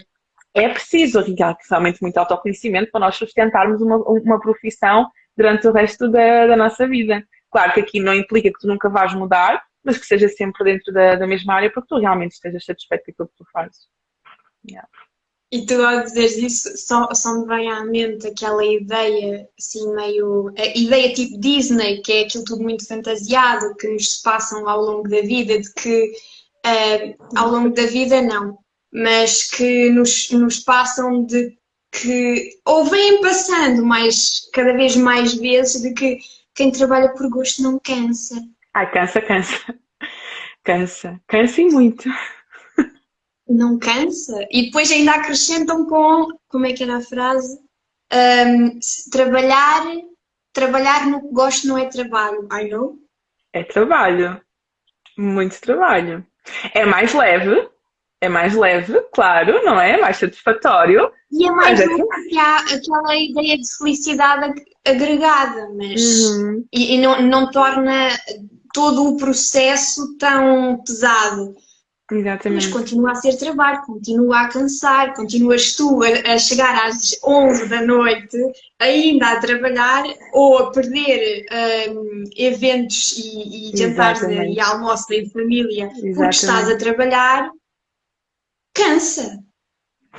é 0.53 0.69
preciso 0.69 1.23
realmente 1.69 2.01
muito 2.01 2.17
autoconhecimento 2.17 2.91
para 2.91 3.01
nós 3.01 3.15
sustentarmos 3.15 3.81
uma, 3.81 3.97
uma 3.97 4.39
profissão 4.39 5.09
durante 5.35 5.67
o 5.67 5.71
resto 5.71 6.09
da, 6.09 6.47
da 6.47 6.55
nossa 6.57 6.87
vida. 6.87 7.23
Claro 7.49 7.73
que 7.73 7.79
aqui 7.79 7.99
não 7.99 8.13
implica 8.13 8.49
que 8.49 8.59
tu 8.59 8.67
nunca 8.67 8.89
vais 8.89 9.13
mudar, 9.13 9.61
mas 9.83 9.97
que 9.97 10.05
seja 10.05 10.27
sempre 10.29 10.63
dentro 10.63 10.93
da, 10.93 11.15
da 11.15 11.27
mesma 11.27 11.55
área 11.55 11.71
porque 11.71 11.87
tu 11.87 11.99
realmente 11.99 12.33
estejas 12.33 12.65
satisfeito 12.65 13.05
com 13.05 13.11
aquilo 13.11 13.27
que 13.29 13.35
tu 13.37 13.45
fazes. 13.51 13.87
Yeah. 14.69 14.87
E 15.51 15.65
tu 15.65 15.73
ao 15.83 16.03
dizeres 16.03 16.37
isso, 16.37 16.77
só, 16.77 17.13
só 17.13 17.33
me 17.33 17.45
vem 17.45 17.69
à 17.69 17.83
mente 17.83 18.25
aquela 18.25 18.65
ideia, 18.65 19.45
assim, 19.59 19.93
meio. 19.93 20.49
A 20.57 20.77
ideia 20.77 21.13
tipo 21.13 21.37
Disney, 21.39 22.01
que 22.01 22.13
é 22.13 22.21
aquilo 22.21 22.45
tudo 22.45 22.63
muito 22.63 22.87
fantasiado, 22.87 23.75
que 23.75 23.89
nos 23.89 24.21
passam 24.21 24.67
ao 24.69 24.81
longo 24.81 25.09
da 25.09 25.21
vida, 25.21 25.59
de 25.59 25.73
que. 25.73 26.13
Uh, 26.65 27.15
ao 27.35 27.49
longo 27.49 27.73
da 27.73 27.85
vida, 27.87 28.21
não, 28.21 28.57
mas 28.93 29.49
que 29.49 29.89
nos, 29.89 30.31
nos 30.31 30.59
passam 30.59 31.25
de 31.25 31.57
que. 31.91 32.51
ou 32.65 32.85
vêm 32.85 33.19
passando 33.19 33.83
mais, 33.83 34.49
cada 34.53 34.71
vez 34.73 34.95
mais 34.95 35.33
vezes, 35.33 35.81
de 35.81 35.93
que 35.93 36.19
quem 36.55 36.71
trabalha 36.71 37.09
por 37.09 37.29
gosto 37.29 37.61
não 37.61 37.77
cansa. 37.77 38.41
Ai, 38.73 38.89
cansa, 38.89 39.21
cansa. 39.21 39.75
Cansa. 40.63 41.19
Cansa 41.27 41.61
e 41.61 41.65
muito 41.65 42.09
não 43.47 43.77
cansa. 43.77 44.45
E 44.49 44.65
depois 44.65 44.91
ainda 44.91 45.13
acrescentam 45.13 45.85
com, 45.85 46.27
como 46.47 46.65
é 46.65 46.73
que 46.73 46.83
era 46.83 46.97
a 46.97 47.01
frase? 47.01 47.59
Um, 48.13 48.79
trabalhar, 49.11 49.85
trabalhar 50.53 51.07
no 51.07 51.21
que 51.21 51.33
gosto 51.33 51.67
não 51.67 51.77
é 51.77 51.85
trabalho. 51.85 52.47
I 52.51 52.69
know. 52.69 52.97
É 53.53 53.63
trabalho. 53.63 54.41
Muito 55.17 55.59
trabalho. 55.59 56.25
É 56.73 56.85
mais 56.85 57.13
leve, 57.13 57.69
é 58.21 58.29
mais 58.29 58.53
leve, 58.53 59.01
claro, 59.13 59.63
não 59.63 59.79
é? 59.79 59.99
Mais 59.99 60.17
satisfatório. 60.17 61.11
E 61.31 61.47
é 61.47 61.51
mais 61.51 61.79
leve 61.79 62.01
é 62.01 62.29
que 62.29 62.37
há 62.37 62.57
aquela 62.57 63.15
ideia 63.15 63.57
de 63.57 63.77
felicidade 63.77 64.63
agregada, 64.85 65.69
mas 65.75 66.01
uhum. 66.01 66.65
e, 66.71 66.95
e, 66.95 66.97
não, 67.01 67.21
não 67.21 67.51
torna 67.51 68.09
todo 68.73 69.07
o 69.07 69.17
processo 69.17 70.17
tão 70.17 70.81
pesado. 70.83 71.55
Exatamente. 72.11 72.65
Mas 72.65 72.73
continua 72.73 73.11
a 73.11 73.15
ser 73.15 73.37
trabalho, 73.37 73.81
continua 73.83 74.41
a 74.41 74.49
cansar, 74.49 75.13
continuas 75.15 75.73
tu 75.75 76.03
a, 76.03 76.33
a, 76.33 76.37
chegar 76.37 76.85
às 76.85 77.17
11 77.23 77.69
da 77.69 77.81
noite 77.81 78.37
ainda 78.79 79.31
a 79.31 79.39
trabalhar 79.39 80.03
ou 80.33 80.57
a 80.57 80.71
perder 80.71 81.45
um, 81.89 82.23
eventos 82.35 83.13
e, 83.17 83.71
e 83.71 83.77
jantares 83.77 84.21
e 84.23 84.59
almoços 84.59 85.09
em 85.11 85.29
família 85.29 85.85
Exatamente. 85.85 86.15
porque 86.15 86.35
estás 86.35 86.69
a 86.69 86.77
trabalhar, 86.77 87.49
cansa. 88.73 89.39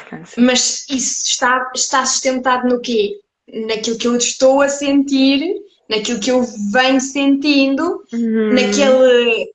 cansa. 0.09 0.40
Mas 0.40 0.86
isso 0.88 1.28
está, 1.28 1.70
está 1.74 2.07
sustentado 2.07 2.68
no 2.68 2.80
quê? 2.80 3.20
Naquilo 3.66 3.99
que 3.99 4.09
eu 4.09 4.16
estou 4.16 4.62
a 4.62 4.68
sentir, 4.68 5.57
naquilo 5.90 6.20
que 6.20 6.30
eu 6.30 6.43
venho 6.72 7.01
sentindo, 7.01 8.03
uhum. 8.12 8.55
naquele 8.55 9.53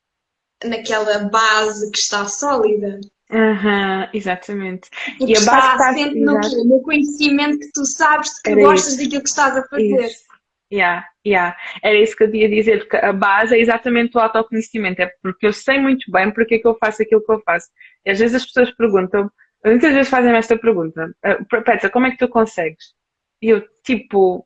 naquela 0.64 1.20
base 1.30 1.92
que 1.92 1.98
está 1.98 2.26
sólida. 2.26 3.00
Uhum, 3.30 4.08
exatamente. 4.14 4.90
E, 5.20 5.34
e 5.34 5.38
a 5.38 5.42
base 5.42 5.68
está 5.68 5.94
sempre 5.94 6.20
no 6.22 6.40
quê? 6.40 6.64
No 6.66 6.82
conhecimento 6.82 7.60
que 7.60 7.72
tu 7.74 7.86
sabes 7.86 8.42
que 8.42 8.52
Era 8.52 8.62
gostas 8.62 8.94
isso. 8.94 9.04
daquilo 9.04 9.24
que 9.24 9.30
estás 9.30 9.58
a 9.58 9.64
fazer. 9.68 10.06
Isso. 10.06 10.28
Yeah, 10.72 11.08
yeah. 11.26 11.56
Era 11.82 11.96
isso 11.96 12.16
que 12.16 12.24
eu 12.24 12.36
ia 12.36 12.50
dizer, 12.50 12.80
porque 12.80 12.98
a 12.98 13.14
base 13.14 13.56
é 13.56 13.60
exatamente 13.60 14.18
o 14.18 14.20
autoconhecimento, 14.20 15.02
é 15.02 15.12
porque 15.22 15.48
eu 15.48 15.54
sei 15.54 15.80
muito 15.80 16.10
bem 16.12 16.32
porque 16.32 16.56
é 16.56 16.60
que 16.60 16.68
eu 16.68 16.78
faço 16.78 17.02
aquilo 17.02 17.24
que 17.24 17.32
eu 17.32 17.42
faço. 17.46 17.68
E 18.06 18.12
às 18.12 18.20
vezes 18.20 18.36
as 18.36 18.46
pessoas 18.46 18.72
perguntam, 18.72 19.32
muitas 19.66 19.94
vezes 19.94 20.10
fazem 20.10 20.34
esta 20.36 20.58
pergunta, 20.58 21.10
uh, 21.26 21.64
Petra, 21.64 21.90
como 21.90 22.08
é 22.08 22.12
que 22.12 22.18
tu 22.18 22.28
consegues? 22.28 22.94
E 23.42 23.50
eu, 23.50 23.64
tipo, 23.86 24.46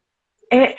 é, 0.51 0.76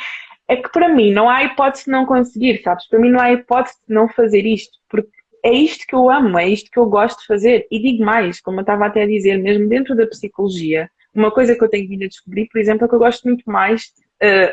é 0.49 0.57
que 0.57 0.69
para 0.71 0.89
mim 0.89 1.13
não 1.13 1.29
há 1.29 1.43
hipótese 1.45 1.87
de 1.87 1.91
não 1.91 2.07
conseguir, 2.07 2.63
sabes? 2.63 2.87
Para 2.89 2.99
mim 2.99 3.11
não 3.11 3.21
há 3.21 3.33
hipótese 3.33 3.77
de 3.89 3.95
não 3.95 4.09
fazer 4.09 4.47
isto, 4.47 4.79
porque 4.89 5.11
é 5.43 5.53
isto 5.53 5.85
que 5.87 5.95
eu 5.95 6.09
amo, 6.09 6.39
é 6.39 6.49
isto 6.49 6.71
que 6.71 6.79
eu 6.79 6.87
gosto 6.87 7.21
de 7.21 7.27
fazer. 7.27 7.67
E 7.71 7.81
digo 7.81 8.05
mais, 8.05 8.41
como 8.41 8.59
eu 8.59 8.63
estava 8.63 8.87
até 8.87 9.03
a 9.03 9.07
dizer, 9.07 9.39
mesmo 9.39 9.69
dentro 9.69 9.97
da 9.97 10.07
psicologia, 10.07 10.89
uma 11.15 11.31
coisa 11.31 11.55
que 11.55 11.63
eu 11.63 11.69
tenho 11.69 11.89
vindo 11.89 12.05
a 12.05 12.09
descobrir, 12.09 12.49
por 12.51 12.61
exemplo, 12.61 12.85
é 12.85 12.89
que 12.89 12.95
eu 12.95 12.99
gosto 12.99 13.25
muito 13.25 13.45
mais, 13.51 13.83
uh, 14.23 14.53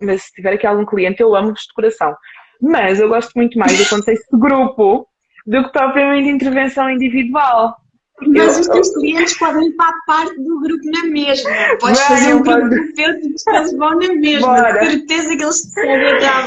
mas 0.00 0.22
se 0.22 0.32
tiver 0.32 0.54
aqui 0.54 0.66
algum 0.66 0.86
cliente, 0.86 1.20
eu 1.20 1.34
amo-vos 1.34 1.62
de 1.62 1.74
coração. 1.74 2.14
Mas 2.60 3.00
eu 3.00 3.08
gosto 3.08 3.32
muito 3.34 3.58
mais 3.58 3.76
do 3.76 3.88
contexto 3.88 4.26
de 4.32 4.40
grupo 4.40 5.06
do 5.46 5.64
que 5.64 5.72
propriamente 5.72 6.28
intervenção 6.28 6.88
individual. 6.90 7.76
Mas 8.20 8.54
eu, 8.54 8.60
os 8.60 8.68
teus 8.68 8.94
clientes 8.94 9.38
podem 9.38 9.68
ir 9.68 9.72
para 9.72 9.90
a 9.90 9.98
parte 10.06 10.36
do 10.42 10.60
grupo 10.60 10.82
na 10.84 11.04
mesma. 11.04 11.50
Podes 11.80 12.00
fazer 12.00 12.34
um 12.34 12.42
grupo 12.42 12.68
de 12.68 13.02
eles 13.02 13.76
vão 13.76 13.98
na 13.98 14.14
mesma. 14.14 14.48
Bora. 14.48 14.84
certeza 14.84 15.36
que 15.36 15.42
eles 15.42 15.62
te 15.62 15.68
seguem 15.68 16.12
até 16.12 16.26
à 16.26 16.46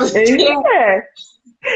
É. 0.74 1.04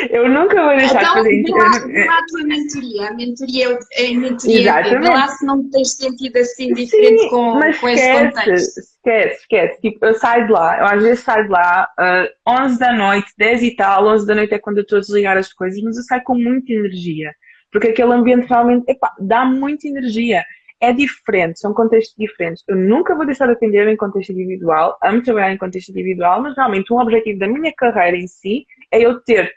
Eu 0.10 0.28
nunca 0.28 0.64
vou 0.64 0.76
deixar 0.76 1.02
então, 1.02 1.14
de 1.14 1.20
fazer 1.20 1.42
isso. 1.42 1.52
Então, 1.52 2.06
lá 2.08 2.18
a 2.18 2.26
tua 2.26 2.44
mentoria. 2.44 3.08
A 3.08 3.14
mentoria 3.14 3.80
é 3.94 4.08
a 4.08 4.20
mentoria. 4.20 4.62
Exatamente. 4.62 5.08
lá 5.08 5.28
se 5.28 5.46
não 5.46 5.70
tens 5.70 5.96
sentido 5.96 6.38
assim 6.38 6.74
diferente 6.74 7.22
Sim, 7.22 7.30
com, 7.30 7.54
mas 7.54 7.80
com 7.80 7.90
esquece, 7.90 8.10
esse 8.10 8.36
contexto. 8.36 8.80
Esquece, 8.80 9.40
esquece. 9.42 9.82
Tipo, 9.82 10.06
eu 10.06 10.14
saio 10.16 10.48
de 10.48 10.52
lá, 10.52 10.80
eu 10.80 10.86
às 10.86 11.04
vezes 11.04 11.20
saio 11.24 11.44
de 11.44 11.50
lá 11.50 11.88
uh, 12.00 12.52
11 12.64 12.80
da 12.80 12.94
noite, 12.94 13.32
10 13.38 13.64
e 13.64 13.76
tal, 13.76 14.08
11 14.08 14.26
da 14.26 14.36
noite 14.36 14.54
é 14.56 14.60
quando 14.60 14.78
eu 14.78 14.84
estou 14.84 14.98
a 14.98 15.02
desligar 15.02 15.38
as 15.38 15.54
coisas, 15.54 15.82
mas 15.84 15.98
eu 15.98 16.04
saio 16.04 16.24
com 16.24 16.36
muita 16.36 16.74
energia. 16.74 17.32
Porque 17.72 17.90
aquele 17.90 18.14
ambiente 18.14 18.48
realmente, 18.48 18.90
epá, 18.90 19.14
dá 19.20 19.46
muita 19.46 19.88
energia. 19.88 20.44
É 20.82 20.92
diferente, 20.92 21.60
são 21.60 21.74
contextos 21.74 22.16
diferentes. 22.18 22.64
Eu 22.68 22.76
nunca 22.76 23.16
vou 23.16 23.26
deixar 23.26 23.46
de 23.46 23.54
atender 23.54 23.88
em 23.88 23.96
contexto 23.96 24.32
individual, 24.32 24.98
amo 25.04 25.22
trabalhar 25.24 25.54
em 25.54 25.58
contexto 25.58 25.90
individual, 25.90 26.42
mas 26.42 26.56
realmente 26.56 26.92
um 26.92 27.00
objetivo 27.00 27.40
da 27.40 27.48
minha 27.48 27.74
carreira 27.76 28.18
em 28.18 28.28
si 28.28 28.66
é 28.96 29.02
eu 29.02 29.20
ter 29.20 29.54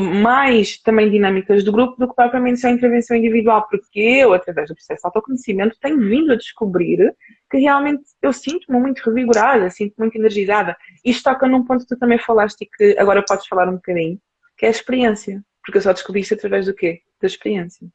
mais 0.00 0.78
também 0.78 1.08
dinâmicas 1.08 1.62
do 1.62 1.70
grupo 1.70 1.96
do 1.96 2.08
que 2.08 2.14
propriamente 2.14 2.60
só 2.60 2.68
intervenção 2.68 3.16
individual, 3.16 3.68
porque 3.70 4.00
eu, 4.00 4.32
através 4.32 4.68
do 4.68 4.74
processo 4.74 5.00
de 5.00 5.06
autoconhecimento, 5.06 5.76
tenho 5.80 6.00
vindo 6.00 6.32
a 6.32 6.36
descobrir 6.36 7.14
que 7.48 7.58
realmente 7.58 8.02
eu 8.20 8.32
sinto-me 8.32 8.80
muito 8.80 8.98
revigorada, 9.04 9.70
sinto-me 9.70 10.06
muito 10.06 10.18
energizada. 10.18 10.76
Isto 11.04 11.30
toca 11.30 11.46
num 11.46 11.64
ponto 11.64 11.82
que 11.82 11.94
tu 11.94 11.98
também 11.98 12.18
falaste 12.18 12.62
e 12.62 12.66
que 12.66 12.98
agora 12.98 13.24
podes 13.24 13.46
falar 13.46 13.68
um 13.68 13.76
bocadinho, 13.76 14.20
que 14.58 14.66
é 14.66 14.68
a 14.68 14.72
experiência. 14.72 15.40
Porque 15.64 15.78
eu 15.78 15.82
só 15.82 15.92
descobri 15.92 16.20
isso 16.20 16.34
através 16.34 16.66
do 16.66 16.74
quê? 16.74 17.02
Da 17.20 17.28
experiência. 17.28 17.86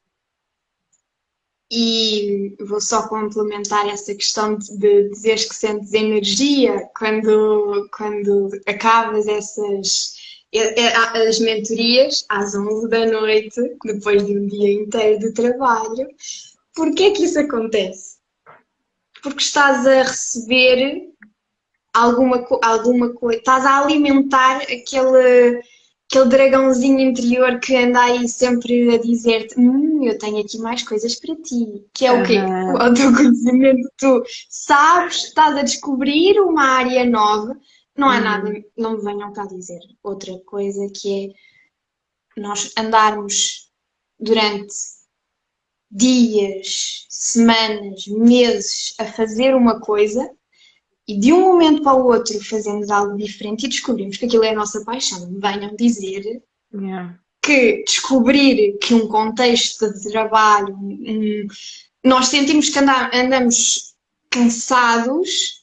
E 1.69 2.55
vou 2.59 2.81
só 2.81 3.07
complementar 3.07 3.87
essa 3.87 4.13
questão 4.13 4.57
de 4.57 5.09
dizeres 5.09 5.45
que 5.45 5.55
sentes 5.55 5.93
energia 5.93 6.89
quando, 6.97 7.89
quando 7.95 8.49
acabas 8.67 9.25
essas 9.25 10.20
as 10.53 11.39
mentorias 11.39 12.25
às 12.29 12.53
11 12.53 12.89
da 12.89 13.05
noite, 13.05 13.61
depois 13.85 14.25
de 14.25 14.37
um 14.37 14.47
dia 14.47 14.73
inteiro 14.73 15.19
de 15.19 15.33
trabalho. 15.33 16.07
Porquê 16.75 17.05
é 17.05 17.11
que 17.11 17.23
isso 17.23 17.39
acontece? 17.39 18.17
Porque 19.21 19.43
estás 19.43 19.85
a 19.87 20.03
receber 20.03 21.09
alguma, 21.93 22.45
alguma 22.61 23.13
coisa, 23.13 23.39
estás 23.39 23.65
a 23.65 23.81
alimentar 23.81 24.57
aquele, 24.63 25.61
aquele 26.09 26.25
dragãozinho 26.29 26.99
interior 26.99 27.59
que 27.59 27.75
anda 27.75 28.01
aí 28.01 28.27
sempre 28.27 28.95
a 28.95 28.97
dizer-te 28.97 29.59
hum, 29.59 30.03
eu 30.03 30.17
tenho 30.17 30.39
aqui 30.39 30.57
mais 30.57 30.83
coisas 30.83 31.15
para 31.15 31.35
ti. 31.35 31.85
Que 31.93 32.07
é 32.07 32.11
o 32.11 32.25
quê? 32.25 32.37
O 32.37 32.81
autoconhecimento. 32.81 33.89
Tu 33.97 34.23
sabes, 34.49 35.25
estás 35.25 35.55
a 35.55 35.63
descobrir 35.63 36.39
uma 36.41 36.63
área 36.63 37.05
nova 37.05 37.55
não 37.97 38.09
há 38.09 38.19
nada, 38.19 38.49
uhum. 38.49 38.63
não 38.77 38.97
me 38.97 39.03
venham 39.03 39.33
cá 39.33 39.45
dizer 39.45 39.79
outra 40.03 40.37
coisa 40.39 40.87
que 40.89 41.25
é 41.25 42.41
nós 42.41 42.71
andarmos 42.77 43.69
durante 44.19 44.73
dias, 45.89 47.05
semanas, 47.09 48.07
meses 48.07 48.93
a 48.97 49.05
fazer 49.05 49.53
uma 49.53 49.79
coisa 49.81 50.29
e 51.07 51.19
de 51.19 51.33
um 51.33 51.41
momento 51.41 51.83
para 51.83 51.95
o 51.95 52.05
outro 52.05 52.39
fazemos 52.45 52.89
algo 52.89 53.17
diferente 53.17 53.65
e 53.65 53.69
descobrimos 53.69 54.15
que 54.15 54.25
aquilo 54.25 54.45
é 54.45 54.51
a 54.51 54.55
nossa 54.55 54.83
paixão. 54.85 55.37
Venham 55.39 55.75
dizer 55.75 56.41
yeah. 56.73 57.19
que 57.41 57.83
descobrir 57.83 58.77
que 58.77 58.93
um 58.93 59.07
contexto 59.07 59.91
de 59.91 60.09
trabalho, 60.09 60.73
um, 60.75 61.47
nós 62.03 62.27
sentimos 62.27 62.69
que 62.69 62.79
andamos 62.79 63.93
cansados, 64.29 65.61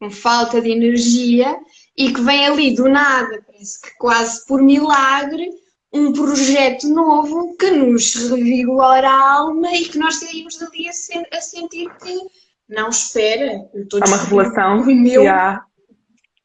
com 0.00 0.10
falta 0.10 0.60
de 0.62 0.70
energia 0.70 1.60
e 1.96 2.12
que 2.12 2.20
vem 2.22 2.46
ali 2.46 2.74
do 2.74 2.88
nada, 2.88 3.42
parece 3.46 3.80
que 3.82 3.94
quase 3.98 4.46
por 4.46 4.62
milagre, 4.62 5.50
um 5.92 6.12
projeto 6.12 6.88
novo 6.88 7.54
que 7.58 7.70
nos 7.70 8.14
revigora 8.14 9.08
a 9.08 9.32
alma 9.34 9.70
e 9.74 9.84
que 9.84 9.98
nós 9.98 10.16
saímos 10.16 10.56
dali 10.56 10.88
a, 10.88 11.36
a 11.36 11.40
sentir 11.40 11.92
que 11.96 12.18
não 12.66 12.88
espera, 12.88 13.68
Há 14.00 14.06
uma 14.06 14.16
revelação. 14.16 14.86
Meu 14.86 15.22
yeah. 15.22 15.66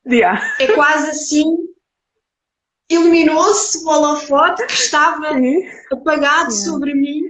Yeah. 0.06 0.56
é 0.60 0.74
quase 0.74 1.12
assim. 1.12 1.45
Iluminou-se 2.89 3.78
o 3.80 3.88
holofote 3.88 4.66
que 4.66 4.74
estava 4.74 5.30
apagado 5.91 6.51
yeah. 6.51 6.51
sobre 6.51 6.93
mim 6.93 7.22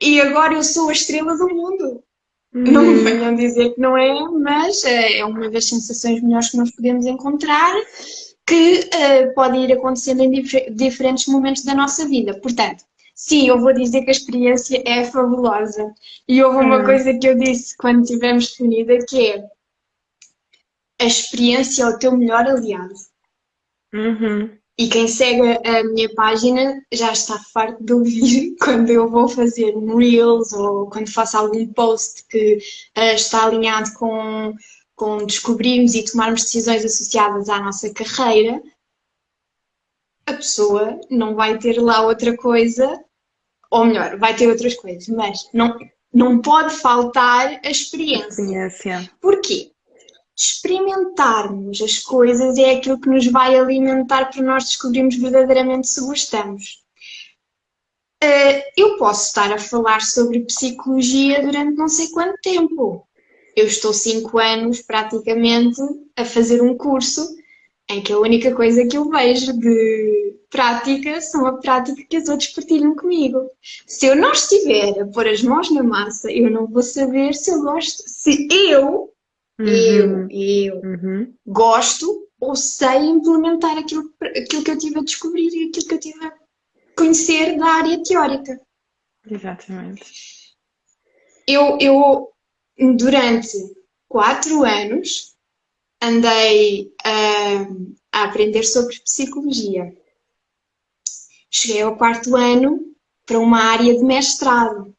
e 0.00 0.20
agora 0.20 0.54
eu 0.54 0.64
sou 0.64 0.88
a 0.88 0.92
estrela 0.92 1.36
do 1.36 1.48
mundo. 1.48 2.02
Não 2.52 2.82
me 2.82 3.00
hum. 3.00 3.04
venham 3.04 3.36
dizer 3.36 3.74
que 3.74 3.80
não 3.80 3.96
é, 3.96 4.12
mas 4.28 4.84
eh, 4.84 5.18
é 5.18 5.24
uma 5.24 5.48
das 5.48 5.66
sensações 5.66 6.20
melhores 6.20 6.50
que 6.50 6.56
nós 6.56 6.70
podemos 6.72 7.06
encontrar 7.06 7.72
que 8.44 8.80
uh, 8.80 9.34
pode 9.34 9.58
ir 9.58 9.72
acontecendo 9.72 10.22
em 10.22 10.30
dif 10.30 10.70
diferentes 10.72 11.26
momentos 11.26 11.62
da 11.62 11.74
nossa 11.74 12.08
vida. 12.08 12.34
Portanto, 12.40 12.84
sim, 13.14 13.46
eu 13.46 13.60
vou 13.60 13.72
dizer 13.72 14.02
que 14.02 14.08
a 14.08 14.12
experiência 14.12 14.82
é 14.84 15.04
fabulosa. 15.04 15.94
E 16.26 16.42
houve 16.42 16.58
uma 16.58 16.80
hum. 16.80 16.84
coisa 16.84 17.16
que 17.16 17.28
eu 17.28 17.38
disse 17.38 17.76
quando 17.76 18.02
estivemos 18.02 18.56
reunida 18.58 18.98
que 19.06 19.28
é 19.28 19.44
a 21.00 21.06
experiência 21.06 21.84
é 21.84 21.86
o 21.86 21.98
teu 21.98 22.16
melhor 22.16 22.46
aliado. 22.46 22.94
Uhum. 23.94 24.50
E 24.80 24.88
quem 24.88 25.06
segue 25.06 25.42
a 25.62 25.84
minha 25.84 26.08
página 26.14 26.82
já 26.90 27.12
está 27.12 27.38
farto 27.52 27.84
de 27.84 27.92
ouvir 27.92 28.56
quando 28.64 28.88
eu 28.88 29.10
vou 29.10 29.28
fazer 29.28 29.76
um 29.76 29.98
Reels 29.98 30.54
ou 30.54 30.88
quando 30.88 31.12
faço 31.12 31.36
algum 31.36 31.70
post 31.74 32.24
que 32.30 32.56
uh, 32.96 33.14
está 33.14 33.44
alinhado 33.44 33.92
com, 33.92 34.54
com 34.96 35.18
descobrirmos 35.26 35.94
e 35.94 36.02
tomarmos 36.06 36.44
decisões 36.44 36.82
associadas 36.82 37.50
à 37.50 37.60
nossa 37.60 37.92
carreira, 37.92 38.62
a 40.24 40.32
pessoa 40.32 40.98
não 41.10 41.34
vai 41.34 41.58
ter 41.58 41.78
lá 41.78 42.00
outra 42.00 42.34
coisa, 42.34 43.04
ou 43.70 43.84
melhor, 43.84 44.16
vai 44.16 44.34
ter 44.34 44.48
outras 44.48 44.72
coisas, 44.76 45.08
mas 45.08 45.46
não, 45.52 45.76
não 46.10 46.40
pode 46.40 46.74
faltar 46.76 47.60
a 47.62 47.70
experiência. 47.70 48.40
experiência. 48.40 49.10
Porquê? 49.20 49.69
Experimentarmos 50.40 51.82
as 51.82 51.98
coisas 51.98 52.56
é 52.56 52.72
aquilo 52.72 52.98
que 52.98 53.10
nos 53.10 53.26
vai 53.26 53.58
alimentar 53.58 54.30
para 54.30 54.42
nós 54.42 54.64
descobrirmos 54.64 55.16
verdadeiramente 55.16 55.88
se 55.88 56.00
gostamos. 56.00 56.82
Uh, 58.22 58.62
eu 58.76 58.96
posso 58.96 59.28
estar 59.28 59.52
a 59.52 59.58
falar 59.58 60.02
sobre 60.02 60.40
psicologia 60.40 61.42
durante 61.42 61.76
não 61.76 61.88
sei 61.88 62.08
quanto 62.08 62.40
tempo. 62.42 63.06
Eu 63.54 63.66
estou 63.66 63.92
cinco 63.92 64.38
anos 64.38 64.80
praticamente 64.80 65.80
a 66.16 66.24
fazer 66.24 66.62
um 66.62 66.76
curso 66.76 67.26
em 67.90 68.02
que 68.02 68.12
a 68.12 68.18
única 68.18 68.54
coisa 68.54 68.86
que 68.86 68.96
eu 68.96 69.10
vejo 69.10 69.52
de 69.58 70.36
prática 70.48 71.20
são 71.20 71.46
a 71.46 71.54
prática 71.54 72.02
que 72.08 72.18
os 72.18 72.28
outros 72.28 72.50
partilham 72.50 72.94
comigo. 72.94 73.50
Se 73.86 74.06
eu 74.06 74.16
não 74.16 74.32
estiver 74.32 75.00
a 75.00 75.06
pôr 75.06 75.26
as 75.26 75.42
mãos 75.42 75.70
na 75.70 75.82
massa, 75.82 76.30
eu 76.30 76.50
não 76.50 76.66
vou 76.66 76.82
saber 76.82 77.34
se 77.34 77.50
eu 77.50 77.62
gosto, 77.62 78.04
se 78.06 78.48
eu, 78.50 79.10
Uhum. 79.60 80.28
eu, 80.28 80.28
eu 80.30 80.80
Uhum. 80.82 81.34
gosto 81.46 82.28
ou 82.40 82.56
sei 82.56 82.98
implementar 82.98 83.76
aquilo, 83.76 84.12
aquilo 84.22 84.64
que 84.64 84.70
eu 84.70 84.78
tive 84.78 84.98
a 84.98 85.04
descobrir 85.04 85.48
e 85.48 85.68
aquilo 85.68 85.86
que 85.86 85.94
eu 85.94 86.00
tive 86.00 86.24
a 86.24 86.32
conhecer 86.96 87.58
da 87.58 87.66
área 87.66 88.02
teórica. 88.02 88.60
Exatamente. 89.30 90.02
Eu, 91.46 91.76
eu 91.80 92.32
durante 92.96 93.56
quatro 94.08 94.64
anos, 94.64 95.36
andei 96.02 96.92
a 98.12 98.24
aprender 98.24 98.62
sobre 98.62 98.98
psicologia. 99.00 99.94
Cheguei 101.50 101.82
ao 101.82 101.96
quarto 101.96 102.34
ano 102.36 102.94
para 103.26 103.38
uma 103.38 103.60
área 103.60 103.94
de 103.94 104.02
mestrado, 104.02 104.94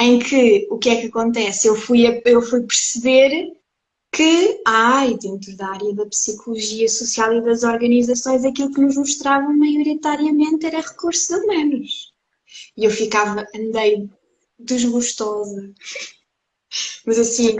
em 0.00 0.18
que 0.18 0.66
o 0.70 0.78
que 0.78 0.88
é 0.90 1.00
que 1.00 1.06
acontece? 1.06 1.68
Eu 1.68 1.76
fui, 1.76 2.20
eu 2.24 2.42
fui 2.42 2.62
perceber 2.62 3.56
que, 4.12 4.62
ai, 4.66 5.16
dentro 5.18 5.56
da 5.56 5.68
área 5.68 5.94
da 5.94 6.06
psicologia 6.06 6.88
social 6.88 7.34
e 7.34 7.42
das 7.42 7.62
organizações, 7.62 8.44
aquilo 8.44 8.72
que 8.72 8.80
nos 8.80 8.96
mostravam 8.96 9.56
maioritariamente 9.56 10.66
era 10.66 10.80
recursos 10.80 11.28
humanos. 11.30 12.12
E 12.76 12.84
eu 12.84 12.90
ficava, 12.90 13.46
andei 13.54 14.08
desgostosa, 14.58 15.72
mas 17.06 17.18
assim, 17.18 17.56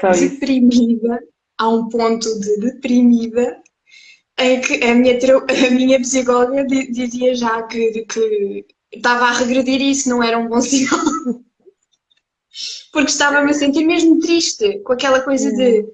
só 0.00 0.10
isso. 0.10 0.30
deprimida, 0.30 1.20
a 1.58 1.68
um 1.68 1.88
ponto 1.88 2.40
de 2.40 2.56
deprimida, 2.58 3.62
em 4.38 4.60
que 4.60 4.82
a 4.82 4.94
minha, 4.94 5.18
a 5.68 5.70
minha 5.70 6.00
psicóloga 6.00 6.64
di- 6.64 6.90
dizia 6.90 7.34
já 7.34 7.62
que, 7.64 8.04
que 8.04 8.66
estava 8.92 9.26
a 9.26 9.32
regredir 9.32 9.80
e 9.80 9.90
isso 9.90 10.08
não 10.08 10.22
era 10.22 10.38
um 10.38 10.48
bom 10.48 10.60
sinal. 10.62 11.00
Porque 12.92 13.10
estava-me 13.10 13.50
a 13.50 13.54
sentir 13.54 13.84
mesmo 13.84 14.18
triste 14.20 14.80
com 14.80 14.92
aquela 14.92 15.22
coisa 15.22 15.52
de. 15.52 15.86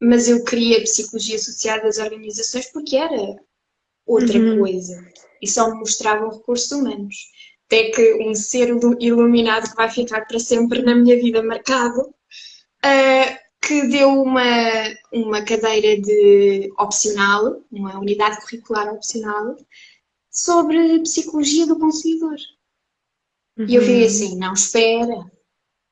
Mas 0.00 0.28
eu 0.28 0.44
queria 0.44 0.82
psicologia 0.82 1.38
social 1.38 1.80
das 1.82 1.98
organizações 1.98 2.66
porque 2.72 2.96
era 2.96 3.36
outra 4.06 4.38
Uhum. 4.38 4.58
coisa 4.58 4.96
e 5.42 5.48
só 5.48 5.70
me 5.70 5.78
mostravam 5.80 6.30
recursos 6.30 6.70
humanos. 6.72 7.16
Até 7.66 7.90
que 7.90 8.14
um 8.14 8.34
ser 8.34 8.68
ilu- 8.68 8.96
iluminado 9.00 9.70
que 9.70 9.76
vai 9.76 9.90
ficar 9.90 10.26
para 10.26 10.38
sempre 10.40 10.82
na 10.82 10.94
minha 10.94 11.16
vida 11.16 11.42
marcado 11.42 12.14
ah, 12.82 13.38
que 13.62 13.86
deu 13.88 14.08
uma, 14.22 14.42
uma 15.12 15.44
cadeira 15.44 16.00
de 16.00 16.72
opcional, 16.78 17.62
uma 17.70 17.98
unidade 17.98 18.40
curricular 18.40 18.92
opcional, 18.92 19.56
sobre 20.30 21.00
psicologia 21.00 21.66
do 21.66 21.78
consumidor. 21.78 22.36
E 23.68 23.74
eu 23.74 23.82
fiquei 23.82 24.00
Uhum. 24.00 24.06
assim, 24.06 24.36
não, 24.38 24.52
espera, 24.54 25.30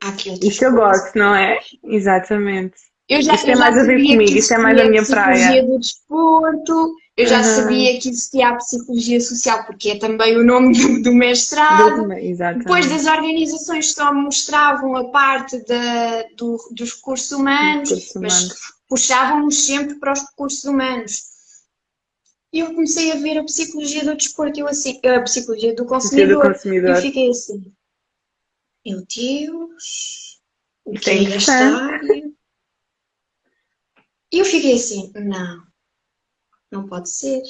há 0.03 0.09
aqui 0.09 0.31
outras 0.31 0.51
Isto 0.53 0.65
eu 0.65 0.73
gosto, 0.73 1.19
não 1.19 1.35
é? 1.35 1.59
Exatamente. 1.85 2.77
Eu 3.09 3.23
já, 3.23 3.33
Isto 3.35 3.45
tem 3.47 3.53
eu 3.53 3.57
já 3.57 3.65
mais 3.65 3.79
a 3.79 3.85
ver 3.85 3.97
comigo, 4.07 4.23
isto 4.23 4.53
é 4.55 4.59
mais 4.59 4.79
a 4.79 4.85
minha 4.85 5.03
psicologia 5.03 5.47
praia. 5.47 5.67
do 5.67 5.79
desporto, 5.79 6.95
eu 7.17 7.27
já 7.27 7.39
Uhum. 7.39 7.45
sabia 7.45 7.99
que 8.01 8.09
existia 8.11 8.49
a 8.49 8.57
psicologia 8.57 9.21
social, 9.21 9.65
porque 9.65 9.91
é 9.91 9.99
também 9.99 10.37
o 10.37 10.45
nome 10.45 10.77
do, 10.79 11.03
do 11.05 11.15
mestrado. 11.15 12.07
Depois 12.07 12.21
Exatamente. 12.27 12.89
das 13.05 13.07
organizações 13.07 13.93
só 13.93 14.13
mostravam 14.13 14.95
a 14.95 15.11
parte 15.11 15.59
da, 15.65 16.23
do- 16.37 16.59
dos 16.73 16.95
recursos 16.97 17.33
humanos, 17.33 17.89
Recursos 17.89 18.15
mas 18.17 18.35
humanos. 18.41 18.55
puxavam-nos 18.89 19.67
sempre 19.67 19.95
para 19.99 20.13
os 20.13 20.21
recursos 20.21 20.65
humanos. 20.65 21.23
E 22.53 22.61
eu 22.61 22.67
comecei 22.75 23.11
a 23.13 23.17
ver 23.17 23.39
a 23.39 23.45
psicologia 23.45 24.05
do 24.05 24.17
desporto, 24.17 24.59
eu 24.61 24.69
assim, 24.69 25.01
a 25.07 25.21
psicologia 25.23 25.75
do 25.75 25.83
Ser 25.83 26.29
do 26.29 26.41
consumidor, 26.41 26.45
e 26.47 26.49
consumidor. 26.53 26.97
fiquei 26.97 27.31
assim, 27.31 27.73
meu 28.89 29.05
Deus, 29.07 30.41
o 30.85 30.93
que 30.93 31.11
é 31.11 31.15
área? 31.53 32.33
E 34.33 34.39
eu 34.39 34.45
fiquei 34.45 34.75
assim, 34.75 35.11
não, 35.15 35.63
não 36.71 36.87
pode 36.87 37.11
ser. 37.11 37.43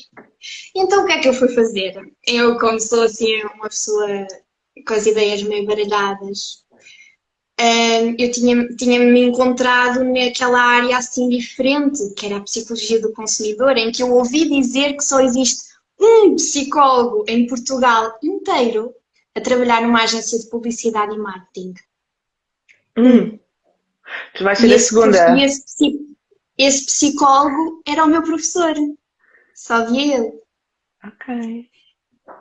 Então 0.74 1.04
o 1.04 1.06
que 1.06 1.12
é 1.12 1.20
que 1.20 1.28
eu 1.28 1.34
fui 1.34 1.48
fazer? 1.48 1.94
Eu, 2.26 2.58
como 2.58 2.80
sou 2.80 3.02
assim 3.02 3.42
uma 3.44 3.68
pessoa 3.68 4.26
com 4.86 4.94
as 4.94 5.06
ideias 5.06 5.42
meio 5.42 5.66
baralhadas, 5.66 6.64
hum, 7.60 8.14
eu 8.18 8.30
tinha- 8.30 8.68
tinha-me 8.76 9.22
encontrado 9.24 10.04
naquela 10.04 10.60
área 10.60 10.96
assim 10.96 11.28
diferente, 11.28 12.14
que 12.14 12.26
era 12.26 12.36
a 12.36 12.42
psicologia 12.42 13.00
do 13.00 13.12
consumidor, 13.12 13.76
em 13.76 13.90
que 13.92 14.02
eu 14.02 14.12
ouvi 14.12 14.48
dizer 14.48 14.94
que 14.96 15.02
só 15.04 15.20
existe 15.20 15.68
um 16.00 16.36
psicólogo 16.36 17.24
em 17.28 17.46
Portugal 17.46 18.16
inteiro 18.22 18.94
a 19.38 19.42
trabalhar 19.42 19.82
numa 19.82 20.02
agência 20.02 20.38
de 20.38 20.48
publicidade 20.48 21.14
e 21.14 21.18
marketing. 21.18 21.74
Hum. 22.96 23.38
Tu 24.34 24.44
vais 24.44 24.58
ser 24.58 24.68
E 24.68 24.72
a 24.72 24.76
esse, 24.76 24.88
segunda. 24.88 25.38
esse 25.44 26.08
esse 26.56 26.86
psicólogo 26.86 27.82
era 27.86 28.04
o 28.04 28.08
meu 28.08 28.22
professor, 28.22 28.74
só 29.54 29.84
via 29.86 30.16
ele. 30.16 30.32
Ok. 31.04 31.70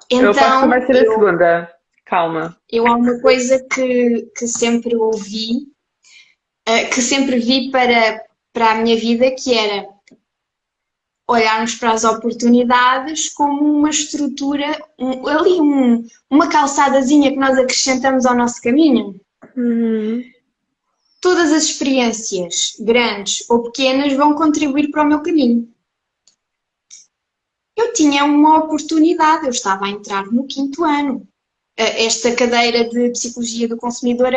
Eu 0.10 0.32
aposto 0.32 0.40
que 0.40 0.46
Então, 0.56 0.70
vais 0.70 0.86
ser 0.88 0.96
a 0.96 1.04
eu- 1.04 1.12
segunda. 1.12 1.74
Calma. 2.06 2.58
Eu 2.72 2.88
há 2.88 2.96
uma 2.96 3.20
coisa 3.20 3.64
que, 3.72 4.32
que 4.38 4.48
sempre 4.48 4.96
ouvi, 4.96 5.68
eh, 6.66 6.86
que 6.86 7.02
sempre 7.02 7.38
vi 7.38 7.70
para, 7.70 8.24
para 8.54 8.72
a 8.72 8.76
minha 8.76 8.96
vida, 8.96 9.30
que 9.32 9.54
era 9.54 9.86
olharmos 11.28 11.76
para 11.76 11.92
as 11.92 12.04
oportunidades 12.04 13.30
como 13.30 13.62
uma 13.62 13.90
estrutura, 13.90 14.82
um- 14.98 15.28
ali 15.28 15.60
um- 15.60 16.08
uma 16.30 16.48
calçadazinha 16.48 17.32
que 17.32 17.38
nós 17.38 17.58
acrescentamos 17.58 18.26
ao 18.26 18.36
nosso 18.36 18.62
caminho. 18.62 19.20
Uhum. 19.56 20.24
Todas 21.20 21.52
as 21.52 21.64
experiências, 21.64 22.78
grandes 22.80 23.44
ou 23.50 23.64
pequenas, 23.64 24.14
vão 24.14 24.36
contribuir 24.36 24.90
para 24.90 25.04
o 25.04 25.08
meu 25.08 25.22
caminho. 25.22 25.68
Eu 27.76 27.92
tinha 27.94 28.24
uma 28.24 28.60
oportunidade, 28.60 29.46
eu 29.46 29.52
estava 29.52 29.86
a 29.86 29.90
entrar 29.90 30.26
no 30.28 30.48
quinto 30.48 30.84
ano. 30.84 31.28
Esta 31.76 32.34
cadeira 32.36 32.90
de 32.90 33.10
Psicologia 33.12 33.68
do 33.68 33.78
Consumidor 33.78 34.34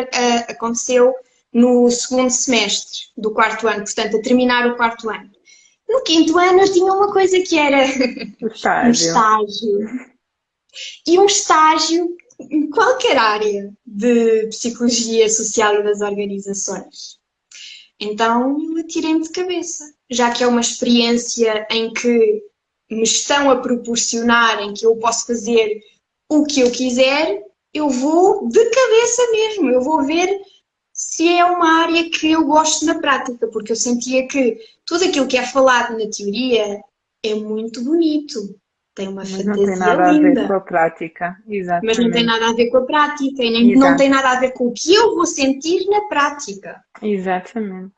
aconteceu 0.48 1.14
no 1.52 1.90
segundo 1.90 2.30
semestre 2.30 2.98
do 3.16 3.30
quarto 3.30 3.66
ano, 3.66 3.84
portanto, 3.84 4.16
a 4.16 4.22
terminar 4.22 4.66
o 4.66 4.76
quarto 4.76 5.08
ano. 5.08 5.30
No 5.90 6.02
quinto 6.02 6.38
ano 6.38 6.60
eu 6.60 6.72
tinha 6.72 6.92
uma 6.92 7.12
coisa 7.12 7.40
que 7.40 7.58
era 7.58 7.84
O 8.40 8.46
um 8.46 8.48
estágio. 8.48 9.08
estágio. 9.08 9.78
E 11.04 11.18
um 11.18 11.26
estágio 11.26 12.16
em 12.48 12.70
qualquer 12.70 13.18
área 13.18 13.72
de 13.84 14.46
psicologia 14.46 15.28
social 15.28 15.74
e 15.74 15.82
das 15.82 16.00
organizações. 16.00 17.18
Então 17.98 18.56
eu 18.62 18.78
atirei-me 18.78 19.22
de 19.22 19.30
cabeça, 19.30 19.84
já 20.08 20.30
que 20.30 20.44
é 20.44 20.46
uma 20.46 20.60
experiência 20.60 21.66
em 21.70 21.92
que 21.92 22.40
me 22.88 23.02
estão 23.02 23.50
a 23.50 23.56
proporcionar, 23.56 24.62
em 24.62 24.72
que 24.72 24.86
eu 24.86 24.96
posso 24.96 25.26
fazer 25.26 25.80
o 26.30 26.44
que 26.44 26.60
eu 26.60 26.70
quiser, 26.70 27.42
eu 27.74 27.90
vou 27.90 28.48
de 28.48 28.64
cabeça 28.70 29.30
mesmo, 29.32 29.70
eu 29.70 29.82
vou 29.82 30.04
ver 30.04 30.40
se 31.10 31.26
é 31.26 31.44
uma 31.44 31.82
área 31.82 32.08
que 32.08 32.30
eu 32.30 32.44
gosto 32.44 32.86
na 32.86 33.00
prática, 33.00 33.48
porque 33.48 33.72
eu 33.72 33.76
sentia 33.76 34.28
que 34.28 34.58
tudo 34.86 35.06
aquilo 35.06 35.26
que 35.26 35.36
é 35.36 35.44
falado 35.44 35.98
na 35.98 36.08
teoria 36.08 36.80
é 37.24 37.34
muito 37.34 37.82
bonito, 37.82 38.38
tem 38.94 39.08
uma 39.08 39.22
Mas 39.22 39.32
não 39.44 39.54
tem 39.54 39.66
fantasia 39.66 39.76
nada 39.76 40.08
a 40.08 40.12
ver 40.12 40.22
linda, 40.22 40.46
com 40.46 40.52
a 40.52 40.60
prática. 40.60 41.36
Exatamente. 41.48 41.86
mas 41.86 41.98
não 41.98 42.10
tem 42.12 42.24
nada 42.24 42.48
a 42.48 42.52
ver 42.54 42.70
com 42.70 42.76
a 42.76 42.86
prática 42.86 43.42
e 43.42 43.50
nem, 43.50 43.74
não 43.74 43.86
Exato. 43.88 43.98
tem 43.98 44.08
nada 44.08 44.30
a 44.30 44.38
ver 44.40 44.52
com 44.52 44.68
o 44.68 44.72
que 44.72 44.94
eu 44.94 45.16
vou 45.16 45.26
sentir 45.26 45.84
na 45.86 46.02
prática. 46.02 46.80
Exatamente. 47.02 47.94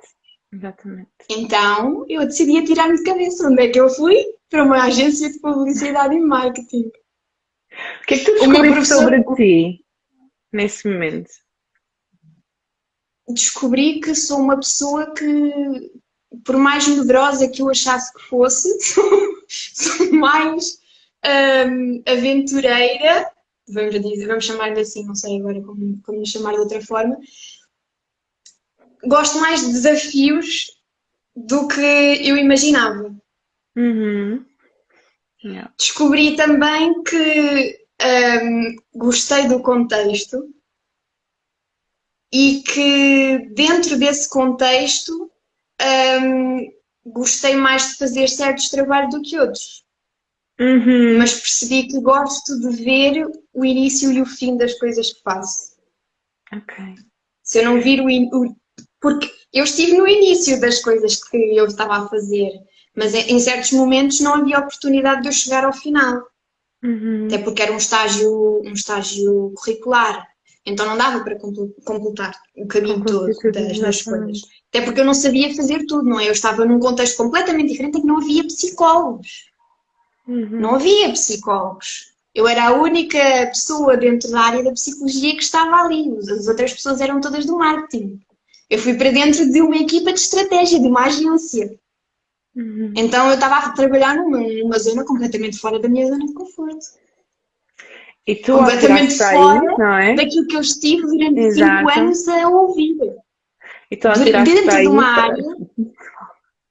Exatamente. 0.51 1.11
Então 1.29 2.07
eu 2.09 2.25
decidi 2.27 2.57
atirar-me 2.59 2.97
de 2.97 3.03
cabeça. 3.05 3.47
Onde 3.47 3.63
é 3.63 3.69
que 3.69 3.79
eu 3.79 3.91
fui? 3.91 4.17
Para 4.49 4.65
uma 4.65 4.85
agência 4.85 5.31
de 5.31 5.39
publicidade 5.39 6.15
e 6.15 6.21
marketing. 6.21 6.91
O 8.03 8.07
que 8.07 8.15
é 8.15 8.19
que 8.19 8.25
tu 8.25 8.33
descobriste 8.33 8.71
professor- 8.73 9.03
sobre 9.03 9.23
ti 9.37 9.85
nesse 10.51 10.89
momento? 10.89 11.31
Descobri 13.33 14.01
que 14.01 14.15
sou 14.15 14.39
uma 14.39 14.57
pessoa 14.57 15.13
que, 15.15 15.93
por 16.45 16.57
mais 16.57 16.87
medrosa 16.87 17.49
que 17.49 17.63
eu 17.63 17.71
achasse 17.71 18.13
que 18.13 18.23
fosse, 18.23 18.69
sou 19.49 20.13
mais 20.13 20.79
hum, 21.25 22.03
aventureira, 22.07 23.31
vamos, 23.69 24.01
dizer, 24.01 24.27
vamos 24.27 24.45
chamar-lhe 24.45 24.81
assim, 24.81 25.05
não 25.07 25.15
sei 25.15 25.39
agora 25.39 25.61
como, 25.63 26.01
como 26.03 26.27
chamar 26.27 26.55
de 26.55 26.61
outra 26.61 26.81
forma. 26.81 27.19
Gosto 29.05 29.39
mais 29.41 29.61
de 29.61 29.73
desafios 29.73 30.79
do 31.35 31.67
que 31.67 31.81
eu 31.81 32.37
imaginava. 32.37 33.15
Uhum. 33.77 34.45
Yeah. 35.45 35.73
Descobri 35.77 36.37
também 36.37 37.03
que 37.03 37.81
hum, 38.01 38.77
gostei 38.95 39.49
do 39.49 39.61
contexto 39.61 40.49
e 42.33 42.63
que 42.63 43.49
dentro 43.55 43.99
desse 43.99 44.29
contexto 44.29 45.31
hum, 46.23 46.67
gostei 47.07 47.55
mais 47.57 47.91
de 47.91 47.97
fazer 47.99 48.29
certos 48.29 48.69
trabalhos 48.71 49.15
do 49.15 49.23
que 49.23 49.39
outros. 49.39 49.83
Uhum. 50.61 51.19
Mas 51.19 51.35
percebi 51.35 51.89
que 51.89 52.01
gosto 52.01 52.59
de 52.61 52.85
ver 52.85 53.27
o 53.53 53.65
início 53.65 54.13
e 54.13 54.21
o 54.21 54.27
fim 54.27 54.57
das 54.57 54.75
coisas 54.79 55.13
que 55.13 55.23
faço. 55.23 55.73
Ok. 56.53 56.75
Se 57.43 57.59
eu 57.61 57.65
não 57.65 57.81
vir 57.81 58.01
o, 58.01 58.09
in- 58.09 58.31
o- 58.33 58.55
Porque 59.01 59.31
eu 59.53 59.65
estive 59.65 59.97
no 59.97 60.07
início 60.07 60.61
das 60.61 60.81
coisas 60.81 61.23
que 61.23 61.37
eu 61.37 61.67
estava 61.67 61.97
a 61.97 62.09
fazer, 62.09 62.53
mas 62.97 63.15
em, 63.15 63.33
em 63.35 63.41
certos 63.41 63.73
momentos 63.73 64.21
não 64.21 64.35
havia 64.35 64.59
oportunidade 64.61 65.23
de 65.23 65.29
eu 65.29 65.33
chegar 65.33 65.65
ao 65.65 65.73
final. 65.73 66.23
Uhum. 66.85 67.27
Até 67.27 67.39
porque 67.39 67.63
era 67.63 67.73
um 67.73 67.77
estágio, 67.79 68.61
um 68.65 68.73
estágio 68.73 69.53
curricular. 69.57 70.29
Então 70.65 70.87
não 70.87 70.97
dava 70.97 71.25
para 71.25 71.39
compl- 71.39 71.73
completar 71.85 72.41
o 72.57 72.67
caminho 72.67 73.05
todo 73.05 73.27
das, 73.53 73.79
das 73.79 74.03
coisas. 74.03 74.43
Até 74.69 74.83
porque 74.83 75.01
eu 75.01 75.05
não 75.05 75.15
sabia 75.15 75.55
fazer 75.55 75.85
tudo, 75.87 76.05
não 76.05 76.21
é? 76.21 76.29
Eu 76.29 76.33
estava 76.33 76.65
num 76.65 76.79
contexto 76.79 77.17
completamente 77.17 77.71
diferente 77.71 77.99
em 77.99 78.01
que 78.01 78.07
não 78.07 78.19
havia 78.19 78.45
psicólogos. 78.45 79.51
Uhum. 80.27 80.61
Não 80.61 80.77
havia 80.77 81.11
psicólogos. 81.11 82.13
Eu 82.35 82.47
era 82.49 82.69
a 82.69 82.73
única 82.73 83.19
pessoa 83.49 83.97
dentro 83.97 84.31
da 84.31 84.41
área 84.41 84.63
da 84.63 84.73
psicologia 84.73 85.37
que 85.37 85.43
estava 85.43 85.77
ali. 85.77 86.17
As 86.19 86.47
outras 86.47 86.73
pessoas 86.73 87.01
eram 87.01 87.21
todas 87.21 87.45
do 87.45 87.59
marketing. 87.59 88.21
Eu 88.71 88.79
fui 88.79 88.95
para 88.95 89.11
dentro 89.11 89.51
de 89.51 89.61
uma 89.61 89.77
equipa 89.77 90.13
de 90.13 90.21
estratégia, 90.21 90.81
de 90.81 90.87
uma 90.87 91.05
agência. 91.05 91.77
Uhum. 92.55 92.93
Então 92.97 93.29
eu 93.29 93.35
estava 93.35 93.57
a 93.57 93.73
trabalhar 93.73 94.15
numa, 94.15 94.39
numa 94.41 94.79
zona 94.79 95.05
completamente 95.05 95.59
fora 95.59 95.79
da 95.79 95.89
minha 95.89 96.07
zona 96.07 96.25
de 96.25 96.33
conforto. 96.33 96.87
E 98.27 98.37
tu 98.37 98.53
Completamente 98.59 99.19
para 99.19 99.29
aí, 99.29 99.37
fora 99.37 99.77
não 99.79 99.95
é? 99.99 100.15
Daquilo 100.15 100.47
que 100.47 100.57
eu 100.57 100.61
estive 100.61 101.03
durante 101.03 101.41
Exato. 101.41 101.89
cinco 101.89 102.01
anos 102.01 102.29
a 102.29 102.49
ouvir. 102.49 102.97
E 103.91 103.97
tu 103.97 104.09
Dentro 104.09 104.71
aí, 104.71 104.83
de 104.83 104.89
uma 104.89 105.05
área. 105.05 105.45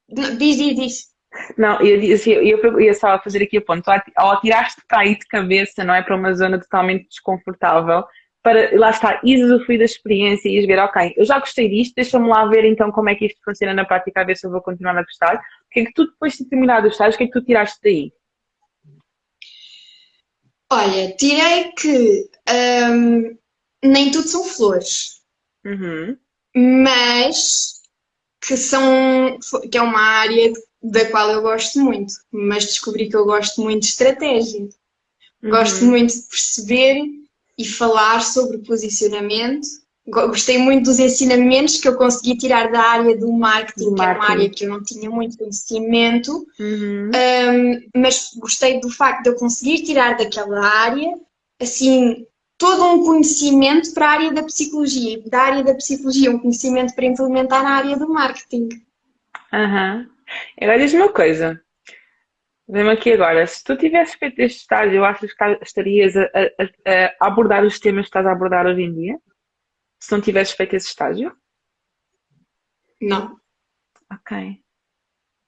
Diz, 0.10 0.58
diz, 0.58 0.76
diz. 0.76 1.12
Não, 1.58 1.80
eu, 1.82 2.00
disse- 2.00 2.32
eu, 2.32 2.58
eu 2.58 2.82
ia 2.82 2.94
só 2.94 3.20
fazer 3.22 3.44
aqui 3.44 3.58
a 3.58 3.62
ponto. 3.62 3.90
Ao 4.16 4.32
atiraste 4.32 4.82
para 4.88 5.00
aí 5.00 5.18
de 5.18 5.26
cabeça, 5.28 5.84
não 5.84 5.94
é? 5.94 6.02
Para 6.02 6.16
uma 6.16 6.34
zona 6.34 6.60
totalmente 6.60 7.08
desconfortável, 7.08 8.04
para 8.44 8.78
lá 8.78 8.90
está, 8.90 9.22
usufruir 9.24 9.80
da 9.80 9.86
experiência 9.86 10.50
e 10.50 10.66
ver, 10.66 10.80
ok, 10.80 11.14
eu 11.16 11.26
já 11.26 11.40
gostei 11.40 11.70
disto, 11.70 11.94
deixa-me 11.96 12.28
lá 12.28 12.46
ver 12.48 12.66
então 12.66 12.92
como 12.92 13.10
é 13.10 13.16
que 13.16 13.26
isto 13.28 13.40
funciona 13.46 13.74
na 13.74 13.86
prática, 13.86 14.22
a 14.22 14.24
ver 14.24 14.36
se 14.36 14.46
eu 14.48 14.52
vou 14.52 14.62
continuar 14.62 14.98
a 14.98 15.04
gostar. 15.04 15.36
O 15.36 15.40
que 15.70 15.82
é 15.82 15.86
que 15.86 15.94
tu, 15.94 16.06
depois 16.08 16.34
de 16.34 16.50
terminar 16.50 16.84
os 16.84 16.94
estágios, 16.94 17.16
o 17.16 17.18
que 17.18 17.24
é 17.26 17.28
que 17.28 17.34
tu 17.34 17.46
tiraste 17.46 17.80
daí? 17.84 18.12
Olha, 20.72 21.14
tirei 21.18 21.72
que 21.74 22.30
hum, 22.90 23.38
nem 23.84 24.10
tudo 24.12 24.28
são 24.28 24.44
flores. 24.46 25.22
Uhum. 25.64 26.18
mas 26.56 27.82
que 28.42 28.58
são 28.58 29.38
que 29.72 29.78
é 29.78 29.82
uma 29.82 30.02
área 30.02 30.52
da 30.82 31.08
qual 31.12 31.30
eu 31.30 31.42
gosto 31.44 31.80
muito, 31.80 32.12
mas 32.32 32.66
descobri 32.66 33.08
que 33.08 33.16
eu 33.16 33.26
gosto 33.26 33.62
muito 33.62 33.84
de 33.84 33.90
estratégia. 33.90 34.68
Gosto 35.44 35.84
Uhum. 35.84 35.92
muito 35.92 36.14
de 36.16 36.22
perceber 36.24 37.04
e 37.58 37.66
falar 37.66 38.22
sobre 38.24 38.58
posicionamento. 38.60 39.68
Go- 40.08 40.28
Gostei 40.30 40.58
muito 40.58 40.86
dos 40.86 41.00
ensinamentos 41.00 41.80
que 41.80 41.88
eu 41.88 41.96
consegui 41.96 42.36
tirar 42.36 42.72
da 42.72 42.82
área 42.82 43.16
do 43.18 43.32
marketing, 43.32 43.90
Do 43.90 43.96
que 43.96 44.02
era 44.02 44.12
uma 44.14 44.18
marketing. 44.20 44.42
área 44.42 44.50
que 44.50 44.66
eu 44.66 44.70
não 44.70 44.84
tinha 44.84 45.10
muito 45.10 45.38
conhecimento, 45.38 46.46
Uhum. 46.60 47.12
um, 47.14 47.82
mas 48.02 48.32
gostei 48.36 48.80
do 48.80 48.90
facto 48.90 49.24
de 49.24 49.30
eu 49.30 49.36
conseguir 49.36 49.84
tirar 49.84 50.18
daquela 50.18 50.66
área, 50.66 51.08
assim, 51.62 52.26
todo 52.58 52.84
um 52.86 53.04
conhecimento 53.06 53.94
para 53.94 54.08
a 54.08 54.12
área 54.12 54.32
da 54.34 54.44
psicologia, 54.44 55.22
da 55.28 55.40
área 55.42 55.64
da 55.64 55.76
psicologia 55.76 56.32
um 56.32 56.40
conhecimento 56.40 56.94
para 56.96 57.06
implementar 57.06 57.64
na 57.64 57.72
área 57.76 57.96
do 57.98 58.10
marketing. 58.10 58.70
Aham. 59.54 60.08
Agora 60.60 60.80
diz-me 60.80 61.02
uma 61.02 61.10
coisa. 61.14 61.62
Vem-me 62.68 62.92
aqui 62.92 63.12
agora. 63.12 63.46
Se 63.46 63.64
tu 63.64 63.76
tivesses 63.76 64.16
feito 64.16 64.40
este 64.40 64.62
estágio, 64.62 65.04
achas 65.04 65.34
que 65.34 65.44
estarias 65.62 66.16
a, 66.16 66.22
a- 66.24 67.14
a 67.20 67.28
abordar 67.28 67.66
os 67.66 67.80
temas 67.80 68.04
que 68.04 68.10
estás 68.10 68.26
a 68.26 68.32
abordar 68.32 68.66
hoje 68.66 68.82
em 68.82 68.94
dia? 68.94 69.18
Se 70.02 70.12
não 70.12 70.20
tivesses 70.20 70.56
feito 70.56 70.76
esse 70.76 70.88
estágio? 70.88 71.32
Não. 73.00 73.40
Ok. 74.12 74.60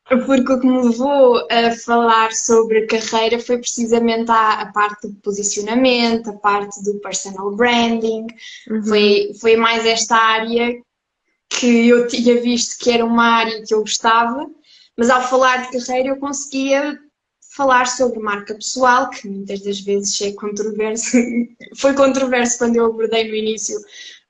Porque 0.07 0.53
o 0.53 0.59
que 0.59 0.67
me 0.67 0.83
levou 0.83 1.47
a 1.49 1.71
falar 1.85 2.33
sobre 2.33 2.85
carreira 2.85 3.39
foi 3.39 3.57
precisamente 3.57 4.29
a, 4.29 4.61
a 4.61 4.71
parte 4.71 5.07
do 5.07 5.15
posicionamento, 5.21 6.29
a 6.29 6.33
parte 6.33 6.83
do 6.83 6.99
personal 6.99 7.55
branding, 7.55 8.27
Uhum. 8.69 8.83
Foi, 8.83 9.31
foi 9.39 9.55
mais 9.57 9.85
esta 9.85 10.15
área 10.15 10.81
que 11.49 11.89
eu 11.89 12.07
tinha 12.07 12.41
visto 12.41 12.81
que 12.81 12.91
era 12.91 13.05
uma 13.05 13.25
área 13.25 13.63
que 13.63 13.73
eu 13.73 13.81
gostava, 13.81 14.49
mas 14.97 15.09
ao 15.09 15.21
falar 15.27 15.69
de 15.69 15.77
carreira 15.77 16.09
eu 16.09 16.17
conseguia 16.17 16.97
falar 17.55 17.85
sobre 17.87 18.19
marca 18.19 18.55
pessoal, 18.55 19.09
que 19.09 19.27
muitas 19.27 19.61
das 19.61 19.79
vezes 19.81 20.19
é 20.21 20.31
controverso. 20.33 21.17
Foi 21.77 21.93
controverso 21.93 22.57
quando 22.57 22.77
eu 22.77 22.85
abordei 22.85 23.27
no 23.27 23.35
início, 23.35 23.77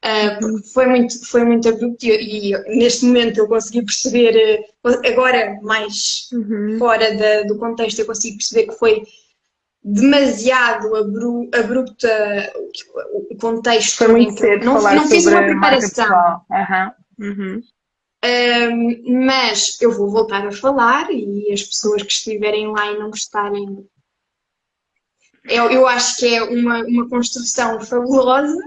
ah, 0.03 0.37
porque 0.39 0.67
foi 0.67 0.85
muito, 0.85 1.25
foi 1.25 1.45
muito 1.45 1.69
abrupto 1.69 2.05
e, 2.05 2.51
e 2.53 2.57
neste 2.77 3.05
momento 3.05 3.37
eu 3.37 3.47
consegui 3.47 3.83
perceber, 3.83 4.35
eh, 4.35 5.09
agora 5.11 5.57
mais 5.61 6.29
Uhum. 6.33 6.77
fora 6.77 7.15
da- 7.15 7.43
do 7.43 7.57
contexto, 7.57 7.99
eu 7.99 8.05
consigo 8.05 8.37
perceber 8.37 8.67
que 8.67 8.77
foi 8.77 9.03
demasiado 9.83 10.95
abru, 10.95 11.49
abrupta 11.53 12.53
o- 13.13 13.35
contexto 13.37 13.97
Foi 13.97 14.07
muito 14.09 14.39
cedo 14.39 14.63
não, 14.65 14.73
falar 14.75 14.95
não 14.95 15.07
fiz 15.07 15.25
uma 15.25 15.41
preparação. 15.43 16.41
Uhum. 17.19 17.61
Mas 19.27 19.81
eu 19.81 19.91
vou 19.91 20.09
voltar 20.09 20.45
a 20.47 20.51
falar 20.51 21.11
e 21.11 21.51
as 21.51 21.63
pessoas 21.63 22.01
que 22.03 22.11
estiverem 22.13 22.67
lá 22.71 22.91
e 22.91 22.97
não 22.97 23.09
gostarem, 23.09 23.85
eu, 25.45 25.69
eu 25.71 25.85
acho 25.87 26.17
que 26.17 26.33
é 26.35 26.41
uma, 26.43 26.83
uma 26.83 27.09
construção 27.09 27.81
fabulosa. 27.81 28.57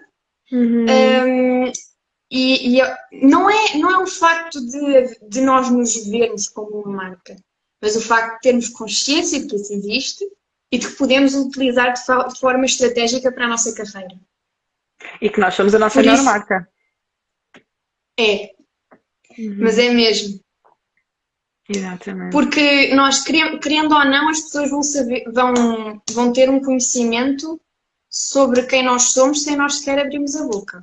Uhum. 0.53 0.87
Ahm, 0.89 1.73
e 2.31 2.79
e 2.79 2.83
não, 3.27 3.49
é, 3.51 3.77
não 3.79 3.91
é 3.91 3.99
o 4.03 4.07
facto 4.07 4.61
de, 4.61 5.19
de 5.29 5.41
nós 5.41 5.71
nos 5.71 6.07
vermos 6.07 6.49
como 6.49 6.81
uma 6.83 6.97
marca, 6.97 7.37
mas 7.81 7.97
o 7.97 8.01
facto 8.01 8.35
de 8.35 8.41
termos 8.41 8.69
consciência 8.69 9.41
de 9.41 9.47
que 9.47 9.57
isso 9.57 9.73
existe 9.73 10.25
e 10.73 10.79
de 10.79 10.89
que 10.89 10.95
podemos 10.97 11.35
utilizar 11.35 11.93
de, 11.93 12.05
fa- 12.05 12.25
de 12.29 12.39
forma 12.39 12.65
estratégica 12.65 13.31
para 13.33 13.45
a 13.45 13.49
nossa 13.49 13.73
carreira. 13.75 14.17
E 15.21 15.29
que 15.31 15.39
nós 15.41 15.55
somos 15.55 15.75
a 15.75 15.79
nossa 15.79 15.95
Por 15.95 16.01
melhor 16.03 16.15
isso- 16.17 16.25
marca. 16.25 16.69
É, 18.19 18.51
Uhum. 19.39 19.57
mas 19.61 19.79
é 19.79 19.91
mesmo. 19.91 20.41
Exatamente. 21.69 22.33
Porque 22.33 22.95
nós, 22.95 23.23
querendo, 23.23 23.59
querendo 23.61 23.93
ou 23.95 24.05
não, 24.05 24.29
as 24.31 24.41
pessoas 24.41 24.71
vão, 24.71 24.83
saber, 24.83 25.25
vão, 25.33 26.01
vão 26.13 26.33
ter 26.33 26.49
um 26.49 26.61
conhecimento 26.61 27.61
sobre 28.09 28.63
quem 28.67 28.83
nós 28.83 29.13
somos 29.13 29.43
sem 29.43 29.57
nós 29.57 29.79
sequer 29.79 29.99
abrirmos 29.99 30.37
a 30.37 30.47
boca. 30.47 30.83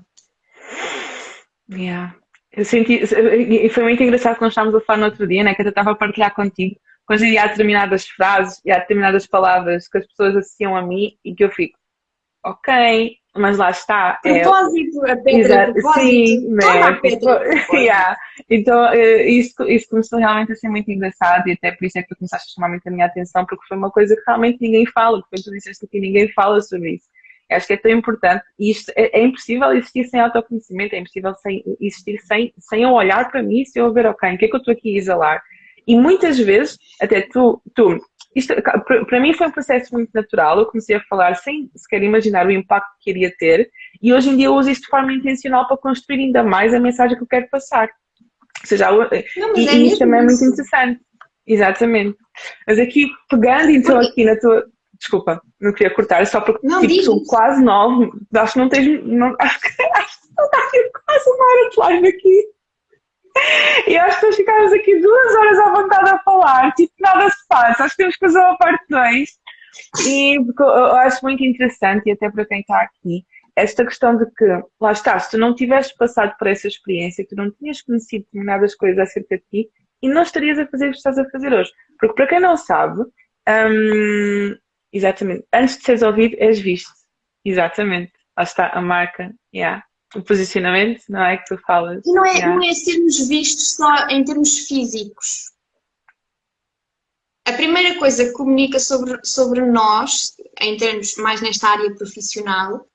Yeah. 1.72 2.16
Eu 2.52 2.66
senti, 2.66 3.02
e 3.04 3.70
foi 3.70 3.84
muito 3.84 4.04
engraçado 4.04 4.38
quando 4.38 4.52
estávamos 4.52 4.76
a 4.76 4.86
falar 4.86 5.00
no 5.00 5.06
outro 5.06 5.28
dia, 5.28 5.44
né, 5.44 5.56
que 5.56 5.62
eu 5.64 5.70
estava 5.70 5.92
a 5.92 5.96
partilhar 5.96 6.36
contigo, 6.36 6.76
quando 7.06 7.24
há 7.24 7.48
determinadas 7.48 8.08
frases 8.08 8.62
e 8.64 8.72
há 8.72 8.80
determinadas 8.80 9.26
palavras 9.26 9.88
que 9.88 9.98
as 9.98 10.08
pessoas 10.08 10.36
associam 10.36 10.76
a 10.76 10.82
mim 10.82 11.18
e 11.26 11.34
que 11.34 11.44
eu 11.44 11.50
fico, 11.50 11.78
ok, 12.46 13.18
mas 13.36 13.58
lá 13.58 13.72
está. 13.72 14.20
é- 14.24 14.42
Propósito, 14.42 15.04
a 15.06 15.18
pedra 15.18 15.40
Exato, 15.40 15.74
propósito. 15.74 16.06
sim, 16.06 16.48
né? 16.50 16.66
a 16.84 16.94
pedra 16.94 17.20
Tipo, 17.20 17.26
propósito. 17.26 17.74
yeah. 17.76 18.18
Então, 18.50 18.86
eh, 18.94 19.28
isso, 19.30 19.64
isso 19.64 19.90
começou 19.90 20.20
realmente 20.20 20.52
a 20.52 20.56
ser 20.56 20.70
muito 20.70 20.92
engraçado 20.92 21.48
e 21.48 21.54
até 21.54 21.72
por 21.72 21.86
isso 21.86 21.98
é 21.98 22.04
que 22.04 22.10
tu 22.10 22.16
começaste 22.16 22.52
a 22.52 22.54
chamar 22.54 22.70
muito 22.70 22.88
a 22.88 22.92
minha 22.92 23.08
atenção, 23.08 23.46
porque 23.46 23.66
foi 23.68 23.78
uma 23.78 23.90
coisa 23.90 24.16
que 24.16 24.22
realmente 24.28 24.60
ninguém 24.62 24.86
fala, 24.86 25.22
que 25.24 25.30
foi 25.30 25.44
tu 25.44 25.52
disseste 25.52 25.88
que 25.88 26.00
ninguém 26.00 26.32
fala 26.34 26.62
sobre 26.62 26.96
isso. 26.96 27.08
Acho 27.52 27.68
que 27.68 27.74
é 27.74 27.78
tão 27.78 27.92
importante 27.92 28.44
e 28.58 28.72
isto 28.72 28.92
é, 28.96 29.20
é 29.20 29.24
impossível 29.24 29.72
existir 29.74 30.06
sem 30.06 30.20
autoconhecimento, 30.20 30.96
é 30.96 31.00
impossível 31.00 31.34
sem, 31.36 31.64
existir 31.80 32.20
sem, 32.22 32.54
sem 32.58 32.84
eu 32.84 32.92
olhar 32.92 33.30
para 33.30 33.44
mim, 33.44 33.64
sem 33.66 33.82
eu 33.82 33.94
ver, 33.94 34.06
ok, 34.08 34.34
o 34.34 34.38
que 34.38 34.46
é 34.46 34.48
que 34.48 34.56
eu 34.56 34.60
estou 34.60 34.72
aqui 34.72 34.96
a 34.96 34.98
exalar? 34.98 35.42
E 35.86 35.96
muitas 35.96 36.40
vezes, 36.40 36.78
até 37.02 37.22
tu, 37.22 37.62
tu 37.76 38.00
isto, 38.36 38.54
para 39.08 39.20
mim 39.20 39.34
foi 39.34 39.48
um 39.48 39.52
processo 39.52 39.94
muito 39.94 40.10
natural. 40.14 40.58
Eu 40.60 40.66
comecei 40.66 40.96
a 40.96 41.04
falar 41.04 41.36
sem 41.36 41.70
sequer 41.76 42.02
imaginar 42.02 42.48
o 42.48 42.52
impacto 42.52 42.90
que 43.02 43.12
iria 43.12 43.32
ter, 43.38 43.70
e 44.02 44.14
hoje 44.14 44.30
em 44.30 44.38
dia 44.38 44.48
eu 44.48 44.56
uso 44.56 44.70
isto 44.72 44.84
de 44.84 44.88
forma 44.90 45.14
intencional 45.14 45.68
para 45.68 45.78
construir 45.78 46.20
ainda 46.20 46.42
mais 46.44 46.74
a 46.74 46.80
mensagem 46.80 47.16
que 47.18 47.24
eu 47.24 47.28
quero 47.28 47.48
passar. 47.50 47.90
Ou 48.62 48.68
seja, 48.68 48.90
eu- 48.90 49.10
Não, 49.38 49.56
e, 49.58 49.68
é 49.68 49.76
mesmo 49.76 50.00
também 50.00 50.20
é 50.22 50.24
muito 50.24 50.44
interessante. 50.44 51.00
Exatamente. 51.46 52.18
Mas 52.66 52.80
aqui, 52.80 53.08
pegando 53.30 53.70
então 53.70 54.00
aqui 54.00 54.24
na 54.24 54.36
tua. 54.40 54.66
Desculpa, 55.04 55.42
não 55.60 55.74
queria 55.74 55.94
cortar, 55.94 56.26
só 56.26 56.40
porque 56.40 56.66
Não, 56.66 56.80
tipo, 56.80 57.04
são 57.04 57.22
quase 57.26 57.62
nove, 57.62 58.10
acho 58.36 58.54
que 58.54 58.60
não 58.60 58.70
tens. 58.70 59.04
Não, 59.04 59.36
acho 59.38 59.60
que 59.60 59.84
não 60.38 60.46
está 60.46 60.58
aqui 60.60 60.92
quase 61.06 61.30
uma 61.30 61.46
hora 61.46 61.70
de 61.70 61.80
live 61.80 62.08
aqui. 62.08 62.54
E 63.88 63.98
acho 63.98 64.20
que 64.20 64.26
nós 64.28 64.36
ficámos 64.38 64.72
aqui 64.72 64.98
duas 65.02 65.36
horas 65.36 65.60
à 65.60 65.74
vontade 65.74 66.10
a 66.10 66.20
falar, 66.20 66.74
tipo, 66.76 66.94
nada 67.02 67.30
se 67.30 67.48
passa. 67.50 67.84
Acho 67.84 67.96
que 67.96 67.98
temos 67.98 68.16
que 68.16 68.26
fazer 68.26 68.40
uma 68.40 68.58
parte 68.58 68.86
2. 68.90 69.30
E 70.08 70.36
eu 70.38 70.96
acho 70.96 71.20
muito 71.22 71.44
interessante, 71.44 72.08
e 72.08 72.12
até 72.14 72.32
para 72.32 72.46
quem 72.46 72.62
está 72.62 72.80
aqui, 72.82 73.26
esta 73.58 73.84
questão 73.84 74.16
de 74.16 74.26
que, 74.38 74.46
lá 74.80 74.94
está, 74.94 75.20
se 75.20 75.32
tu 75.32 75.38
não 75.38 75.54
tivesses 75.54 75.92
passado 75.98 76.34
por 76.40 76.48
essa 76.48 76.68
experiência, 76.68 77.26
tu 77.28 77.36
não 77.36 77.52
tinhas 77.52 77.82
conhecido 77.82 78.24
determinadas 78.24 78.74
coisas 78.74 79.00
acerca 79.00 79.38
de 79.38 79.44
ti, 79.52 79.70
e 80.02 80.08
não 80.08 80.22
estarias 80.22 80.60
a 80.60 80.68
fazer 80.68 80.88
o 80.88 80.92
que 80.92 80.98
estás 80.98 81.18
a 81.18 81.30
fazer 81.30 81.52
hoje. 81.52 81.72
Porque 82.00 82.16
para 82.16 82.28
quem 82.28 82.40
não 82.40 82.56
sabe, 82.56 83.02
hum, 83.50 84.56
exatamente, 84.94 85.46
antes 85.52 85.78
de 85.78 85.84
seres 85.84 86.02
ouvido, 86.04 86.36
és 86.40 86.60
visto. 86.60 86.92
Exatamente. 87.44 88.14
Lá 88.38 88.44
está 88.44 88.70
a 88.70 88.82
marca, 88.82 89.34
yeah. 89.54 89.84
o 90.16 90.22
posicionamento, 90.22 91.04
não 91.10 91.24
é 91.24 91.38
que 91.38 91.46
tu 91.46 91.58
falas. 91.66 92.02
E 92.06 92.12
não 92.12 92.26
é, 92.26 92.34
yeah. 92.34 92.56
não 92.56 92.64
é 92.64 92.74
sermos 92.74 93.28
vistos 93.28 93.76
só 93.76 94.08
em 94.08 94.24
termos 94.24 94.60
físicos. 94.68 95.52
A 97.46 97.54
primeira 97.54 98.00
coisa 98.00 98.26
que 98.26 98.32
comunica 98.32 98.80
sobre, 98.80 99.20
sobre 99.26 99.62
nós, 99.66 100.34
em 100.62 100.78
termos 100.78 101.16
mais 101.18 101.42
nesta 101.42 101.68
área 101.68 101.94
profissional, 101.96 102.88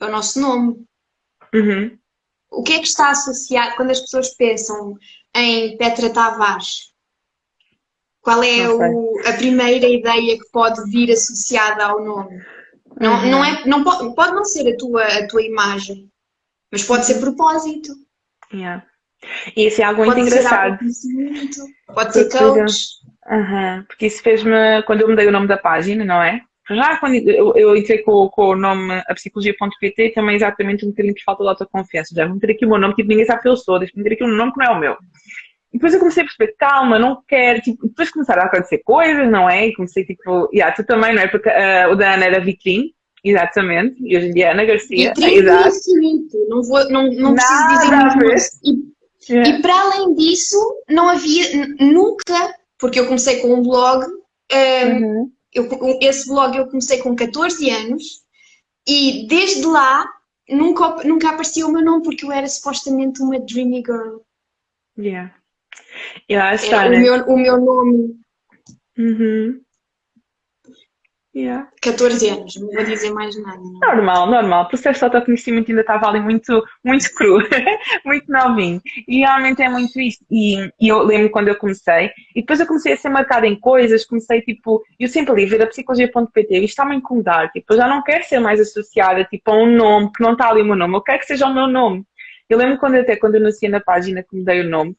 é 0.00 0.04
o 0.04 0.10
nosso 0.10 0.40
nome. 0.40 0.84
Uhum. 1.54 1.98
O 2.50 2.62
que 2.62 2.74
é 2.74 2.78
que 2.78 2.86
está 2.86 3.10
associado 3.10 3.74
quando 3.76 3.90
as 3.90 4.00
pessoas 4.00 4.34
pensam 4.34 4.96
em 5.34 5.76
Petra 5.78 6.12
Tavares? 6.12 6.93
Qual 8.24 8.42
é 8.42 8.68
o- 8.68 9.20
a 9.26 9.32
primeira 9.34 9.86
ideia 9.86 10.38
que 10.38 10.50
pode 10.50 10.82
vir 10.90 11.12
associada 11.12 11.84
ao 11.84 12.02
nome? 12.04 12.40
Não, 13.00 13.12
Uhum. 13.22 13.30
não 13.30 13.44
é, 13.44 13.66
não 13.66 13.84
pode, 13.84 14.14
pode 14.14 14.32
não 14.32 14.44
ser 14.44 14.72
a 14.72 14.76
tua, 14.76 15.02
a 15.04 15.26
tua 15.28 15.42
imagem, 15.42 16.08
mas 16.72 16.82
pode 16.84 17.04
ser 17.06 17.20
propósito, 17.20 17.92
Yeah. 18.52 18.84
E 19.56 19.66
isso 19.66 19.80
é 19.80 19.84
algo 19.84 20.04
muito 20.04 20.14
pode 20.16 20.26
engraçado. 20.28 20.70
autoconhecimento, 20.72 21.56
pode 21.94 22.12
ser 22.12 22.28
coach. 22.30 22.74
Aham, 23.26 23.84
Porque 23.88 24.06
isso 24.06 24.22
fez-me, 24.22 24.82
quando 24.86 25.00
eu 25.00 25.08
mudei 25.08 25.26
o 25.26 25.32
nome 25.32 25.48
da 25.48 25.56
página, 25.56 26.04
não 26.04 26.22
é? 26.22 26.40
Já 26.70 26.98
quando 26.98 27.14
eu, 27.16 27.52
eu 27.56 27.76
entrei 27.76 27.98
com, 27.98 28.28
com 28.28 28.50
o 28.50 28.56
nome 28.56 29.02
a 29.08 29.14
psicologia.pt, 29.14 30.10
também 30.10 30.36
exatamente 30.36 30.84
um 30.84 30.90
bocadinho 30.90 31.14
por 31.14 31.22
falta 31.22 31.42
de 31.42 31.48
autoconfiança. 31.48 32.14
Já 32.14 32.26
vou 32.26 32.34
meter 32.34 32.52
aqui 32.52 32.64
o 32.64 32.68
meu 32.68 32.78
nome, 32.78 32.94
tipo, 32.94 33.08
ninguém 33.08 33.24
sabe 33.26 33.42
quem 33.42 33.50
eu 33.50 33.56
sou, 33.56 33.78
deixa-me 33.78 34.02
meter 34.02 34.14
aqui 34.14 34.24
um 34.24 34.36
nome 34.36 34.52
que 34.52 34.58
não 34.58 34.66
é 34.66 34.70
o 34.70 34.78
meu. 34.78 34.96
E 35.74 35.76
depois 35.76 35.92
eu 35.92 35.98
comecei 35.98 36.22
a 36.22 36.26
perceber, 36.26 36.54
calma, 36.56 37.00
não 37.00 37.20
quero, 37.26 37.60
tipo, 37.60 37.88
depois 37.88 38.08
começaram 38.08 38.42
a 38.42 38.46
acontecer 38.46 38.78
coisas, 38.84 39.28
não 39.28 39.50
é? 39.50 39.66
E 39.66 39.74
comecei, 39.74 40.04
tipo, 40.04 40.48
yeah, 40.54 40.72
tu 40.74 40.86
também, 40.86 41.12
não 41.12 41.20
é? 41.22 41.26
Porque 41.26 41.48
ah, 41.50 41.88
o 41.90 41.96
da 41.96 42.14
Ana 42.14 42.26
era 42.26 42.40
vitrine, 42.44 42.94
exatamente, 43.24 43.96
e 44.00 44.16
hoje 44.16 44.28
em 44.28 44.32
dia 44.34 44.46
é 44.46 44.50
Ana 44.52 44.64
Garcia, 44.64 45.10
E 45.10 45.12
trigo 45.14 45.36
exato. 45.40 45.76
infinito, 45.76 46.46
não, 46.48 46.62
vou, 46.62 46.88
não, 46.90 47.10
não 47.12 47.34
preciso 47.34 47.60
Nada 47.64 47.74
dizer 47.80 47.92
a 47.92 48.00
muito 48.04 48.18
ver. 48.18 48.26
mais. 48.28 48.50
E, 48.62 48.94
Yeah. 49.26 49.56
e 49.56 49.62
para 49.62 49.74
além 49.80 50.14
disso, 50.16 50.58
não 50.90 51.08
havia 51.08 51.44
nunca, 51.80 52.54
porque 52.78 53.00
eu 53.00 53.06
comecei 53.06 53.40
com 53.40 53.54
um 53.54 53.62
blog, 53.62 54.04
ehm, 54.52 55.02
Uhum. 55.02 55.32
eu- 55.54 55.66
esse 56.02 56.28
blog 56.28 56.54
eu 56.54 56.66
comecei 56.66 56.98
com 56.98 57.16
14 57.16 57.70
anos 57.70 58.02
e 58.86 59.26
desde 59.26 59.64
lá 59.64 60.06
nunca, 60.50 61.02
nunca 61.04 61.30
aparecia 61.30 61.66
o 61.66 61.72
meu 61.72 61.82
nome 61.82 62.02
porque 62.02 62.22
eu 62.22 62.30
era 62.30 62.46
supostamente 62.46 63.22
uma 63.22 63.40
dreamy 63.40 63.78
girl. 63.84 64.18
Yeah. 64.98 65.34
E 66.28 66.36
lá 66.36 66.54
está, 66.54 66.84
Era 66.84 66.88
o, 66.88 66.90
né? 66.90 66.98
meu, 66.98 67.24
o 67.26 67.38
meu 67.38 67.60
nome, 67.60 68.24
Uhum. 68.96 69.60
Yeah. 71.36 71.68
14 71.82 72.28
anos, 72.28 72.54
não 72.60 72.68
vou 72.70 72.84
dizer 72.84 73.10
mais 73.10 73.36
nada. 73.42 73.58
não. 73.58 73.80
Normal, 73.80 74.30
normal. 74.30 74.64
O 74.64 74.68
processo 74.68 75.00
de 75.00 75.04
autoconhecimento 75.16 75.68
ainda 75.68 75.80
estava 75.80 76.06
ali 76.06 76.20
muito, 76.20 76.64
muito 76.84 77.12
cru, 77.12 77.38
muito 78.06 78.30
novinho. 78.30 78.80
E 79.08 79.18
realmente 79.18 79.60
é 79.60 79.68
muito 79.68 80.00
isto. 80.00 80.24
E, 80.30 80.70
e 80.80 80.88
eu 80.88 81.02
lembro 81.02 81.30
quando 81.30 81.48
eu 81.48 81.56
comecei, 81.56 82.12
e 82.36 82.40
depois 82.40 82.60
eu 82.60 82.68
comecei 82.68 82.92
a 82.92 82.96
ser 82.96 83.08
marcada 83.08 83.48
em 83.48 83.58
coisas, 83.58 84.06
comecei 84.06 84.42
tipo, 84.42 84.80
eu 84.96 85.08
sempre 85.08 85.32
ali 85.32 85.46
ver 85.46 85.60
a 85.60 85.66
psicologia.pt 85.66 86.56
e 86.56 86.64
está-me 86.66 86.92
a 86.92 86.98
incomodar. 86.98 87.50
Tipo, 87.50 87.72
eu 87.72 87.78
já 87.78 87.88
não 87.88 88.00
quero 88.04 88.22
ser 88.22 88.38
mais 88.38 88.60
associada 88.60 89.24
tipo, 89.24 89.50
a 89.50 89.56
um 89.56 89.74
nome 89.74 90.12
que 90.12 90.22
não 90.22 90.34
está 90.34 90.48
ali 90.50 90.62
o 90.62 90.64
meu 90.64 90.76
nome, 90.76 90.94
eu 90.94 91.02
quero 91.02 91.18
que 91.18 91.26
seja 91.26 91.46
o 91.46 91.54
meu 91.54 91.66
nome. 91.66 92.04
Eu 92.48 92.58
lembro 92.58 92.78
quando 92.78 92.94
até 92.94 93.16
quando 93.16 93.34
eu 93.34 93.40
nasci 93.40 93.66
na 93.66 93.80
página 93.80 94.22
que 94.22 94.36
me 94.36 94.44
dei 94.44 94.60
o 94.60 94.68
nome, 94.70 94.96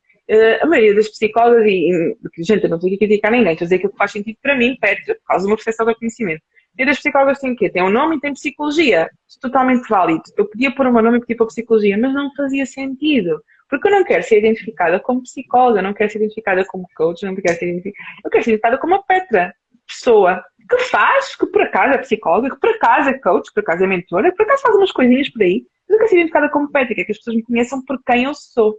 a 0.62 0.66
maioria 0.66 0.96
das 0.96 1.10
psicólogas, 1.10 1.66
e, 1.68 2.18
gente, 2.40 2.64
eu 2.64 2.70
não 2.70 2.78
estou 2.78 2.88
aqui 2.88 2.96
a 2.96 3.00
criticar 3.00 3.32
ninguém, 3.32 3.54
estou 3.54 3.66
a 3.66 3.68
dizer 3.68 3.76
aquilo 3.76 3.92
que 3.92 3.98
faz 3.98 4.12
sentido 4.12 4.38
para 4.42 4.56
mim, 4.56 4.78
Petra, 4.80 5.16
por 5.16 5.24
causa 5.26 5.44
do 5.44 5.48
meu 5.48 5.58
processo 5.58 5.78
de 5.78 5.90
autoconhecimento. 5.90 6.42
E 6.78 6.86
das 6.86 6.98
psicólogas 6.98 7.40
têm 7.40 7.54
o 7.54 7.56
quê? 7.56 7.70
Tem 7.70 7.82
um 7.82 7.90
nome 7.90 8.18
e 8.18 8.20
tem 8.20 8.34
psicologia. 8.34 9.04
É 9.04 9.10
totalmente 9.42 9.88
válido. 9.88 10.24
Eu 10.38 10.46
podia 10.46 10.74
pôr 10.76 10.88
o 10.88 10.94
meu 10.94 11.02
nome 11.02 11.18
e 11.18 11.22
pedir 11.22 11.36
para 11.36 11.46
psicologia, 11.46 11.98
mas 11.98 12.14
não 12.14 12.34
fazia 12.36 12.66
sentido. 12.66 13.42
Porque 13.70 13.88
eu 13.88 13.92
não 13.92 14.04
quero 14.04 14.24
ser 14.24 14.40
identificada 14.40 15.00
como 15.00 15.24
psicóloga, 15.24 15.82
não 15.82 15.94
quero 15.94 16.12
ser 16.12 16.18
identificada 16.18 16.66
como 16.66 16.86
coach, 16.96 17.24
não 17.26 17.34
quero 17.36 17.58
ser 17.58 17.68
identificada. 17.68 18.10
Eu 18.24 18.30
quero 18.30 18.44
ser 18.44 18.50
identificada 18.52 18.78
como 18.78 18.94
uma 18.94 19.04
Petra, 19.04 19.54
pessoa 19.88 20.44
que 20.70 20.78
faz, 20.86 21.36
que 21.36 21.46
por 21.46 21.62
acaso 21.62 21.94
é 21.94 21.98
psicóloga, 22.00 22.50
que 22.50 22.60
por 22.60 22.70
acaso 22.72 23.10
é 23.10 23.14
coach, 23.20 23.48
que 23.48 23.54
por 23.54 23.62
acaso 23.62 23.84
é 23.84 23.88
mentora, 23.88 24.32
que 24.32 24.38
por 24.38 24.44
acaso 24.44 24.64
faz 24.64 24.76
umas 24.76 24.92
coisinhas 24.92 25.30
por 25.30 25.44
aí. 25.44 25.64
Mas 25.88 25.94
eu 25.94 25.98
quero 25.98 26.10
ser 26.10 26.16
identificada 26.16 26.50
como 26.50 26.72
Petra, 26.72 26.94
que 26.94 27.02
é 27.02 27.06
que 27.06 27.12
as 27.12 27.18
pessoas 27.18 27.38
me 27.38 27.44
conheçam 27.44 27.84
por 27.86 28.00
quem 28.06 28.26
eu 28.26 28.34
sou. 28.34 28.76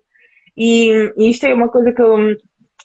E, 0.57 1.13
e 1.17 1.31
isto 1.31 1.45
é 1.47 1.55
uma 1.55 1.69
coisa 1.69 1.93
que 1.93 2.01
eu 2.03 2.37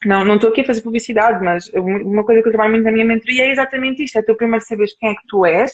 não 0.06 0.26
não 0.26 0.36
estou 0.36 0.50
aqui 0.50 0.62
a 0.62 0.66
fazer 0.66 0.82
publicidade, 0.82 1.44
mas 1.44 1.70
uma 1.74 2.24
coisa 2.26 2.42
que 2.42 2.48
eu 2.48 2.52
trabalho 2.52 2.72
muito 2.74 2.86
na 2.86 2.92
minha 2.92 3.06
mentoria 3.06 3.46
é 3.46 3.52
exatamente 3.52 4.04
isto: 4.04 4.18
é 4.18 4.22
tu 4.24 4.36
primeiro 4.36 4.66
saberes 4.66 4.96
quem 4.98 5.10
é 5.12 5.16
que 5.16 5.28
tu 5.28 5.46
és 5.46 5.72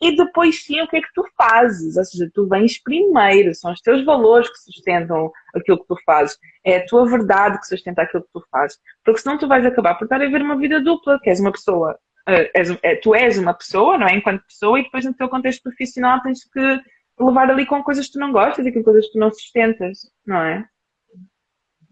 e 0.00 0.16
depois 0.16 0.64
sim 0.64 0.80
o 0.80 0.88
que 0.88 0.96
é 0.96 1.00
que 1.00 1.12
tu 1.14 1.24
fazes. 1.36 1.96
Ou 1.96 2.04
seja, 2.04 2.30
tu 2.34 2.48
vens 2.48 2.82
primeiro, 2.82 3.54
são 3.54 3.72
os 3.72 3.80
teus 3.80 4.04
valores 4.04 4.48
que 4.50 4.58
sustentam 4.58 5.30
aquilo 5.54 5.78
que 5.78 5.86
tu 5.86 5.96
fazes, 6.04 6.36
é 6.64 6.78
a 6.78 6.86
tua 6.86 7.06
verdade 7.08 7.58
que 7.60 7.66
sustenta 7.66 8.02
aquilo 8.02 8.22
que 8.24 8.30
tu 8.32 8.44
fazes. 8.50 8.78
Porque 9.04 9.20
senão 9.20 9.38
tu 9.38 9.46
vais 9.48 9.64
acabar 9.64 9.94
por 9.96 10.04
estar 10.04 10.20
a 10.20 10.28
ver 10.28 10.42
uma 10.42 10.56
vida 10.58 10.80
dupla, 10.80 11.20
que 11.22 11.30
és 11.30 11.40
uma 11.40 11.52
pessoa. 11.52 11.98
eh, 12.28 12.50
és- 12.54 12.76
é, 12.82 12.96
tu 12.96 13.14
és 13.14 13.38
uma 13.38 13.54
pessoa, 13.54 13.96
não 13.98 14.08
é? 14.08 14.16
Enquanto 14.16 14.42
pessoa, 14.46 14.80
e 14.80 14.82
depois 14.82 15.04
no 15.04 15.14
teu 15.14 15.28
contexto 15.28 15.62
profissional 15.62 16.20
tens 16.22 16.40
que 16.52 16.80
levar 17.20 17.48
ali 17.50 17.64
com 17.66 17.82
coisas 17.84 18.06
que 18.06 18.12
tu 18.14 18.18
não 18.18 18.32
gostas 18.32 18.66
e 18.66 18.72
com 18.72 18.82
coisas 18.82 19.06
que 19.06 19.12
tu 19.12 19.18
não 19.20 19.30
sustentas, 19.32 19.98
não 20.26 20.42
é? 20.42 20.66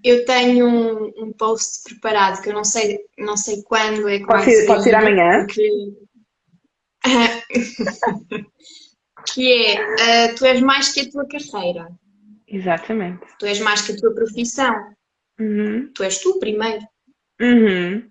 Eu 0.05 0.25
tenho 0.27 0.67
um, 0.69 1.25
um 1.25 1.33
post 1.33 1.83
preparado 1.85 2.43
que 2.43 2.51
eu 2.51 2.53
não 2.53 2.63
sei, 2.65 2.99
não 3.19 3.37
sei 3.39 3.63
quando 3.63 4.07
é 4.09 4.19
que 4.19 4.27
Pode 4.27 4.67
pode 4.67 4.83
ser 4.83 4.95
amanhã? 4.95 5.47
porque- 5.47 6.05
que 9.33 9.53
é 9.53 10.27
ah, 10.27 10.35
tu 10.35 10.45
és 10.45 10.61
mais 10.61 10.93
que 10.93 11.01
a 11.01 11.11
tua 11.11 11.27
carreira, 11.27 11.89
Exatamente. 12.47 13.27
tu 13.39 13.47
és 13.47 13.59
mais 13.61 13.81
que 13.83 13.93
a 13.93 13.97
tua 13.97 14.15
profissão, 14.15 14.95
Uhum. 15.41 15.91
tu 15.95 16.03
és 16.05 16.19
tu 16.19 16.39
primeiro. 16.39 16.87
Uhum. 17.41 18.09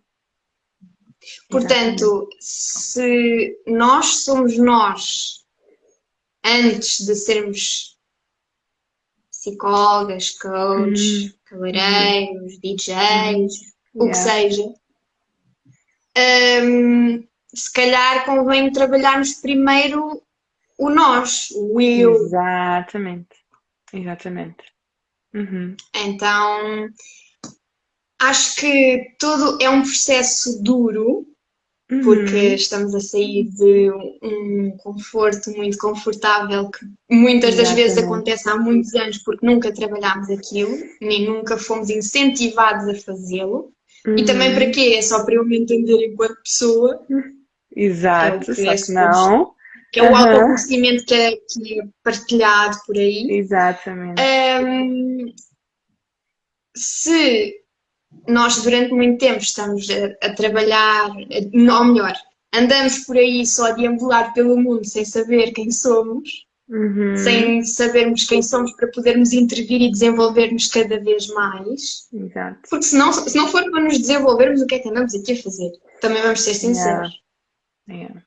Portanto, 1.49 2.27
se 2.39 3.57
nós 3.65 4.23
somos 4.25 4.57
nós 4.57 5.45
antes 6.43 7.05
de 7.05 7.15
sermos 7.15 7.92
psicólogas, 9.43 10.31
coaches, 10.31 11.23
Uhum. 11.23 11.31
cabeleireiros, 11.45 12.59
DJs, 12.59 13.73
o 13.93 14.07
que 14.07 14.13
seja, 14.15 14.63
hum, 16.63 17.27
se 17.53 17.73
calhar 17.73 18.25
convém 18.25 18.71
trabalharmos 18.71 19.33
primeiro 19.33 20.21
o 20.77 20.89
nós, 20.89 21.49
o 21.51 21.79
eu. 21.81 22.13
Exatamente. 22.15 23.35
Exatamente. 23.91 24.63
Uhum. 25.33 25.75
Então, 25.95 26.87
acho 28.19 28.55
que 28.55 29.15
todo 29.19 29.61
é 29.61 29.69
um 29.69 29.81
processo 29.81 30.63
duro, 30.63 31.27
porque 32.01 32.35
Uhum. 32.35 32.53
estamos 32.53 32.95
a 32.95 32.99
sair 32.99 33.43
de 33.43 33.91
um 34.23 34.77
conforto 34.77 35.51
muito 35.51 35.77
confortável 35.77 36.69
que 36.71 36.85
muitas 37.11 37.55
das 37.55 37.69
vezes 37.71 37.97
Exatamente. 37.97 38.13
acontece 38.13 38.49
há 38.49 38.57
muitos 38.57 38.93
anos 38.95 39.17
porque 39.19 39.45
nunca 39.45 39.73
trabalhámos 39.73 40.29
aquilo, 40.29 40.75
nem 41.01 41.25
nunca 41.25 41.57
fomos 41.57 41.89
incentivados 41.89 42.87
a 42.87 42.95
fazê-lo. 42.95 43.71
E 44.17 44.23
também 44.25 44.49
Uhum. 44.49 44.55
para 44.55 44.69
quê? 44.71 44.95
É 44.97 45.01
só 45.01 45.23
para 45.23 45.35
eu 45.35 45.45
me 45.45 45.57
entender 45.57 46.05
enquanto 46.07 46.41
pessoa, 46.43 46.99
Exato, 47.75 48.49
É 48.49 48.53
o 48.53 48.55
que 48.55 48.61
só 48.61 48.71
é 48.71 48.75
que 48.75 48.91
não. 48.91 49.53
que 49.91 49.99
é 49.99 50.03
o 50.03 50.15
Aham. 50.15 50.33
autoconhecimento 50.33 51.05
que 51.05 51.13
é, 51.13 51.31
que 51.31 51.79
é 51.79 51.83
partilhado 52.03 52.77
por 52.85 52.95
aí. 52.97 53.27
Exatamente. 53.29 54.21
Hum, 54.63 55.25
se 56.75 57.62
nós 58.27 58.61
durante 58.63 58.93
muito 58.93 59.19
tempo 59.19 59.39
estamos 59.39 59.87
a, 59.89 60.27
a 60.27 60.33
trabalhar, 60.33 61.09
ou 61.11 61.85
melhor, 61.85 62.13
andamos 62.53 62.99
por 62.99 63.17
aí 63.17 63.45
só 63.45 63.67
a 63.67 63.71
deambular 63.71 64.33
pelo 64.33 64.57
mundo 64.57 64.85
sem 64.85 65.03
saber 65.05 65.51
quem 65.51 65.71
somos, 65.71 66.45
Uhum. 66.69 67.15
sem 67.17 67.61
sabermos 67.65 68.23
quem 68.23 68.41
somos 68.41 68.71
para 68.77 68.87
podermos 68.87 69.33
intervir 69.33 69.81
e 69.81 69.91
desenvolvermos 69.91 70.67
cada 70.67 70.97
vez 71.01 71.27
mais, 71.27 72.07
Exato. 72.11 72.57
porque 72.69 72.85
se 72.85 72.97
não, 72.97 73.11
se 73.11 73.35
não 73.35 73.49
for 73.49 73.69
para 73.69 73.83
nos 73.83 73.99
desenvolvermos, 73.99 74.61
o 74.61 74.65
que 74.65 74.75
é 74.75 74.79
que 74.79 74.87
andamos 74.89 75.13
aqui 75.13 75.33
a 75.33 75.43
fazer? 75.43 75.71
Também 75.99 76.21
vamos 76.23 76.39
ser 76.41 76.53
sinceros. 76.53 77.11
Yeah. 77.87 78.23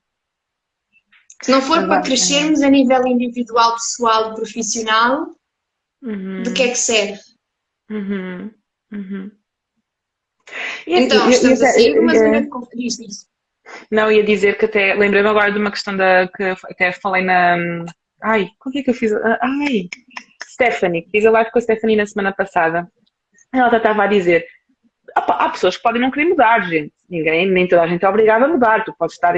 Se 1.42 1.50
não 1.50 1.62
for 1.62 1.78
para 1.78 1.94
Exato, 1.94 2.06
crescermos 2.08 2.62
a 2.62 2.68
nível 2.68 3.06
individual, 3.06 3.72
pessoal 3.74 4.32
e 4.32 4.34
profissional, 4.36 5.26
Uhum. 6.02 6.42
do 6.42 6.52
que 6.52 6.62
é 6.62 6.68
que 6.68 6.78
serve? 6.78 7.18
Uhum. 7.90 8.50
Uhum. 8.92 9.30
Assim, 10.48 11.04
Então, 11.04 11.28
estamos 11.30 11.62
a 11.62 11.66
eu- 11.68 11.72
sair 11.72 11.98
uma 11.98 12.14
eu- 12.14 12.18
zona 12.18 12.42
de 12.42 12.48
conforto. 12.48 12.76
Diz, 12.76 12.96
diz. 12.96 13.26
Não, 13.90 14.10
ia 14.12 14.22
dizer 14.22 14.56
que 14.58 14.64
até 14.66 14.94
lembrei-me 14.94 15.28
agora 15.28 15.50
de 15.50 15.58
uma 15.58 15.70
questão 15.72 15.96
da 15.96 16.28
que 16.28 16.42
até 16.70 16.92
falei 16.92 17.22
na. 17.24 17.56
Ai, 18.22 18.48
como 18.60 18.78
é 18.78 18.82
que 18.82 18.90
eu 18.90 18.94
fiz? 18.94 19.12
Ah, 19.12 19.38
Ai, 19.42 19.88
Stephanie, 20.44 21.06
fiz 21.10 21.26
a 21.26 21.30
live 21.30 21.50
com 21.50 21.58
a 21.58 21.62
Stephanie 21.62 21.96
na 21.96 22.06
semana 22.06 22.32
passada. 22.32 22.88
Ela 23.52 23.76
estava 23.76 24.04
a 24.04 24.06
dizer: 24.06 24.46
há 25.16 25.48
pessoas 25.50 25.76
que 25.76 25.82
podem 25.82 26.00
não 26.00 26.10
querer 26.10 26.26
mudar, 26.28 26.60
gente. 26.68 26.92
Ninguém, 27.10 27.48
nem 27.50 27.66
toda 27.68 27.82
a 27.82 27.86
gente 27.88 28.04
é 28.04 28.08
obrigada 28.08 28.44
a 28.44 28.48
mudar. 28.48 28.84
Tu 28.84 28.94
podes 28.96 29.14
estar. 29.16 29.34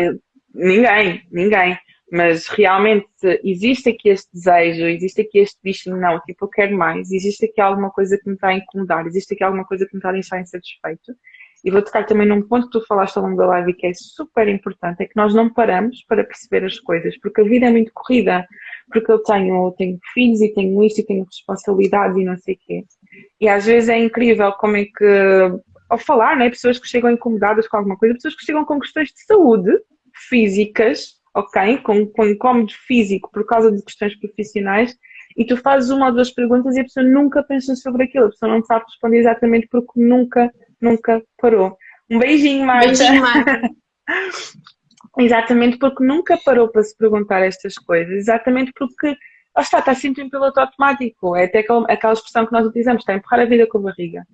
Ninguém, 0.54 1.22
ninguém. 1.30 1.78
Mas 2.10 2.46
realmente 2.46 3.06
existe 3.44 3.90
aqui 3.90 4.08
este 4.08 4.28
desejo, 4.32 4.86
existe 4.86 5.20
aqui 5.20 5.38
este 5.40 5.58
bichinho, 5.62 5.96
não, 5.96 6.18
tipo, 6.20 6.46
eu 6.46 6.48
quero 6.48 6.76
mais, 6.76 7.10
existe 7.12 7.44
aqui 7.44 7.60
alguma 7.60 7.90
coisa 7.90 8.16
que 8.16 8.28
me 8.28 8.34
está 8.34 8.48
a 8.48 8.54
incomodar, 8.54 9.06
existe 9.06 9.34
aqui 9.34 9.44
alguma 9.44 9.64
coisa 9.64 9.84
que 9.86 9.94
me 9.94 9.98
está 9.98 10.08
a 10.08 10.12
deixar 10.12 10.40
insatisfeito. 10.40 11.12
E 11.64 11.70
vou 11.70 11.82
tocar 11.82 12.06
também 12.06 12.26
num 12.26 12.40
ponto 12.40 12.66
que 12.66 12.78
tu 12.78 12.86
falaste 12.86 13.16
ao 13.16 13.24
longo 13.24 13.36
da 13.36 13.46
live 13.46 13.74
que 13.74 13.86
é 13.86 13.92
super 13.92 14.48
importante, 14.48 15.02
é 15.02 15.06
que 15.06 15.16
nós 15.16 15.34
não 15.34 15.52
paramos 15.52 16.04
para 16.06 16.24
perceber 16.24 16.64
as 16.64 16.78
coisas, 16.78 17.18
porque 17.18 17.40
a 17.40 17.44
vida 17.44 17.66
é 17.66 17.70
muito 17.70 17.90
corrida, 17.92 18.46
porque 18.90 19.10
eu 19.10 19.18
tenho, 19.22 19.74
tenho 19.76 19.98
filhos 20.14 20.40
e 20.40 20.54
tenho 20.54 20.82
isto 20.84 21.00
e 21.00 21.06
tenho 21.06 21.24
responsabilidade 21.24 22.20
e 22.20 22.24
não 22.24 22.36
sei 22.38 22.54
o 22.54 22.58
quê. 22.58 22.84
E 23.40 23.48
às 23.48 23.66
vezes 23.66 23.88
é 23.88 23.98
incrível 23.98 24.52
como 24.52 24.76
é 24.76 24.84
que, 24.84 25.04
ao 25.90 25.98
falar, 25.98 26.36
né, 26.36 26.48
pessoas 26.48 26.78
que 26.78 26.86
chegam 26.86 27.10
incomodadas 27.10 27.66
com 27.66 27.76
alguma 27.76 27.98
coisa, 27.98 28.14
pessoas 28.14 28.36
que 28.36 28.44
chegam 28.44 28.64
com 28.64 28.78
questões 28.78 29.08
de 29.08 29.24
saúde 29.24 29.70
físicas, 30.28 31.17
ok, 31.38 31.78
com, 31.78 32.06
com 32.06 32.26
incómodo 32.26 32.72
físico 32.86 33.30
por 33.32 33.46
causa 33.46 33.70
de 33.70 33.82
questões 33.82 34.18
profissionais, 34.18 34.96
e 35.36 35.44
tu 35.44 35.56
fazes 35.56 35.90
uma 35.90 36.06
ou 36.06 36.12
duas 36.12 36.30
perguntas 36.30 36.76
e 36.76 36.80
a 36.80 36.84
pessoa 36.84 37.06
nunca 37.06 37.42
pensa 37.42 37.76
sobre 37.76 38.04
aquilo, 38.04 38.26
a 38.26 38.30
pessoa 38.30 38.52
não 38.52 38.62
sabe 38.64 38.84
responder 38.86 39.18
exatamente 39.18 39.68
porque 39.70 39.92
nunca, 39.96 40.52
nunca 40.80 41.22
parou. 41.40 41.76
Um 42.10 42.18
beijinho, 42.18 42.66
Marta. 42.66 42.86
Beijinho, 42.86 43.22
Marta. 43.22 43.70
exatamente 45.18 45.78
porque 45.78 46.04
nunca 46.04 46.38
parou 46.44 46.68
para 46.68 46.82
se 46.82 46.96
perguntar 46.96 47.40
estas 47.40 47.74
coisas, 47.74 48.14
exatamente 48.14 48.72
porque, 48.76 49.08
lá 49.56 49.62
está, 49.62 49.78
está 49.78 49.94
sempre 49.94 50.22
em 50.22 50.30
piloto 50.30 50.58
automático, 50.60 51.36
é 51.36 51.44
até 51.44 51.60
aquela, 51.60 51.84
aquela 51.88 52.12
expressão 52.12 52.46
que 52.46 52.52
nós 52.52 52.66
utilizamos, 52.66 53.02
está 53.02 53.12
a 53.12 53.16
empurrar 53.16 53.40
a 53.40 53.44
vida 53.44 53.66
com 53.66 53.78
a 53.78 53.82
barriga. 53.82 54.24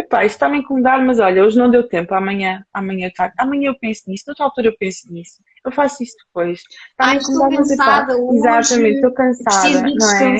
Epá, 0.00 0.24
isto 0.24 0.36
está-me 0.36 0.56
a 0.56 0.60
incomodar, 0.60 1.04
mas 1.04 1.20
olha, 1.20 1.44
hoje 1.44 1.58
não 1.58 1.70
deu 1.70 1.86
tempo, 1.86 2.14
amanhã, 2.14 2.64
amanhã 2.72 3.10
tarde, 3.14 3.34
amanhã 3.38 3.68
eu 3.68 3.78
penso 3.78 4.04
nisso, 4.08 4.24
noutra 4.26 4.46
altura 4.46 4.68
eu 4.68 4.76
penso 4.78 5.12
nisso, 5.12 5.42
eu 5.62 5.70
faço 5.70 6.02
isso 6.02 6.16
depois. 6.26 6.62
Está 6.90 7.14
estou 7.16 7.48
cansada 7.50 8.16
hoje, 8.16 8.38
Exatamente, 8.38 8.94
estou 8.94 9.12
cansada, 9.12 9.82
não 9.82 10.10
é? 10.10 10.36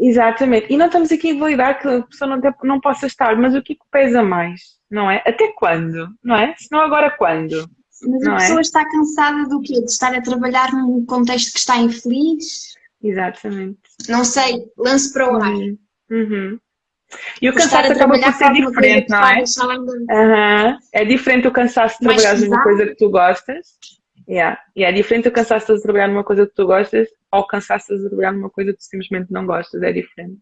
Exatamente, 0.00 0.72
e 0.72 0.78
não 0.78 0.86
estamos 0.86 1.12
aqui 1.12 1.32
a 1.32 1.38
validar 1.38 1.78
que 1.78 1.88
a 1.88 2.02
pessoa 2.02 2.36
não, 2.36 2.54
não 2.64 2.80
possa 2.80 3.06
estar, 3.06 3.36
mas 3.36 3.54
o 3.54 3.62
que, 3.62 3.74
é 3.74 3.76
que 3.76 3.82
pesa 3.90 4.22
mais, 4.22 4.62
não 4.90 5.10
é? 5.10 5.22
Até 5.26 5.52
quando, 5.52 6.08
não 6.24 6.36
é? 6.36 6.54
Se 6.56 6.68
não 6.72 6.80
agora 6.80 7.10
quando? 7.10 7.68
Mas 8.02 8.22
não 8.22 8.32
a 8.32 8.36
pessoa 8.36 8.60
é? 8.60 8.62
está 8.62 8.88
cansada 8.88 9.46
do 9.46 9.60
quê? 9.60 9.74
De 9.74 9.90
estar 9.90 10.14
a 10.14 10.22
trabalhar 10.22 10.72
num 10.72 11.04
contexto 11.04 11.52
que 11.52 11.58
está 11.58 11.76
infeliz? 11.76 12.74
Exatamente. 13.02 13.78
Não 14.08 14.24
sei, 14.24 14.64
lance 14.78 15.12
para 15.12 15.30
o 15.30 15.36
ar. 15.36 15.52
Uhum. 15.52 15.78
Uhum. 16.10 16.58
E 17.40 17.48
o 17.48 17.54
cansaço 17.54 17.92
acaba 17.92 18.18
por 18.18 18.32
ser 18.32 18.52
diferente, 18.52 19.08
não 19.08 19.26
é? 19.26 19.42
Uhum. 19.42 20.78
É 20.92 21.04
diferente 21.04 21.48
o 21.48 21.52
cansaço 21.52 21.98
de 21.98 22.06
trabalhar 22.06 22.38
numa 22.38 22.62
coisa 22.62 22.86
que 22.86 22.94
tu 22.96 23.10
gostas. 23.10 23.66
Yeah. 24.28 24.60
E 24.76 24.84
é 24.84 24.92
diferente 24.92 25.28
o 25.28 25.32
cansaço 25.32 25.74
de 25.74 25.82
trabalhar 25.82 26.08
numa 26.08 26.22
coisa 26.22 26.46
que 26.46 26.54
tu 26.54 26.66
gostas 26.66 27.08
ou 27.32 27.40
o 27.40 27.46
cansaço 27.46 27.96
de 27.96 28.08
trabalhar 28.08 28.32
numa 28.32 28.50
coisa 28.50 28.72
que 28.72 28.78
tu 28.78 28.84
simplesmente 28.84 29.32
não 29.32 29.44
gostas. 29.44 29.82
É 29.82 29.92
diferente. 29.92 30.38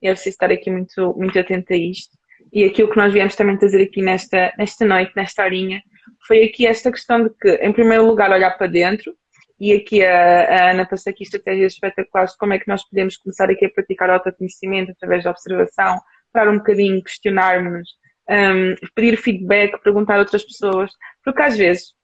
E 0.00 0.08
é 0.08 0.12
preciso 0.12 0.34
estar 0.34 0.50
aqui 0.50 0.70
muito, 0.70 1.14
muito 1.16 1.38
atento 1.38 1.72
a 1.72 1.76
isto. 1.76 2.16
E 2.52 2.64
aquilo 2.64 2.90
que 2.90 2.96
nós 2.96 3.12
viemos 3.12 3.34
também 3.34 3.56
trazer 3.56 3.82
aqui 3.82 4.02
nesta, 4.02 4.52
nesta 4.56 4.84
noite, 4.84 5.12
nesta 5.16 5.44
horinha, 5.44 5.82
foi 6.26 6.44
aqui 6.44 6.66
esta 6.66 6.92
questão 6.92 7.24
de 7.24 7.30
que, 7.30 7.48
em 7.56 7.72
primeiro 7.72 8.06
lugar, 8.06 8.30
olhar 8.30 8.56
para 8.56 8.66
dentro, 8.66 9.14
e 9.58 9.72
aqui 9.72 10.04
a, 10.04 10.44
a 10.44 10.70
Ana 10.72 10.86
passou 10.86 11.10
aqui 11.10 11.22
estratégias 11.22 11.72
espetaculares 11.72 12.32
de 12.32 12.38
como 12.38 12.52
é 12.52 12.58
que 12.58 12.68
nós 12.68 12.86
podemos 12.88 13.16
começar 13.16 13.50
aqui 13.50 13.64
a 13.64 13.70
praticar 13.70 14.10
autoconhecimento 14.10 14.92
através 14.92 15.24
da 15.24 15.30
observação, 15.30 15.98
parar 16.32 16.50
um 16.50 16.58
bocadinho, 16.58 17.02
questionarmos, 17.02 17.88
um, 18.28 18.74
pedir 18.94 19.16
feedback, 19.16 19.80
perguntar 19.82 20.16
a 20.16 20.18
outras 20.18 20.44
pessoas, 20.44 20.90
porque 21.24 21.42
às 21.42 21.56
vezes, 21.56 21.94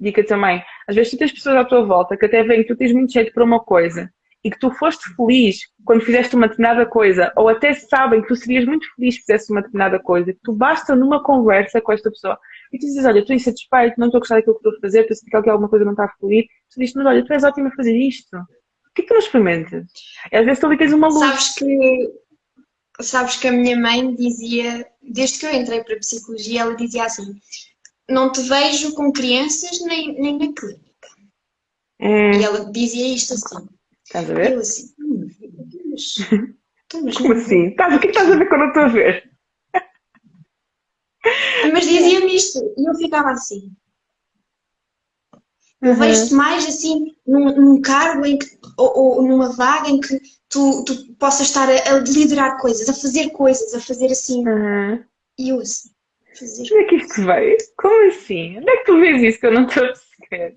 dica 0.00 0.24
também, 0.24 0.62
às 0.88 0.94
vezes 0.94 1.10
tu 1.10 1.18
tens 1.18 1.32
pessoas 1.32 1.56
à 1.56 1.64
tua 1.64 1.84
volta 1.84 2.16
que 2.16 2.26
até 2.26 2.42
veem 2.42 2.62
que 2.62 2.68
tu 2.68 2.76
tens 2.76 2.92
muito 2.92 3.12
jeito 3.12 3.32
para 3.32 3.44
uma 3.44 3.60
coisa 3.60 4.10
e 4.42 4.50
que 4.50 4.58
tu 4.58 4.70
foste 4.70 5.04
feliz 5.16 5.58
quando 5.84 6.02
fizeste 6.02 6.36
uma 6.36 6.48
determinada 6.48 6.86
coisa, 6.86 7.32
ou 7.36 7.48
até 7.48 7.74
sabem 7.74 8.22
que 8.22 8.28
tu 8.28 8.36
serias 8.36 8.64
muito 8.64 8.86
feliz 8.94 9.16
se 9.16 9.20
fizesse 9.20 9.52
uma 9.52 9.60
determinada 9.60 9.98
coisa, 9.98 10.32
que 10.32 10.40
tu 10.42 10.52
basta 10.52 10.94
numa 10.94 11.22
conversa 11.22 11.80
com 11.80 11.92
esta 11.92 12.10
pessoa 12.10 12.38
e 12.76 12.78
tu 12.78 12.86
dizes, 12.86 13.04
olha, 13.04 13.20
estou 13.20 13.34
insatisfeito, 13.34 13.98
não 13.98 14.06
estou 14.06 14.18
a 14.18 14.20
gostar 14.20 14.36
daquilo 14.36 14.54
que 14.54 14.60
estou 14.60 14.78
a 14.78 14.80
fazer, 14.80 15.00
estou 15.00 15.14
a 15.14 15.16
sentir 15.16 15.42
que 15.42 15.50
alguma 15.50 15.68
coisa 15.68 15.84
não 15.84 15.92
está 15.92 16.04
a 16.04 16.12
fluir, 16.18 16.44
tu 16.70 16.80
dizes, 16.80 16.94
mas 16.94 17.06
olha, 17.06 17.24
tu 17.24 17.32
és 17.32 17.44
ótima 17.44 17.68
a 17.68 17.76
fazer 17.76 17.96
isto. 17.96 18.30
Por 18.30 18.92
que 18.94 19.02
que 19.02 19.12
não 19.12 19.20
experimentas? 19.20 19.86
E 20.30 20.36
às 20.36 20.44
vezes 20.44 20.60
tu 20.60 20.66
ali 20.66 20.78
tens 20.78 20.92
uma 20.92 21.08
luz. 21.08 21.18
Sabes 21.18 21.54
que, 21.54 22.12
sabes 23.00 23.36
que 23.36 23.48
a 23.48 23.52
minha 23.52 23.78
mãe 23.78 24.14
dizia, 24.14 24.86
desde 25.02 25.38
que 25.38 25.46
eu 25.46 25.54
entrei 25.54 25.82
para 25.82 25.94
a 25.94 25.98
psicologia, 25.98 26.60
ela 26.62 26.76
dizia 26.76 27.04
assim, 27.04 27.34
não 28.08 28.30
te 28.30 28.40
vejo 28.42 28.94
com 28.94 29.12
crianças 29.12 29.80
nem, 29.84 30.14
nem 30.20 30.38
na 30.38 30.52
clínica. 30.52 30.86
Hum. 32.00 32.32
E 32.32 32.44
ela 32.44 32.70
dizia 32.70 33.14
isto 33.14 33.34
assim. 33.34 33.68
Estás 34.04 34.30
a 34.30 34.34
ver? 34.34 34.52
Eu 34.52 34.60
assim, 34.60 34.94
hum, 35.00 35.26
mas, 35.90 36.14
Como 37.16 37.32
assim? 37.32 37.68
Estás, 37.68 37.94
o 37.94 37.98
que 37.98 38.08
estás 38.08 38.30
a 38.30 38.36
ver 38.36 38.48
quando 38.48 38.62
eu 38.62 38.68
estou 38.68 38.82
a 38.82 38.88
ver? 38.88 39.35
Mas 41.72 41.84
dizia-me 41.84 42.34
isto 42.34 42.58
e 42.76 42.88
eu 42.88 42.94
ficava 42.94 43.30
assim. 43.30 43.72
Uhum. 45.82 45.94
vejo-te 45.94 46.34
mais 46.34 46.66
assim 46.66 47.14
num, 47.26 47.54
num, 47.54 47.80
cargo 47.82 48.24
em 48.24 48.38
que, 48.38 48.46
ou, 48.78 49.18
ou, 49.18 49.22
numa 49.22 49.52
vaga 49.52 49.90
em 49.90 50.00
que 50.00 50.20
tu, 50.48 50.84
tu 50.84 51.14
possas 51.16 51.48
estar 51.48 51.68
a, 51.68 51.96
a, 51.96 51.98
liderar 51.98 52.58
coisas, 52.58 52.88
a 52.88 52.94
fazer 52.94 53.30
coisas, 53.30 53.74
a 53.74 53.80
fazer 53.80 54.06
assim. 54.06 54.46
Uhum. 54.46 55.04
E 55.38 55.50
eu 55.50 55.60
assim. 55.60 55.90
Fazer... 56.38 56.62
Onde 56.62 56.74
é 56.74 56.84
que 56.84 56.96
isto 56.96 57.22
veio? 57.24 57.56
Como 57.76 58.08
assim? 58.08 58.58
Onde 58.58 58.70
é 58.70 58.76
que 58.78 58.84
tu 58.84 59.00
vês 59.00 59.22
isso 59.22 59.40
que 59.40 59.46
eu 59.46 59.52
não 59.52 59.66
estou 59.66 59.84
a 59.84 59.86
perceber? 59.86 60.56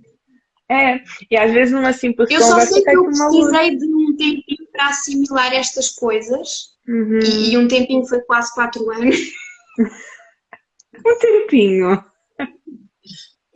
É, 0.71 1.01
e 1.31 1.35
às 1.35 1.51
vezes 1.51 1.73
numa 1.73 1.91
simples 1.91 2.29
Eu 2.29 2.41
só 2.41 2.59
sei 2.59 2.83
que 2.83 2.95
eu 2.95 3.05
precisei 3.05 3.75
de 3.75 3.85
um 3.87 4.15
tempinho 4.15 4.69
para 4.71 4.89
assimilar 4.89 5.51
estas 5.51 5.89
coisas 5.89 6.75
uhum. 6.87 7.19
e, 7.23 7.53
e 7.53 7.57
um 7.57 7.67
tempinho 7.67 8.05
foi 8.05 8.21
quase 8.21 8.53
quatro 8.53 8.89
anos. 8.91 9.17
Um 11.05 11.19
tempinho. 11.19 12.03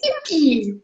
Tempinho. 0.01 0.81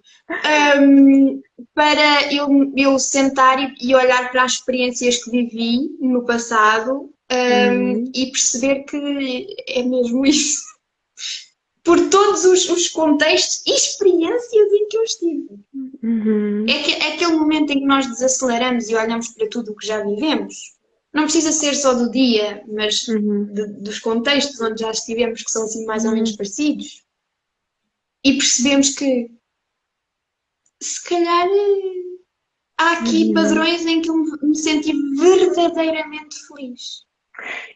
Um, 0.79 1.41
para 1.73 2.33
eu, 2.33 2.47
eu 2.75 2.99
sentar 2.99 3.59
e, 3.59 3.73
e, 3.81 3.95
olhar 3.95 4.31
para 4.31 4.43
as 4.43 4.53
experiências 4.53 5.23
que 5.23 5.31
vivi 5.31 5.89
no 5.99 6.23
passado 6.23 7.11
um, 7.31 7.79
uhum. 7.81 8.11
e 8.13 8.27
perceber 8.27 8.83
que 8.83 9.55
é 9.67 9.83
mesmo 9.83 10.25
isso. 10.27 10.61
Por 11.83 12.09
todos 12.09 12.45
os, 12.45 12.69
os 12.69 12.87
contextos 12.89 13.63
e 13.65 13.75
experiências 13.75 14.71
em 14.71 14.87
que 14.87 14.97
eu 14.97 15.03
estive. 15.03 15.47
Uhum. 16.03 16.65
É, 16.69 16.83
que, 16.83 16.93
é 16.93 17.13
aquele 17.13 17.33
momento 17.33 17.71
em 17.71 17.79
que 17.79 17.85
nós 17.85 18.05
desaceleramos 18.05 18.89
e 18.89 18.95
olhamos 18.95 19.29
para 19.29 19.49
tudo 19.49 19.71
o 19.71 19.75
que 19.75 19.87
já 19.87 20.03
vivemos 20.03 20.78
não 21.13 21.23
precisa 21.23 21.51
ser 21.51 21.73
só 21.73 21.93
do 21.93 22.11
dia, 22.11 22.63
mas 22.67 23.07
uhum. 23.07 23.45
de, 23.45 23.67
dos 23.81 23.99
contextos 23.99 24.61
onde 24.61 24.81
já 24.81 24.91
estivemos 24.91 25.41
que 25.41 25.51
são 25.51 25.63
assim 25.63 25.85
mais 25.85 26.05
ou 26.05 26.11
menos 26.11 26.31
uhum. 26.31 26.37
parecidos. 26.37 27.03
E 28.23 28.33
percebemos 28.33 28.89
que 28.89 29.31
se 30.81 31.03
calhar 31.09 31.47
há 32.79 32.91
aqui 32.93 33.25
uhum. 33.25 33.33
padrões 33.33 33.85
em 33.85 34.01
que 34.01 34.09
eu 34.09 34.15
me 34.41 34.55
senti 34.55 34.93
verdadeiramente 35.17 36.35
feliz. 36.47 37.07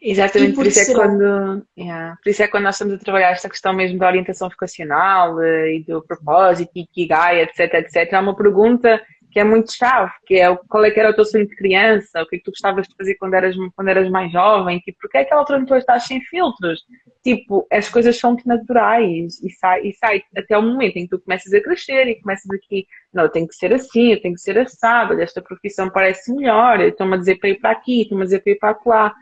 Exatamente, 0.02 0.56
por 0.56 0.68
isso, 0.68 0.92
é 0.92 0.94
quando, 0.94 1.66
yeah, 1.78 2.18
por 2.22 2.30
isso 2.30 2.44
é 2.44 2.48
quando 2.50 2.64
nós 2.64 2.76
estamos 2.76 2.96
a 2.96 2.98
trabalhar 2.98 3.32
esta 3.32 3.50
questão 3.50 3.74
mesmo 3.74 3.98
da 3.98 4.08
orientação 4.08 4.50
vocacional 4.50 5.42
eh, 5.42 5.76
e 5.76 5.84
do 5.86 6.02
propósito, 6.02 6.72
e 6.76 6.82
Ikigai, 6.82 7.42
etc, 7.42 7.74
etc. 7.76 8.14
Há 8.14 8.20
uma 8.20 8.36
pergunta 8.36 9.02
que 9.34 9.40
é 9.40 9.44
muito 9.44 9.74
chave, 9.74 10.12
que 10.28 10.36
é 10.36 10.56
qual 10.70 10.86
é 10.86 10.92
que 10.92 11.00
era 11.00 11.10
o 11.10 11.14
teu 11.14 11.26
sonho 11.26 11.48
de 11.48 11.56
criança, 11.56 12.22
o 12.22 12.28
que 12.28 12.36
é 12.36 12.40
que 12.40 12.46
tu 12.46 12.52
gostavas 12.52 12.88
de 12.88 12.96
fazer 12.96 13.16
quando 13.16 13.34
eras, 13.34 13.56
quando 13.76 13.88
eras 13.88 14.08
mais 14.10 14.32
jovem, 14.32 14.80
tipo, 14.80 15.00
porque 15.02 15.18
é 15.18 15.22
aquela 15.22 15.42
altura 15.42 15.60
onde 15.60 15.68
tu 15.68 15.76
estás 15.76 16.04
sem 16.06 16.22
filtros. 16.22 16.82
Tipo, 17.24 17.66
as 17.72 17.90
coisas 17.90 18.16
são 18.18 18.38
naturais 18.46 19.42
e 19.42 19.50
sai, 19.50 19.88
e 19.88 19.94
sai 19.94 20.22
até 20.38 20.56
o 20.56 20.62
momento 20.62 20.98
em 20.98 21.04
que 21.04 21.18
tu 21.18 21.20
começas 21.20 21.52
a 21.52 21.62
crescer 21.62 22.08
e 22.08 22.22
começas 22.22 22.50
aqui, 22.52 22.86
não, 23.12 23.24
eu 23.24 23.30
tenho 23.30 23.48
que 23.48 23.56
ser 23.56 23.74
assim, 23.74 24.14
eu 24.14 24.22
tenho 24.22 24.36
que 24.36 24.42
ser 24.42 24.58
assado, 24.60 25.20
esta 25.20 25.42
profissão 25.42 25.90
parece 25.90 26.32
melhor, 26.32 26.80
estou-me 26.80 27.16
a 27.16 27.18
dizer 27.18 27.40
para 27.40 27.50
ir 27.50 27.60
para 27.60 27.72
aqui, 27.72 28.04
estou-me 28.04 28.24
a 28.24 28.26
dizer 28.26 28.42
para 28.42 28.52
ir 28.52 28.60
para 28.60 28.78
lá. 28.86 29.16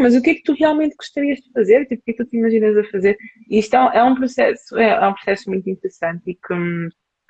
Mas 0.00 0.14
o 0.14 0.22
que 0.22 0.30
é 0.30 0.34
que 0.34 0.42
tu 0.42 0.52
realmente 0.52 0.96
gostarias 0.96 1.38
de 1.38 1.50
fazer? 1.52 1.86
Tipo, 1.86 2.02
o 2.02 2.04
que 2.04 2.10
é 2.10 2.14
que 2.14 2.24
tu 2.24 2.30
te 2.30 2.36
imaginas 2.36 2.76
a 2.76 2.84
fazer? 2.90 3.16
E 3.48 3.58
isto 3.58 3.74
é, 3.74 3.98
é 3.98 4.04
um 4.04 4.14
processo, 4.14 4.76
é, 4.76 4.90
é 4.90 5.08
um 5.08 5.14
processo 5.14 5.48
muito 5.48 5.68
interessante 5.70 6.22
e 6.26 6.34
que 6.34 6.54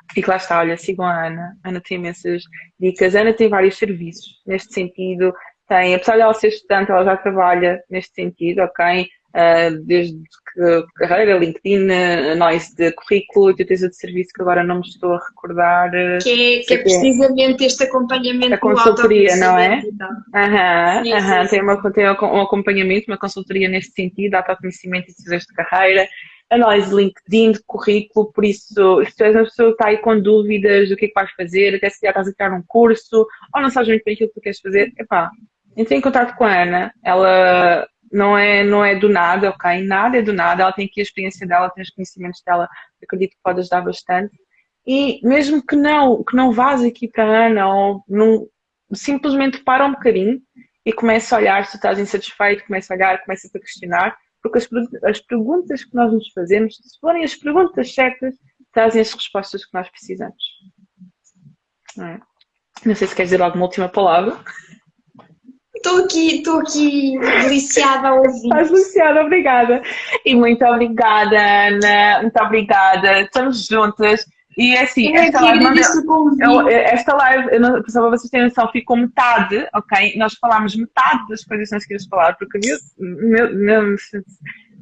hum, 0.06 0.14
e 0.16 0.22
que 0.22 0.30
lá 0.30 0.36
está, 0.36 0.60
olha, 0.60 0.76
sigam 0.76 1.04
a 1.04 1.26
Ana. 1.26 1.56
A 1.62 1.68
Ana 1.68 1.80
tem 1.80 1.98
imensas 1.98 2.42
dicas. 2.78 3.14
A 3.14 3.20
Ana 3.20 3.32
tem 3.32 3.48
vários 3.48 3.76
serviços 3.76 4.42
neste 4.46 4.72
sentido. 4.72 5.32
Tem, 5.68 5.94
apesar 5.94 6.14
de 6.14 6.22
ela 6.22 6.34
ser 6.34 6.48
estudante, 6.48 6.90
ela 6.90 7.04
já 7.04 7.16
trabalha 7.16 7.82
neste 7.90 8.14
sentido, 8.14 8.60
ok? 8.60 9.08
Uh, 9.34 9.84
desde 9.84 10.16
que 10.16 10.86
carreira, 10.94 11.36
LinkedIn, 11.36 11.90
análise 12.32 12.74
de 12.74 12.90
currículo, 12.92 13.54
de 13.54 13.64
de 13.64 13.94
serviço 13.94 14.30
que 14.34 14.40
agora 14.40 14.64
não 14.64 14.76
me 14.76 14.86
estou 14.86 15.12
a 15.12 15.18
recordar. 15.18 15.90
Que 16.22 16.60
é, 16.60 16.62
que 16.62 16.74
é 16.74 16.78
precisamente 16.78 17.64
este 17.64 17.84
acompanhamento. 17.84 18.54
A 18.54 18.58
consultoria, 18.58 19.36
não 19.36 19.58
é? 19.58 19.82
Aham, 20.34 21.02
sim, 21.02 21.12
aham, 21.12 21.42
sim, 21.44 21.50
tem, 21.50 21.62
uma, 21.62 21.92
tem 21.92 22.06
um 22.06 22.40
acompanhamento, 22.40 23.10
uma 23.10 23.18
consultoria 23.18 23.68
neste 23.68 23.92
sentido, 23.92 24.36
autoconhecimento 24.36 25.10
e 25.10 25.14
decisões 25.14 25.42
de 25.42 25.52
carreira 25.52 26.08
análise 26.50 26.88
de 26.88 26.94
LinkedIn, 26.94 27.52
de 27.52 27.62
currículo, 27.66 28.32
por 28.32 28.44
isso, 28.44 29.04
se 29.04 29.16
tu 29.16 29.24
és 29.24 29.34
uma 29.34 29.44
pessoa 29.44 29.68
que 29.68 29.74
está 29.74 29.86
aí 29.88 29.98
com 29.98 30.20
dúvidas 30.20 30.88
do 30.88 30.96
que 30.96 31.06
é 31.06 31.08
que 31.08 31.14
vais 31.14 31.30
fazer, 31.32 31.74
até 31.74 31.90
se 31.90 31.98
já 32.02 32.10
estás 32.10 32.28
a 32.28 32.34
criar 32.34 32.52
um 32.52 32.62
curso, 32.66 33.26
ou 33.54 33.62
não 33.62 33.70
sabes 33.70 33.88
muito 33.88 34.04
bem 34.04 34.14
aquilo 34.14 34.28
que 34.28 34.34
tu 34.34 34.40
queres 34.40 34.60
fazer, 34.60 34.92
epá, 34.98 35.30
em 35.76 36.00
contato 36.00 36.36
com 36.36 36.44
a 36.44 36.62
Ana, 36.62 36.92
ela 37.04 37.86
não 38.10 38.38
é, 38.38 38.64
não 38.64 38.84
é 38.84 38.94
do 38.94 39.08
nada, 39.08 39.50
ok? 39.50 39.82
Nada 39.82 40.18
é 40.18 40.22
do 40.22 40.32
nada, 40.32 40.62
ela 40.62 40.72
tem 40.72 40.86
aqui 40.86 41.00
a 41.00 41.02
experiência 41.02 41.46
dela, 41.46 41.70
tem 41.70 41.82
os 41.82 41.90
conhecimentos 41.90 42.40
dela, 42.46 42.68
acredito 43.02 43.32
que 43.32 43.42
pode 43.42 43.60
ajudar 43.60 43.82
bastante. 43.82 44.34
E 44.86 45.20
mesmo 45.22 45.64
que 45.64 45.76
não, 45.76 46.22
que 46.22 46.36
não 46.36 46.52
vás 46.52 46.82
aqui 46.82 47.08
para 47.08 47.24
a 47.24 47.46
Ana, 47.46 47.68
ou 47.74 48.04
não, 48.08 48.46
simplesmente 48.94 49.62
para 49.64 49.84
um 49.84 49.92
bocadinho 49.92 50.40
e 50.84 50.92
começa 50.92 51.34
a 51.34 51.38
olhar 51.40 51.64
se 51.66 51.72
tu 51.72 51.76
estás 51.76 51.98
insatisfeito, 51.98 52.64
começa 52.64 52.94
a 52.94 52.96
olhar, 52.96 53.24
começa 53.24 53.48
a 53.52 53.58
questionar, 53.58 54.16
porque 54.48 54.58
as, 54.58 54.68
as 55.04 55.20
perguntas 55.20 55.84
que 55.84 55.94
nós 55.94 56.12
nos 56.12 56.28
fazemos, 56.32 56.76
se 56.76 56.98
forem 57.00 57.24
as 57.24 57.34
perguntas 57.34 57.94
certas, 57.94 58.34
trazem 58.72 59.00
as 59.00 59.12
respostas 59.12 59.64
que 59.64 59.74
nós 59.74 59.88
precisamos. 59.88 60.42
Não, 61.96 62.06
é? 62.06 62.20
não 62.84 62.94
sei 62.94 63.08
se 63.08 63.14
queres 63.14 63.30
dizer 63.30 63.42
alguma 63.42 63.64
última 63.64 63.88
palavra. 63.88 64.38
Estou 65.74 66.04
aqui, 66.04 66.36
estou 66.36 66.60
aqui 66.60 67.18
deliciada 67.18 68.08
a 68.08 68.14
ouvir. 68.14 68.42
Estás 68.44 68.70
deliciada, 68.70 69.20
obrigada. 69.22 69.82
E 70.24 70.34
muito 70.34 70.64
obrigada, 70.64 71.36
Ana. 71.68 72.22
Muito 72.22 72.42
obrigada. 72.42 73.20
Estamos 73.20 73.66
juntas. 73.66 74.26
E 74.56 74.74
é 74.74 74.84
assim, 74.84 75.14
eu 75.14 75.22
esta 75.22 75.40
live, 75.40 76.40
eu, 76.40 76.68
esta 76.68 77.14
live, 77.14 77.48
eu 77.52 77.60
não, 77.60 77.82
só 77.88 78.00
para 78.00 78.10
vocês 78.10 78.30
terem 78.30 78.46
noção, 78.46 78.70
ficou 78.72 78.96
metade, 78.96 79.68
ok? 79.74 80.14
Nós 80.16 80.34
falámos 80.34 80.74
metade 80.74 81.28
das 81.28 81.44
coisas 81.44 81.68
que 81.68 81.74
nós 81.74 81.84
queríamos 81.84 82.08
falar, 82.08 82.36
porque 82.38 82.58
meu, 82.58 82.78
meu, 82.98 83.54
meu, 83.54 83.96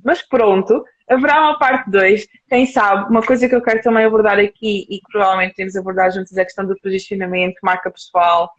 mas 0.04 0.22
pronto, 0.22 0.84
haverá 1.08 1.40
uma 1.40 1.58
parte 1.58 1.90
2. 1.90 2.26
Quem 2.48 2.66
sabe, 2.66 3.10
uma 3.10 3.22
coisa 3.22 3.48
que 3.48 3.54
eu 3.54 3.62
quero 3.62 3.82
também 3.82 4.04
abordar 4.04 4.38
aqui 4.38 4.86
e 4.88 4.98
que 4.98 5.08
provavelmente 5.10 5.54
temos 5.54 5.74
abordar 5.74 6.12
juntos 6.12 6.36
é 6.36 6.42
a 6.42 6.44
questão 6.44 6.66
do 6.66 6.78
posicionamento, 6.80 7.56
marca 7.62 7.90
pessoal, 7.90 8.52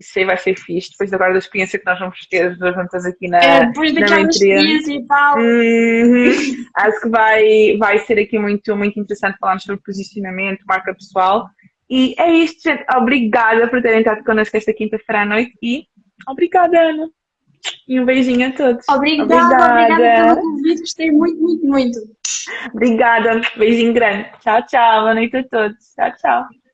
isso 0.00 0.18
aí 0.18 0.24
vai 0.24 0.36
ser 0.36 0.56
fixe, 0.56 0.90
depois 0.90 1.12
agora 1.12 1.32
da 1.32 1.38
experiência 1.38 1.78
que 1.78 1.84
nós 1.84 1.98
vamos 1.98 2.18
ter 2.30 2.52
as 2.52 2.58
duas 2.58 2.74
juntas 2.74 3.04
aqui 3.04 3.28
na, 3.28 3.38
é, 3.38 3.66
depois 3.66 3.92
daquela 3.92 4.20
experiência 4.20 4.94
e 4.94 5.06
tal. 5.06 5.38
Uhum. 5.38 6.64
Acho 6.76 7.00
que 7.00 7.08
vai, 7.08 7.76
vai 7.78 7.98
ser 7.98 8.18
aqui 8.18 8.38
muito, 8.38 8.76
muito 8.76 9.00
interessante 9.00 9.38
falarmos 9.38 9.64
sobre 9.64 9.82
posicionamento, 9.82 10.64
marca 10.66 10.94
pessoal. 10.94 11.48
E 11.90 12.14
é 12.18 12.30
isto, 12.30 12.62
gente. 12.62 12.84
Obrigada 12.94 13.66
por 13.66 13.82
terem 13.82 14.00
estado 14.00 14.22
connosco 14.22 14.56
esta 14.56 14.72
quinta-feira 14.72 15.22
à 15.22 15.24
noite 15.24 15.52
e 15.62 15.84
obrigada, 16.28 16.78
Ana. 16.78 17.08
E 17.88 17.98
um 17.98 18.04
beijinho 18.04 18.48
a 18.48 18.52
todos. 18.52 18.84
Obrigada, 18.88 19.34
obrigada, 19.34 19.72
obrigada 19.72 20.34
pelo 20.34 20.42
convite, 20.42 20.80
gostei 20.80 21.10
muito, 21.10 21.40
muito, 21.40 21.66
muito. 21.66 21.98
Obrigada, 22.72 23.40
beijinho 23.56 23.92
grande. 23.92 24.30
Tchau, 24.40 24.64
tchau, 24.66 25.00
boa 25.00 25.14
noite 25.14 25.36
a 25.38 25.44
todos. 25.44 25.76
Tchau, 25.96 26.12
tchau. 26.18 26.67